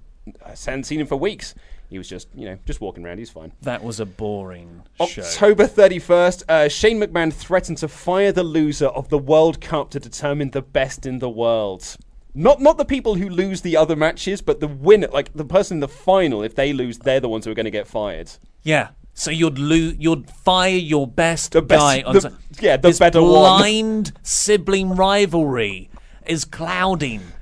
uh, 0.44 0.56
hadn't 0.66 0.82
seen 0.82 1.00
him 1.00 1.06
for 1.06 1.14
weeks. 1.14 1.54
He 1.88 1.96
was 1.96 2.08
just, 2.08 2.26
you 2.34 2.46
know, 2.46 2.58
just 2.66 2.80
walking 2.80 3.06
around. 3.06 3.18
He's 3.18 3.30
fine. 3.30 3.52
That 3.62 3.84
was 3.84 4.00
a 4.00 4.04
boring 4.04 4.82
show. 5.06 5.22
October 5.22 5.68
31st, 5.68 6.42
uh, 6.48 6.68
Shane 6.68 6.98
McMahon 7.00 7.32
threatened 7.32 7.78
to 7.78 7.86
fire 7.86 8.32
the 8.32 8.42
loser 8.42 8.88
of 8.88 9.10
the 9.10 9.18
World 9.18 9.60
Cup 9.60 9.90
to 9.90 10.00
determine 10.00 10.50
the 10.50 10.60
best 10.60 11.06
in 11.06 11.20
the 11.20 11.30
world. 11.30 11.96
Not 12.34 12.60
not 12.60 12.76
the 12.78 12.84
people 12.84 13.14
who 13.14 13.28
lose 13.28 13.62
the 13.62 13.76
other 13.76 13.96
matches, 13.96 14.40
but 14.42 14.60
the 14.60 14.68
winner, 14.68 15.08
like 15.08 15.32
the 15.34 15.44
person 15.44 15.76
in 15.76 15.80
the 15.80 15.88
final. 15.88 16.42
If 16.42 16.54
they 16.54 16.72
lose, 16.72 16.98
they're 16.98 17.20
the 17.20 17.28
ones 17.28 17.44
who 17.44 17.50
are 17.50 17.54
going 17.54 17.64
to 17.64 17.70
get 17.70 17.86
fired. 17.88 18.30
Yeah. 18.62 18.88
So 19.14 19.32
you'd 19.32 19.58
lose, 19.58 19.96
you'd 19.98 20.30
fire 20.30 20.68
your 20.76 21.06
best, 21.08 21.50
The 21.52 21.62
best- 21.62 21.80
guy 21.80 22.02
on 22.02 22.14
the- 22.14 22.32
yeah, 22.60 22.76
the 22.76 22.88
this 22.88 23.00
better 23.00 23.20
one. 23.20 23.30
blind 23.30 24.12
sibling 24.22 24.94
rivalry 24.94 25.90
is 26.26 26.44
clouding. 26.44 27.22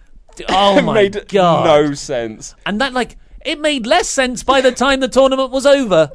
Oh 0.51 0.83
my 0.83 0.93
made 0.95 1.29
god! 1.29 1.65
no 1.65 1.95
sense. 1.95 2.55
And 2.67 2.79
that 2.83 2.93
like 2.93 3.17
it 3.45 3.59
made 3.59 3.87
less 3.87 4.09
sense 4.09 4.43
by 4.43 4.61
the 4.61 4.71
time 4.73 5.01
the 5.01 5.09
tournament 5.09 5.51
was 5.51 5.65
over. 5.65 6.11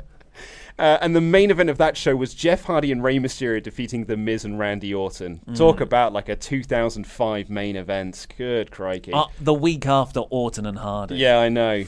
Uh, 0.80 0.98
and 1.02 1.16
the 1.16 1.22
main 1.22 1.52
event 1.52 1.70
of 1.70 1.78
that 1.78 1.96
show 1.98 2.16
was 2.16 2.34
Jeff 2.34 2.64
Hardy 2.64 2.92
and 2.92 3.04
Rey 3.04 3.18
Mysterio 3.18 3.62
defeating 3.62 4.06
The 4.06 4.18
Miz 4.18 4.46
and 4.46 4.58
Randy 4.58 4.94
Orton. 4.94 5.42
Talk 5.56 5.82
about 5.82 6.14
like 6.14 6.30
a 6.30 6.36
2005 6.36 7.50
main 7.50 7.76
event. 7.76 8.28
Good 8.38 8.72
crikey. 8.72 9.14
Uh, 9.14 9.26
the 9.40 9.54
week 9.54 9.86
after 9.86 10.22
Orton 10.22 10.66
and 10.66 10.78
Hardy. 10.80 11.16
Yeah, 11.16 11.40
I 11.40 11.50
know. 11.50 11.84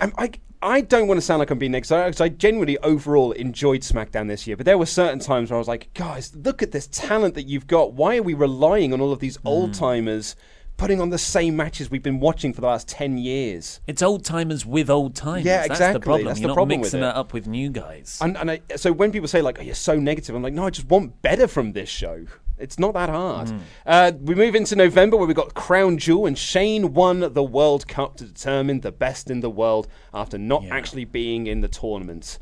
Um, 0.00 0.12
I, 0.16 0.30
I 0.62 0.80
don't 0.80 1.08
want 1.08 1.18
to 1.18 1.22
sound 1.22 1.38
like 1.40 1.50
I'm 1.50 1.58
being 1.58 1.72
negative 1.72 2.06
because 2.06 2.20
I 2.20 2.28
genuinely 2.28 2.78
overall 2.78 3.32
enjoyed 3.32 3.80
SmackDown 3.82 4.28
this 4.28 4.46
year, 4.46 4.56
but 4.56 4.66
there 4.66 4.78
were 4.78 4.86
certain 4.86 5.18
times 5.20 5.50
where 5.50 5.56
I 5.56 5.58
was 5.58 5.68
like, 5.68 5.92
guys, 5.94 6.34
look 6.36 6.62
at 6.62 6.72
this 6.72 6.88
talent 6.88 7.34
that 7.34 7.44
you've 7.46 7.66
got. 7.66 7.92
Why 7.94 8.16
are 8.18 8.22
we 8.22 8.34
relying 8.34 8.92
on 8.92 9.00
all 9.00 9.12
of 9.12 9.20
these 9.20 9.36
Hmm. 9.36 9.48
old 9.48 9.74
timers 9.74 10.36
putting 10.78 11.00
on 11.00 11.10
the 11.10 11.18
same 11.18 11.54
matches 11.56 11.90
we've 11.90 12.02
been 12.02 12.20
watching 12.20 12.54
for 12.54 12.62
the 12.62 12.66
last 12.66 12.88
10 12.88 13.18
years? 13.18 13.80
It's 13.86 14.00
old 14.00 14.24
timers 14.24 14.64
with 14.64 14.88
old 14.88 15.14
timers. 15.14 15.44
Yeah, 15.44 15.58
That's 15.58 15.72
exactly. 15.72 15.98
the 16.00 16.04
problem. 16.04 16.24
That's 16.28 16.40
You're 16.40 16.44
the 16.44 16.48
not 16.48 16.54
problem 16.54 16.80
mixing 16.80 17.00
it. 17.00 17.02
that 17.02 17.16
up 17.16 17.34
with 17.34 17.46
new 17.46 17.68
guys. 17.68 18.18
And, 18.22 18.36
and 18.38 18.50
I, 18.52 18.60
so 18.76 18.92
when 18.92 19.12
people 19.12 19.28
say, 19.28 19.42
like, 19.42 19.58
oh, 19.58 19.62
you're 19.62 19.74
so 19.74 19.96
negative, 19.98 20.34
I'm 20.34 20.42
like, 20.42 20.54
no, 20.54 20.64
I 20.64 20.70
just 20.70 20.88
want 20.88 21.20
better 21.20 21.46
from 21.46 21.72
this 21.72 21.88
show. 21.90 22.24
It's 22.56 22.78
not 22.78 22.94
that 22.94 23.08
hard. 23.08 23.52
Uh, 23.86 24.12
we 24.20 24.34
move 24.34 24.54
into 24.56 24.74
November 24.74 25.16
where 25.16 25.28
we 25.28 25.34
got 25.34 25.54
Crown 25.54 25.96
Jewel, 25.98 26.26
and 26.26 26.36
Shane 26.36 26.92
won 26.94 27.32
the 27.32 27.44
World 27.44 27.86
Cup 27.86 28.16
to 28.16 28.24
determine 28.24 28.80
the 28.80 28.90
best 28.90 29.30
in 29.30 29.40
the 29.40 29.50
world 29.50 29.86
after 30.12 30.38
not 30.38 30.64
Yeah. 30.64 30.74
actually 30.74 31.04
being 31.04 31.46
in 31.46 31.60
the 31.60 31.68
tournament. 31.68 32.38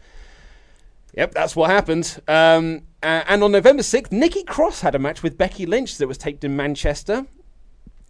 Yep, 1.14 1.32
that's 1.32 1.56
what 1.56 1.70
happened. 1.70 2.20
Um, 2.28 2.82
uh, 3.02 3.24
and 3.28 3.42
on 3.42 3.52
November 3.52 3.82
6th, 3.82 4.12
Nikki 4.12 4.42
Cross 4.42 4.80
had 4.82 4.94
a 4.94 4.98
match 4.98 5.22
with 5.22 5.36
Becky 5.38 5.64
Lynch 5.66 5.96
that 5.98 6.06
was 6.08 6.18
taped 6.18 6.44
in 6.44 6.56
Manchester. 6.56 7.26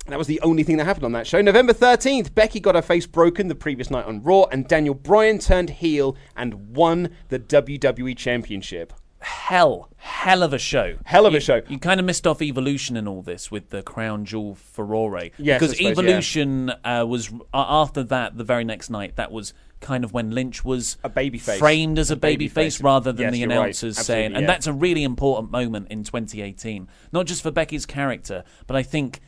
That 0.08 0.18
was 0.18 0.26
the 0.26 0.40
only 0.40 0.62
thing 0.62 0.76
that 0.76 0.84
happened 0.84 1.04
on 1.04 1.12
that 1.12 1.26
show. 1.26 1.40
November 1.40 1.72
13th, 1.72 2.34
Becky 2.34 2.60
got 2.60 2.74
her 2.74 2.82
face 2.82 3.06
broken 3.06 3.48
the 3.48 3.54
previous 3.54 3.90
night 3.90 4.04
on 4.06 4.22
Raw, 4.22 4.44
and 4.44 4.66
Daniel 4.68 4.94
Bryan 4.94 5.38
turned 5.38 5.70
heel 5.70 6.16
and 6.36 6.76
won 6.76 7.10
the 7.28 7.38
WWE 7.38 8.16
Championship. 8.16 8.92
Hell, 9.18 9.90
hell 9.96 10.42
of 10.44 10.52
a 10.52 10.58
show. 10.58 10.96
Hell 11.04 11.26
of 11.26 11.34
a 11.34 11.40
show. 11.40 11.62
You 11.68 11.78
kind 11.80 11.98
of 11.98 12.06
missed 12.06 12.26
off 12.26 12.40
Evolution 12.40 12.96
in 12.96 13.08
all 13.08 13.22
this 13.22 13.50
with 13.50 13.70
the 13.70 13.82
Crown 13.82 14.24
Jewel 14.24 14.54
Furore. 14.54 15.30
Yes, 15.38 15.58
because 15.60 15.76
suppose, 15.76 15.80
yeah. 15.80 15.90
Evolution 15.90 16.70
uh, 16.84 17.04
was 17.08 17.32
uh, 17.32 17.64
after 17.66 18.04
that. 18.04 18.36
The 18.38 18.44
very 18.44 18.62
next 18.62 18.90
night, 18.90 19.16
that 19.16 19.32
was 19.32 19.52
kind 19.80 20.04
of 20.04 20.12
when 20.12 20.30
Lynch 20.30 20.64
was 20.64 20.96
A 21.02 21.10
babyface. 21.10 21.58
framed 21.58 21.98
as 21.98 22.10
a, 22.10 22.14
A 22.14 22.16
baby 22.16 22.48
babyface. 22.48 22.52
face 22.52 22.80
rather 22.80 23.10
than 23.10 23.22
Yes, 23.24 23.32
the 23.32 23.38
you're 23.40 23.48
right. 23.48 23.56
announcers 23.56 23.98
saying. 23.98 24.32
And 24.32 24.42
yeah. 24.42 24.46
that's 24.46 24.66
a 24.68 24.72
really 24.72 25.02
important 25.02 25.50
moment 25.50 25.88
in 25.90 26.04
2018, 26.04 26.86
not 27.10 27.26
just 27.26 27.42
for 27.42 27.50
Becky's 27.50 27.86
character, 27.86 28.44
but 28.66 28.76
I 28.76 28.82
think 28.84 29.20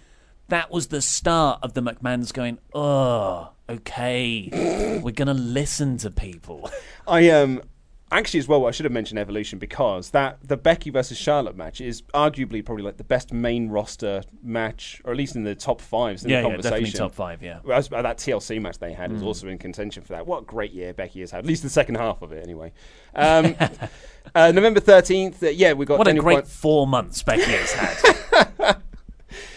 that 0.48 0.70
was 0.70 0.88
the 0.88 1.02
start 1.02 1.60
of 1.62 1.74
the 1.74 1.82
McMahon's 1.82 2.32
going. 2.32 2.58
Oh, 2.74 3.50
okay, 3.68 5.00
we're 5.02 5.12
gonna 5.12 5.34
listen 5.34 5.96
to 5.98 6.10
people. 6.10 6.70
I 7.06 7.30
um 7.30 7.62
actually 8.10 8.40
as 8.40 8.48
well 8.48 8.64
I 8.66 8.70
should 8.70 8.84
have 8.84 8.92
mentioned 8.92 9.18
Evolution 9.18 9.58
because 9.58 10.10
that 10.10 10.38
the 10.42 10.56
Becky 10.56 10.88
versus 10.88 11.18
Charlotte 11.18 11.54
match 11.56 11.82
is 11.82 12.00
arguably 12.14 12.64
probably 12.64 12.82
like 12.82 12.96
the 12.96 13.04
best 13.04 13.32
main 13.34 13.68
roster 13.68 14.22
match, 14.42 15.02
or 15.04 15.10
at 15.12 15.18
least 15.18 15.36
in 15.36 15.44
the 15.44 15.54
top 15.54 15.80
fives 15.82 16.24
in 16.24 16.30
Yeah, 16.30 16.36
the 16.40 16.48
yeah, 16.48 16.54
conversation. 16.54 16.84
definitely 16.84 16.98
top 16.98 17.14
five, 17.14 17.42
yeah. 17.42 17.58
Uh, 17.66 17.80
that 18.02 18.16
TLC 18.16 18.60
match 18.62 18.78
they 18.78 18.94
had 18.94 19.12
was 19.12 19.20
Mm. 19.22 19.26
also 19.26 19.48
in 19.48 19.58
contention 19.58 20.02
for 20.02 20.14
that. 20.14 20.26
What 20.26 20.42
a 20.42 20.44
great 20.46 20.72
year 20.72 20.94
Becky 20.94 21.20
has 21.20 21.30
had, 21.30 21.40
at 21.40 21.46
least 21.46 21.62
the 21.62 21.68
second 21.68 21.96
half 21.96 22.22
of 22.22 22.32
it 22.32 22.42
anyway. 22.42 22.72
Um, 23.14 23.54
uh, 24.34 24.52
November 24.52 24.80
thirteenth, 24.80 25.42
uh, 25.42 25.48
yeah, 25.50 25.74
we 25.74 25.84
got 25.84 25.98
What 25.98 26.06
a 26.06 26.10
Daniel 26.10 26.24
great 26.24 26.34
Bryan- 26.36 26.46
four 26.46 26.86
months 26.86 27.22
Becky 27.22 27.42
has 27.42 27.72
had. 27.72 28.76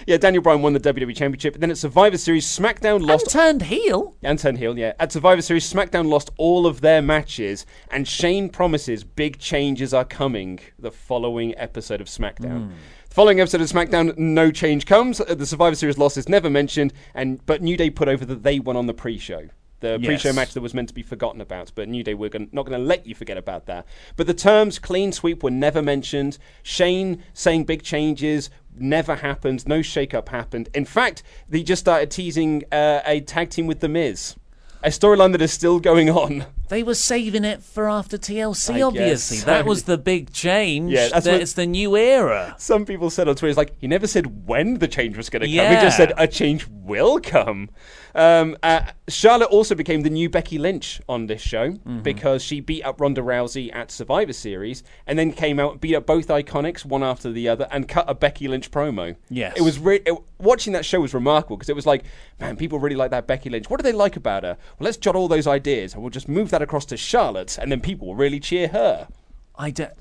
yeah, 0.07 0.17
Daniel 0.17 0.41
Bryan 0.43 0.61
won 0.61 0.73
the 0.73 0.79
WWE 0.79 1.15
Championship. 1.15 1.53
And 1.55 1.63
then 1.63 1.71
at 1.71 1.77
Survivor 1.77 2.17
Series, 2.17 2.45
SmackDown 2.45 3.05
lost. 3.05 3.29
turned 3.29 3.63
heel. 3.63 4.15
And 4.23 4.37
turned 4.39 4.57
heel, 4.57 4.77
yeah. 4.77 4.93
At 4.99 5.11
Survivor 5.11 5.41
Series, 5.41 5.71
SmackDown 5.71 6.07
lost 6.07 6.29
all 6.37 6.65
of 6.65 6.81
their 6.81 7.01
matches. 7.01 7.65
And 7.89 8.07
Shane 8.07 8.49
promises 8.49 9.03
big 9.03 9.39
changes 9.39 9.93
are 9.93 10.05
coming 10.05 10.59
the 10.79 10.91
following 10.91 11.57
episode 11.57 12.01
of 12.01 12.07
SmackDown. 12.07 12.67
Hmm. 12.69 12.73
The 13.09 13.15
following 13.15 13.39
episode 13.41 13.61
of 13.61 13.67
SmackDown, 13.67 14.17
no 14.17 14.51
change 14.51 14.85
comes. 14.85 15.19
Uh, 15.19 15.35
The 15.35 15.45
Survivor 15.45 15.75
Series 15.75 15.97
loss 15.97 16.17
is 16.17 16.29
never 16.29 16.49
mentioned. 16.49 16.93
and 17.13 17.45
But 17.45 17.61
New 17.61 17.77
Day 17.77 17.89
put 17.89 18.07
over 18.07 18.25
that 18.25 18.43
they 18.43 18.59
won 18.59 18.75
on 18.77 18.87
the 18.87 18.93
pre 18.93 19.17
The 19.81 19.99
pre-show 20.03 20.31
match 20.33 20.53
that 20.53 20.61
was 20.61 20.73
meant 20.73 20.87
to 20.89 20.93
be 20.93 21.03
forgotten 21.03 21.41
about, 21.41 21.71
but 21.75 21.89
New 21.89 22.03
Day 22.03 22.13
were 22.13 22.29
gon- 22.29 22.49
not 22.51 22.65
going 22.65 22.79
to 22.79 22.85
let 22.85 23.05
you 23.05 23.13
forget 23.13 23.37
about 23.37 23.65
that. 23.65 23.85
But 24.15 24.27
the 24.27 24.33
terms 24.33 24.79
clean 24.79 25.11
sweep 25.11 25.43
were 25.43 25.51
never 25.51 25.81
mentioned. 25.81 26.37
Shane 26.63 27.23
saying 27.33 27.65
big 27.65 27.83
changes 27.83 28.49
never 28.77 29.15
happened. 29.17 29.67
No 29.67 29.81
shake-up 29.81 30.29
happened. 30.29 30.69
In 30.73 30.85
fact, 30.85 31.23
they 31.49 31.63
just 31.63 31.81
started 31.81 32.11
teasing 32.11 32.63
uh, 32.71 33.01
a 33.05 33.21
tag 33.21 33.49
team 33.49 33.67
with 33.67 33.79
The 33.79 33.89
Miz. 33.89 34.35
A 34.83 34.89
storyline 34.89 35.31
that 35.33 35.41
is 35.41 35.51
still 35.51 35.79
going 35.79 36.09
on. 36.09 36.45
They 36.71 36.83
were 36.83 36.95
saving 36.95 37.43
it 37.43 37.61
for 37.61 37.89
after 37.89 38.17
TLC, 38.17 38.75
I 38.77 38.81
obviously. 38.81 39.37
so. 39.37 39.45
That 39.51 39.65
was 39.65 39.83
the 39.83 39.97
big 39.97 40.31
change. 40.31 40.91
Yeah, 40.91 41.09
that's 41.09 41.25
that 41.25 41.33
what- 41.33 41.41
it's 41.41 41.53
the 41.53 41.65
new 41.67 41.95
era. 41.97 42.55
Some 42.57 42.85
people 42.85 43.09
said 43.09 43.27
on 43.27 43.35
Twitter, 43.35 43.49
it's 43.49 43.57
like, 43.57 43.75
he 43.79 43.87
never 43.87 44.07
said 44.07 44.47
when 44.47 44.79
the 44.79 44.87
change 44.87 45.17
was 45.17 45.29
going 45.29 45.41
to 45.41 45.47
come. 45.47 45.75
He 45.75 45.81
just 45.81 45.97
said 45.97 46.13
a 46.17 46.27
change 46.27 46.65
will 46.69 47.19
come. 47.19 47.69
Um, 48.15 48.57
uh, 48.63 48.81
Charlotte 49.07 49.49
also 49.49 49.73
became 49.75 50.01
the 50.01 50.09
new 50.09 50.29
Becky 50.29 50.57
Lynch 50.57 51.01
on 51.07 51.27
this 51.27 51.41
show 51.41 51.61
Mm-hmm. 51.71 51.99
because 52.01 52.43
she 52.43 52.59
beat 52.59 52.83
up 52.83 52.99
Ronda 52.99 53.21
Rousey 53.21 53.73
at 53.73 53.91
Survivor 53.91 54.33
Series 54.33 54.83
and 55.07 55.17
then 55.19 55.31
came 55.31 55.59
out, 55.59 55.73
and 55.73 55.81
beat 55.81 55.95
up 55.95 56.05
both 56.05 56.27
Iconics, 56.27 56.83
one 56.85 57.03
after 57.03 57.31
the 57.31 57.47
other, 57.49 57.67
and 57.71 57.87
cut 57.87 58.05
a 58.09 58.13
Becky 58.15 58.47
Lynch 58.47 58.71
promo. 58.71 59.15
Yes. 59.29 59.53
It 59.57 59.61
was 59.61 59.77
re- 59.79 60.01
it, 60.05 60.15
watching 60.39 60.73
that 60.73 60.85
show 60.85 60.99
was 61.01 61.13
remarkable 61.13 61.57
because 61.57 61.69
it 61.69 61.75
was 61.75 61.85
like, 61.85 62.03
man, 62.39 62.55
people 62.57 62.79
really 62.79 62.95
like 62.95 63.11
that 63.11 63.27
Becky 63.27 63.49
Lynch. 63.49 63.69
What 63.69 63.77
do 63.79 63.83
they 63.83 63.91
like 63.93 64.15
about 64.15 64.43
her? 64.43 64.57
Well, 64.79 64.85
let's 64.85 64.97
jot 64.97 65.15
all 65.15 65.27
those 65.27 65.47
ideas 65.47 65.93
and 65.93 66.01
we'll 66.03 66.09
just 66.09 66.27
move 66.29 66.49
that 66.51 66.60
across 66.61 66.85
to 66.85 66.97
Charlotte 66.97 67.57
and 67.57 67.71
then 67.71 67.81
people 67.81 68.07
will 68.07 68.15
really 68.15 68.39
cheer 68.39 68.67
her. 68.69 69.07
I 69.55 69.71
don't. 69.71 69.93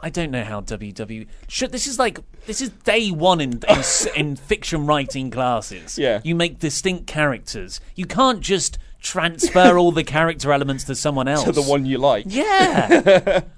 I 0.00 0.10
don't 0.10 0.30
know 0.30 0.44
how 0.44 0.60
WWE 0.60 1.26
should. 1.48 1.72
This 1.72 1.88
is 1.88 1.98
like 1.98 2.20
this 2.46 2.60
is 2.60 2.68
day 2.70 3.10
one 3.10 3.40
in 3.40 3.60
in, 3.68 3.82
in 4.16 4.36
fiction 4.36 4.86
writing 4.86 5.30
classes. 5.30 5.98
Yeah. 5.98 6.20
you 6.22 6.34
make 6.36 6.60
distinct 6.60 7.08
characters. 7.08 7.80
You 7.96 8.06
can't 8.06 8.40
just 8.40 8.78
transfer 9.00 9.76
all 9.76 9.90
the 9.92 10.04
character 10.04 10.52
elements 10.52 10.84
to 10.84 10.94
someone 10.94 11.26
else. 11.28 11.44
To 11.48 11.52
the 11.52 11.62
one 11.62 11.84
you 11.84 11.98
like. 11.98 12.26
Yeah. 12.28 13.42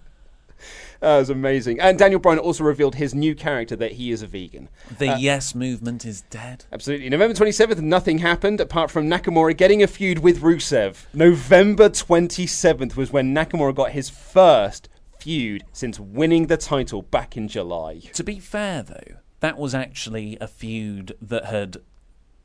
That 1.01 1.17
was 1.19 1.31
amazing. 1.31 1.81
And 1.81 1.99
Daniel 1.99 2.21
Bryan 2.21 2.39
also 2.39 2.63
revealed 2.65 2.95
his 2.97 3.15
new 3.15 3.35
character 3.35 3.75
that 3.77 3.93
he 3.93 4.11
is 4.11 4.23
a 4.23 4.27
vegan. 4.27 4.69
The 4.99 5.11
Uh, 5.15 5.17
yes 5.17 5.55
movement 5.55 6.05
is 6.05 6.21
dead. 6.31 6.67
Absolutely. 6.73 7.09
November 7.09 7.35
27th, 7.35 7.81
nothing 7.81 8.19
happened 8.19 8.61
apart 8.61 8.91
from 8.91 9.09
Nakamura 9.09 9.57
getting 9.57 9.83
a 9.83 9.87
feud 9.87 10.19
with 10.19 10.41
Rusev. 10.43 11.07
November 11.15 11.89
27th 11.89 12.97
was 12.97 13.13
when 13.13 13.35
Nakamura 13.35 13.75
got 13.75 13.93
his 13.93 14.11
first 14.11 14.89
feud 15.19 15.65
since 15.73 15.99
winning 15.99 16.47
the 16.47 16.57
title 16.57 17.03
back 17.03 17.37
in 17.37 17.49
July. 17.49 18.01
To 18.15 18.25
be 18.25 18.39
fair, 18.39 18.83
though, 18.83 19.17
that 19.41 19.59
was 19.59 19.75
actually 19.75 20.37
a 20.41 20.47
feud 20.47 21.17
that 21.23 21.47
had 21.47 21.79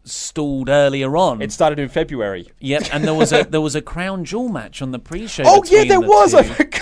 stalled 0.05 0.69
earlier 0.69 1.15
on. 1.17 1.41
It 1.41 1.51
started 1.51 1.79
in 1.79 1.89
February. 1.89 2.47
Yep, 2.59 2.89
and 2.93 3.03
there 3.03 3.13
was 3.13 3.33
a 3.33 3.43
there 3.49 3.61
was 3.61 3.75
a 3.75 3.81
crown 3.81 4.25
jewel 4.25 4.49
match 4.49 4.81
on 4.81 4.91
the 4.91 4.99
pre-show. 4.99 5.43
Oh, 5.45 5.63
yeah, 5.65 5.83
there 5.83 5.99
the 5.99 6.07
was. 6.07 6.33
I 6.33 6.43
forgot, 6.43 6.81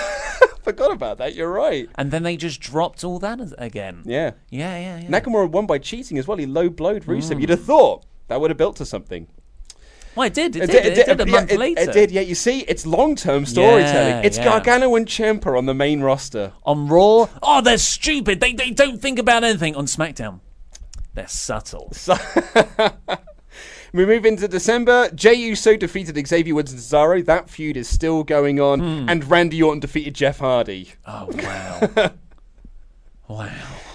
forgot 0.64 0.92
about 0.92 1.18
that. 1.18 1.36
You're 1.36 1.52
right. 1.52 1.90
And 1.96 2.12
then 2.12 2.24
they 2.24 2.38
just 2.38 2.60
dropped 2.60 3.04
all 3.04 3.20
that 3.20 3.40
again. 3.58 4.04
Yeah. 4.06 4.32
Yeah, 4.50 4.78
yeah, 4.78 5.00
yeah. 5.00 5.08
Nakamura 5.08 5.50
won 5.50 5.66
by 5.66 5.78
cheating 5.80 6.18
as 6.18 6.28
well. 6.28 6.38
He 6.38 6.46
low 6.46 6.70
blowed 6.70 7.04
Rusev. 7.04 7.36
Mm. 7.36 7.42
You'd 7.42 7.50
have 7.50 7.64
thought 7.64 8.06
that 8.28 8.40
would 8.40 8.52
have 8.52 8.58
built 8.58 8.76
to 8.78 8.86
something. 8.86 9.28
Well, 10.16 10.28
it 10.28 10.34
did. 10.34 10.56
It, 10.56 10.70
did. 10.70 10.86
It 10.86 11.06
did, 11.08 11.22
a 11.22 11.26
yeah, 11.26 11.32
month 11.32 11.52
it- 11.52 11.60
later. 11.60 11.82
It 11.82 11.94
did, 11.94 12.12
yeah. 12.12 12.22
You 12.22 12.36
see, 12.36 12.60
it's 12.62 12.86
long 12.86 13.16
term 13.16 13.46
storytelling. 13.46 13.84
Yeah, 13.84 14.22
it's 14.22 14.38
yeah. 14.38 14.44
Gargano 14.44 14.96
and 14.96 15.08
Ciampa 15.08 15.58
on 15.58 15.66
the 15.66 15.74
main 15.74 16.02
roster. 16.02 16.54
On 16.64 16.88
Raw, 16.88 17.28
oh, 17.42 17.62
they're 17.62 17.78
stupid. 17.80 18.40
They 18.40 18.54
they 18.54 18.70
don't 18.70 19.02
think 19.02 19.18
about 19.18 19.44
anything. 19.44 19.76
On 19.76 19.86
SmackDown, 19.86 20.40
they're 21.14 21.28
subtle. 21.28 21.94
We 23.96 24.08
move 24.08 24.26
into 24.26 24.48
December. 24.48 25.12
Jey 25.14 25.36
Uso 25.36 25.78
defeated 25.78 26.18
Xavier 26.28 26.56
Woods 26.56 26.72
and 26.72 26.82
Cesaro. 26.82 27.24
That 27.24 27.48
feud 27.48 27.78
is 27.78 27.88
still 27.88 28.24
going 28.24 28.60
on. 28.60 28.80
Hmm. 28.80 29.08
And 29.08 29.30
Randy 29.30 29.62
Orton 29.62 29.82
defeated 29.82 30.16
Jeff 30.16 30.40
Hardy. 30.40 30.94
Oh 31.06 31.30
wow, 31.32 32.10
wow. 33.28 33.52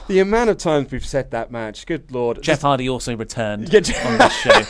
The 0.06 0.20
amount 0.20 0.50
of 0.50 0.56
times 0.58 0.92
we've 0.92 1.04
said 1.04 1.32
that 1.32 1.50
match, 1.50 1.84
good 1.84 2.12
lord. 2.12 2.40
Jeff 2.42 2.62
Hardy 2.62 2.88
also 2.88 3.16
returned 3.16 3.72
Yeah, 3.72 3.80
Je- 3.80 3.96
on 4.04 4.18
this 4.18 4.32
show. 4.34 4.62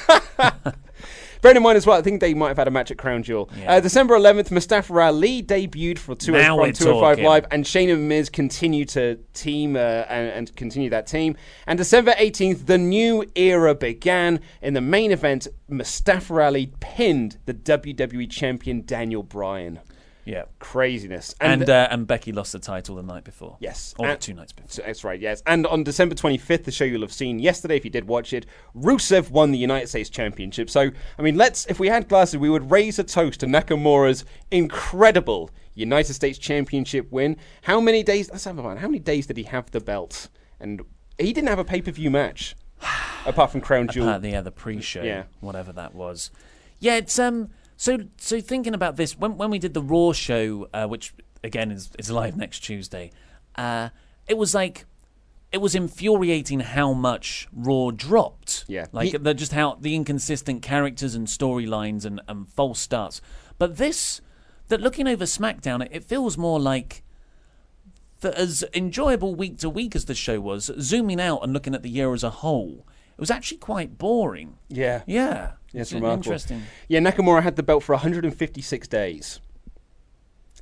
Bearing 1.41 1.57
in 1.57 1.63
mind 1.63 1.77
as 1.77 1.87
well, 1.87 1.99
I 1.99 2.03
think 2.03 2.21
they 2.21 2.35
might 2.35 2.49
have 2.49 2.57
had 2.57 2.69
a 2.69 2.71
match 2.71 2.91
at 2.91 2.99
Crown 2.99 3.23
Jewel. 3.23 3.51
Yeah. 3.59 3.75
Uh, 3.75 3.81
December 3.81 4.17
11th, 4.19 4.51
Mustafa 4.51 4.99
Ali 4.99 5.43
debuted 5.43 5.99
for 5.99 6.15
205, 6.15 6.75
205. 6.75 7.25
Live, 7.25 7.47
and 7.51 7.67
Shane 7.67 7.91
and 7.91 8.09
Miz 8.09 8.29
continue 8.29 8.85
to 8.87 9.17
team 9.35 9.77
uh, 9.77 9.79
and, 9.79 10.31
and 10.31 10.57
continue 10.57 10.91
that 10.91 11.07
team. 11.07 11.37
And 11.67 11.79
December 11.79 12.13
18th, 12.13 12.67
the 12.67 12.79
new 12.79 13.25
era 13.35 13.75
began. 13.75 14.41
In 14.63 14.75
the 14.75 14.81
main 14.81 15.13
event, 15.13 15.47
Mustafa 15.69 16.41
Ali 16.41 16.73
pinned 16.81 17.39
the 17.47 17.55
WWE 17.55 18.31
champion 18.31 18.85
Daniel 18.85 19.23
Bryan. 19.23 19.81
Yeah. 20.29 20.45
Craziness. 20.59 21.35
And 21.41 21.69
uh, 21.71 21.89
and 21.91 22.07
Becky 22.07 22.33
lost 22.33 22.53
the 22.53 22.59
title 22.59 22.97
the 22.97 23.03
night 23.03 23.25
before. 23.25 23.57
Yes. 23.61 23.95
or 23.99 24.07
And- 24.09 24.21
two 24.21 24.35
nights 24.35 24.53
before. 24.53 24.69
So 24.71 24.83
that's 24.85 25.03
right, 25.03 25.19
yes. 25.19 25.43
And 25.47 25.67
on 25.67 25.85
December 25.85 26.15
25th, 26.15 26.65
the 26.65 26.71
show 26.71 26.85
you'll 26.85 27.01
have 27.01 27.13
seen 27.13 27.39
yesterday, 27.39 27.77
if 27.77 27.85
you 27.85 27.91
did 27.91 28.07
watch 28.07 28.35
it, 28.35 28.45
Rusev 28.77 29.31
won 29.31 29.53
the 29.53 29.59
United 29.59 29.87
States 29.89 30.11
Championship. 30.11 30.69
So, 30.69 30.91
I 31.19 31.23
mean, 31.23 31.37
let's, 31.37 31.65
if 31.67 31.81
we 31.81 31.89
had 31.89 32.09
glasses, 32.09 32.37
we 32.37 32.51
would 32.51 32.71
raise 32.71 32.99
a 32.99 33.05
toast 33.05 33.41
to 33.41 33.47
Nakamura's 33.47 34.27
incredible 34.51 35.51
United 35.75 36.13
States 36.13 36.39
Championship 36.39 37.11
win. 37.11 37.37
How 37.63 37.81
many 37.81 38.03
days, 38.03 38.31
let's 38.31 38.45
have 38.45 38.59
a 38.59 38.63
mind, 38.63 38.81
how 38.81 38.89
many 38.89 38.99
days 38.99 39.27
did 39.27 39.37
he 39.39 39.45
have 39.45 39.71
the 39.71 39.81
belt? 39.81 40.29
And 40.61 40.83
he 41.19 41.33
didn't 41.33 41.49
have 41.49 41.59
a 41.59 41.65
pay 41.65 41.81
per 41.81 41.91
view 41.91 42.11
match, 42.11 42.55
apart 43.27 43.51
from 43.51 43.61
Crown 43.63 43.89
Jewel. 43.89 44.09
Apart 44.09 44.23
the 44.23 44.37
other 44.37 44.51
pre-show, 44.51 45.03
Yeah. 45.03 45.25
whatever 45.41 45.73
that 45.73 45.95
was. 45.95 46.31
Yeah, 46.81 46.97
it's 46.97 47.19
um. 47.19 47.49
So 47.79 47.99
so 48.19 48.41
thinking 48.41 48.75
about 48.75 48.97
this, 48.97 49.17
when 49.17 49.39
when 49.39 49.51
we 49.51 49.59
did 49.59 49.73
the 49.73 49.83
Raw 49.83 50.13
show, 50.13 50.69
uh, 50.75 50.87
which 50.87 51.15
again 51.43 51.71
is 51.71 51.91
is 51.99 52.11
live 52.11 52.37
next 52.37 52.59
Tuesday, 52.61 53.11
uh, 53.57 53.89
it 54.27 54.37
was 54.37 54.55
like. 54.55 54.85
It 55.51 55.63
was 55.63 55.75
infuriating 55.75 56.61
how 56.61 56.93
much 56.93 57.49
Raw 57.55 57.91
dropped. 57.91 58.67
Yeah. 58.69 58.85
Like 58.93 59.13
He- 59.13 59.17
the, 59.17 59.33
just 59.33 59.53
how 59.53 59.77
the 59.81 59.95
inconsistent 59.95 60.61
characters 60.61 61.15
and 61.15 61.27
storylines 61.27 62.05
and, 62.05 62.21
and 62.29 62.47
false 62.47 62.79
starts. 62.81 63.23
But 63.57 63.79
this, 63.79 64.21
that 64.69 64.83
looking 64.83 65.09
over 65.09 65.25
SmackDown, 65.25 65.83
it, 65.87 65.89
it 65.91 66.05
feels 66.05 66.37
more 66.37 66.61
like 66.61 67.03
that 68.21 68.35
as 68.35 68.63
enjoyable 68.75 69.35
week 69.35 69.57
to 69.61 69.71
week 69.71 69.97
as 69.97 70.05
the 70.05 70.15
show 70.15 70.39
was, 70.39 70.71
zooming 70.81 71.19
out 71.19 71.43
and 71.43 71.55
looking 71.55 71.75
at 71.75 71.83
the 71.83 71.89
year 71.89 72.13
as 72.13 72.23
a 72.23 72.29
whole, 72.31 72.87
it 73.19 73.21
was 73.21 73.33
actually 73.33 73.59
quite 73.59 73.99
boring. 73.99 74.59
Yeah. 74.69 75.03
Yeah. 75.07 75.53
Yeah, 75.73 75.81
it's 75.83 75.91
It's 75.91 75.93
remarkable. 75.93 76.23
interesting. 76.25 76.63
Yeah, 76.87 77.01
Nakamura 77.01 77.43
had 77.43 77.57
the 77.57 77.65
belt 77.65 77.83
for 77.83 77.93
156 77.95 78.87
days. 78.89 79.41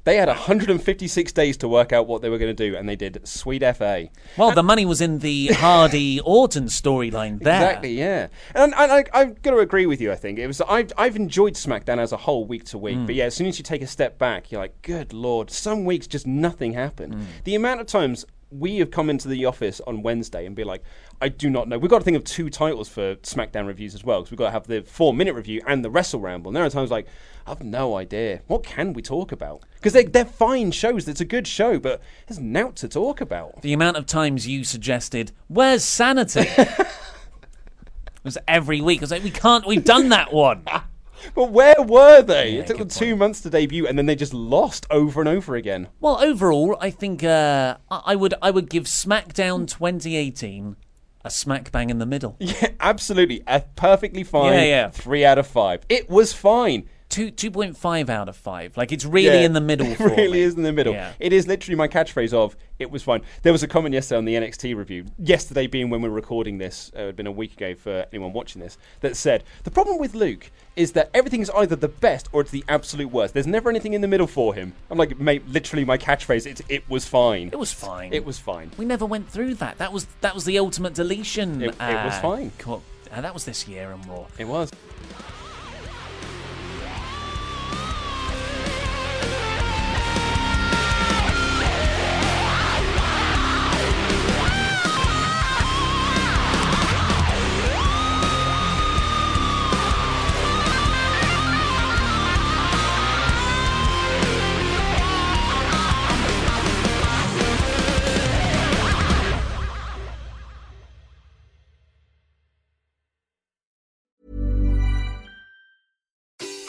They 0.04 0.16
had 0.16 0.28
156 0.28 1.32
days 1.32 1.57
to 1.59 1.68
work 1.68 1.92
out 1.92 2.07
what 2.07 2.22
they 2.22 2.28
were 2.28 2.38
going 2.38 2.54
to 2.54 2.70
do, 2.70 2.76
and 2.76 2.88
they 2.88 2.94
did. 2.94 3.26
Sweet 3.26 3.62
FA. 3.76 4.09
Well, 4.38 4.52
the 4.52 4.62
money 4.62 4.86
was 4.86 5.00
in 5.00 5.18
the 5.18 5.48
Hardy 5.48 6.20
Orton 6.24 6.66
storyline 6.66 7.42
there. 7.42 7.57
Exactly, 7.57 7.90
yeah. 7.98 8.28
And, 8.54 8.72
and 8.74 8.92
I, 8.92 9.04
I'm 9.12 9.34
going 9.42 9.57
to 9.57 9.59
agree 9.59 9.84
with 9.84 10.00
you. 10.00 10.12
I 10.12 10.14
think 10.14 10.38
it 10.38 10.46
was. 10.46 10.61
I've, 10.61 10.92
I've 10.96 11.16
enjoyed 11.16 11.54
SmackDown 11.54 11.98
as 11.98 12.12
a 12.12 12.16
whole, 12.18 12.46
week 12.46 12.64
to 12.66 12.78
week. 12.78 12.96
Mm. 12.98 13.07
But 13.07 13.16
yeah, 13.16 13.24
as 13.24 13.34
soon 13.34 13.48
as 13.48 13.59
you 13.59 13.64
take 13.64 13.82
a 13.82 13.86
step 13.88 14.16
back, 14.16 14.50
you're 14.52 14.61
like, 14.61 14.80
good 14.82 15.12
lord. 15.12 15.50
Some 15.50 15.84
weeks 15.84 16.07
just 16.07 16.24
nothing 16.26 16.72
happened. 16.74 17.14
Mm. 17.14 17.24
The 17.42 17.54
amount 17.57 17.80
of 17.80 17.88
times 17.88 18.24
we 18.52 18.78
have 18.78 18.92
come 18.92 19.11
into 19.11 19.26
the 19.26 19.44
office 19.44 19.80
on 19.88 20.02
Wednesday 20.02 20.46
and 20.46 20.54
be 20.54 20.62
like, 20.62 20.84
I 21.20 21.28
do 21.28 21.48
not 21.48 21.68
know. 21.68 21.78
We've 21.78 21.90
got 21.90 21.98
to 21.98 22.04
think 22.04 22.16
of 22.16 22.24
two 22.24 22.50
titles 22.50 22.88
for 22.88 23.16
SmackDown 23.16 23.66
reviews 23.66 23.94
as 23.94 24.04
well, 24.04 24.20
because 24.20 24.30
we've 24.30 24.38
got 24.38 24.46
to 24.46 24.50
have 24.50 24.66
the 24.66 24.82
four 24.82 25.14
minute 25.14 25.34
review 25.34 25.62
and 25.66 25.84
the 25.84 25.90
Wrestle 25.90 26.20
Ramble. 26.20 26.50
And 26.50 26.56
there 26.56 26.64
are 26.64 26.70
times 26.70 26.90
like, 26.90 27.06
I've 27.46 27.62
no 27.62 27.96
idea. 27.96 28.42
What 28.48 28.64
can 28.64 28.92
we 28.92 29.02
talk 29.02 29.32
about? 29.32 29.62
Because 29.76 29.92
they, 29.92 30.04
they're 30.04 30.24
fine 30.24 30.72
shows. 30.72 31.08
It's 31.08 31.20
a 31.20 31.24
good 31.24 31.46
show, 31.46 31.78
but 31.78 32.02
there's 32.26 32.38
nought 32.38 32.76
to 32.76 32.88
talk 32.88 33.20
about. 33.20 33.62
The 33.62 33.72
amount 33.72 33.96
of 33.96 34.06
times 34.06 34.46
you 34.46 34.64
suggested, 34.64 35.32
"Where's 35.48 35.84
Sanity?" 35.84 36.40
it 36.58 36.86
was 38.24 38.36
every 38.48 38.80
week. 38.80 39.00
I 39.00 39.02
was 39.02 39.10
like, 39.10 39.24
"We 39.24 39.30
can't. 39.30 39.66
We've 39.66 39.84
done 39.84 40.08
that 40.10 40.32
one." 40.32 40.64
But 41.34 41.50
where 41.50 41.82
were 41.82 42.22
they? 42.22 42.50
Yeah, 42.50 42.60
it 42.60 42.66
took 42.66 42.78
them 42.78 42.88
two 42.88 43.16
months 43.16 43.40
to 43.40 43.50
debut, 43.50 43.86
and 43.86 43.98
then 43.98 44.06
they 44.06 44.14
just 44.14 44.34
lost 44.34 44.86
over 44.90 45.20
and 45.20 45.28
over 45.28 45.56
again. 45.56 45.88
Well, 45.98 46.22
overall, 46.22 46.76
I 46.78 46.90
think 46.90 47.24
uh, 47.24 47.78
I 47.90 48.02
I 48.06 48.16
would 48.16 48.34
I 48.42 48.50
would 48.50 48.68
give 48.70 48.84
SmackDown 48.84 49.66
2018 49.66 50.76
a 51.26 51.30
smack 51.30 51.72
bang 51.72 51.90
in 51.90 51.98
the 51.98 52.06
middle. 52.06 52.36
Yeah, 52.46 52.68
absolutely. 52.80 53.42
A 53.46 53.60
perfectly 53.74 54.22
fine 54.24 54.52
Yeah, 54.52 54.64
yeah. 54.64 54.90
three 54.90 55.24
out 55.24 55.36
of 55.38 55.46
five. 55.46 55.84
It 55.88 56.08
was 56.08 56.32
fine. 56.32 56.88
Two 57.16 57.30
two 57.30 57.50
point 57.50 57.76
five 57.78 58.10
out 58.10 58.28
of 58.28 58.36
five. 58.36 58.76
Like 58.76 58.92
it's 58.92 59.04
really 59.06 59.38
Yeah, 59.38 59.46
in 59.46 59.54
the 59.54 59.60
middle. 59.60 59.86
It 59.90 59.98
really 60.00 60.32
me. 60.32 60.40
is 60.42 60.54
in 60.54 60.62
the 60.64 60.72
middle. 60.72 60.92
Yeah. 60.92 61.12
It 61.18 61.32
is 61.32 61.46
literally 61.46 61.74
my 61.76 61.88
catchphrase 61.88 62.34
of 62.34 62.54
"it 62.78 62.90
was 62.90 63.02
fine." 63.02 63.22
There 63.42 63.52
was 63.52 63.62
a 63.62 63.68
comment 63.68 63.94
yesterday 63.94 64.18
on 64.18 64.24
the 64.26 64.34
NXT 64.34 64.76
review. 64.76 65.06
Yesterday 65.18 65.66
being 65.66 65.88
when 65.88 66.02
we're 66.02 66.10
recording 66.10 66.58
this, 66.58 66.92
uh, 66.94 67.00
it 67.00 67.06
had 67.06 67.16
been 67.16 67.26
a 67.26 67.32
week 67.32 67.54
ago 67.54 67.74
for 67.74 68.04
anyone 68.12 68.34
watching 68.34 68.60
this. 68.60 68.76
That 69.00 69.16
said, 69.16 69.44
the 69.64 69.70
problem 69.70 69.98
with 69.98 70.14
Luke 70.14 70.50
is 70.76 70.92
that 70.92 71.08
everything 71.14 71.40
is 71.40 71.48
either 71.50 71.74
the 71.74 71.88
best 71.88 72.28
or 72.32 72.42
it's 72.42 72.50
the 72.50 72.64
absolute 72.68 73.10
worst. 73.10 73.32
There's 73.32 73.46
never 73.46 73.70
anything 73.70 73.94
in 73.94 74.02
the 74.02 74.08
middle 74.08 74.26
for 74.26 74.54
him. 74.54 74.74
I'm 74.90 74.98
like, 74.98 75.18
mate, 75.18 75.48
literally 75.48 75.86
my 75.86 75.96
catchphrase. 75.96 76.46
It's 76.46 76.60
"it 76.68 76.88
was 76.90 77.06
fine." 77.06 77.48
It 77.50 77.58
was 77.58 77.72
fine. 77.72 78.12
It 78.12 78.26
was 78.26 78.38
fine. 78.38 78.72
We 78.76 78.84
never 78.84 79.06
went 79.06 79.30
through 79.30 79.54
that. 79.54 79.78
That 79.78 79.90
was 79.92 80.06
that 80.20 80.34
was 80.34 80.44
the 80.44 80.58
ultimate 80.58 80.92
deletion. 80.92 81.62
It- 81.62 81.68
it 81.70 82.04
was 82.04 82.14
uh, 82.14 82.20
fine. 82.20 82.52
co- 82.58 82.82
uh, 83.10 83.20
that 83.22 83.32
was 83.32 83.44
this 83.46 83.66
year 83.66 83.90
and 83.92 84.04
Raw. 84.06 84.26
It 84.38 84.46
was. 84.46 84.70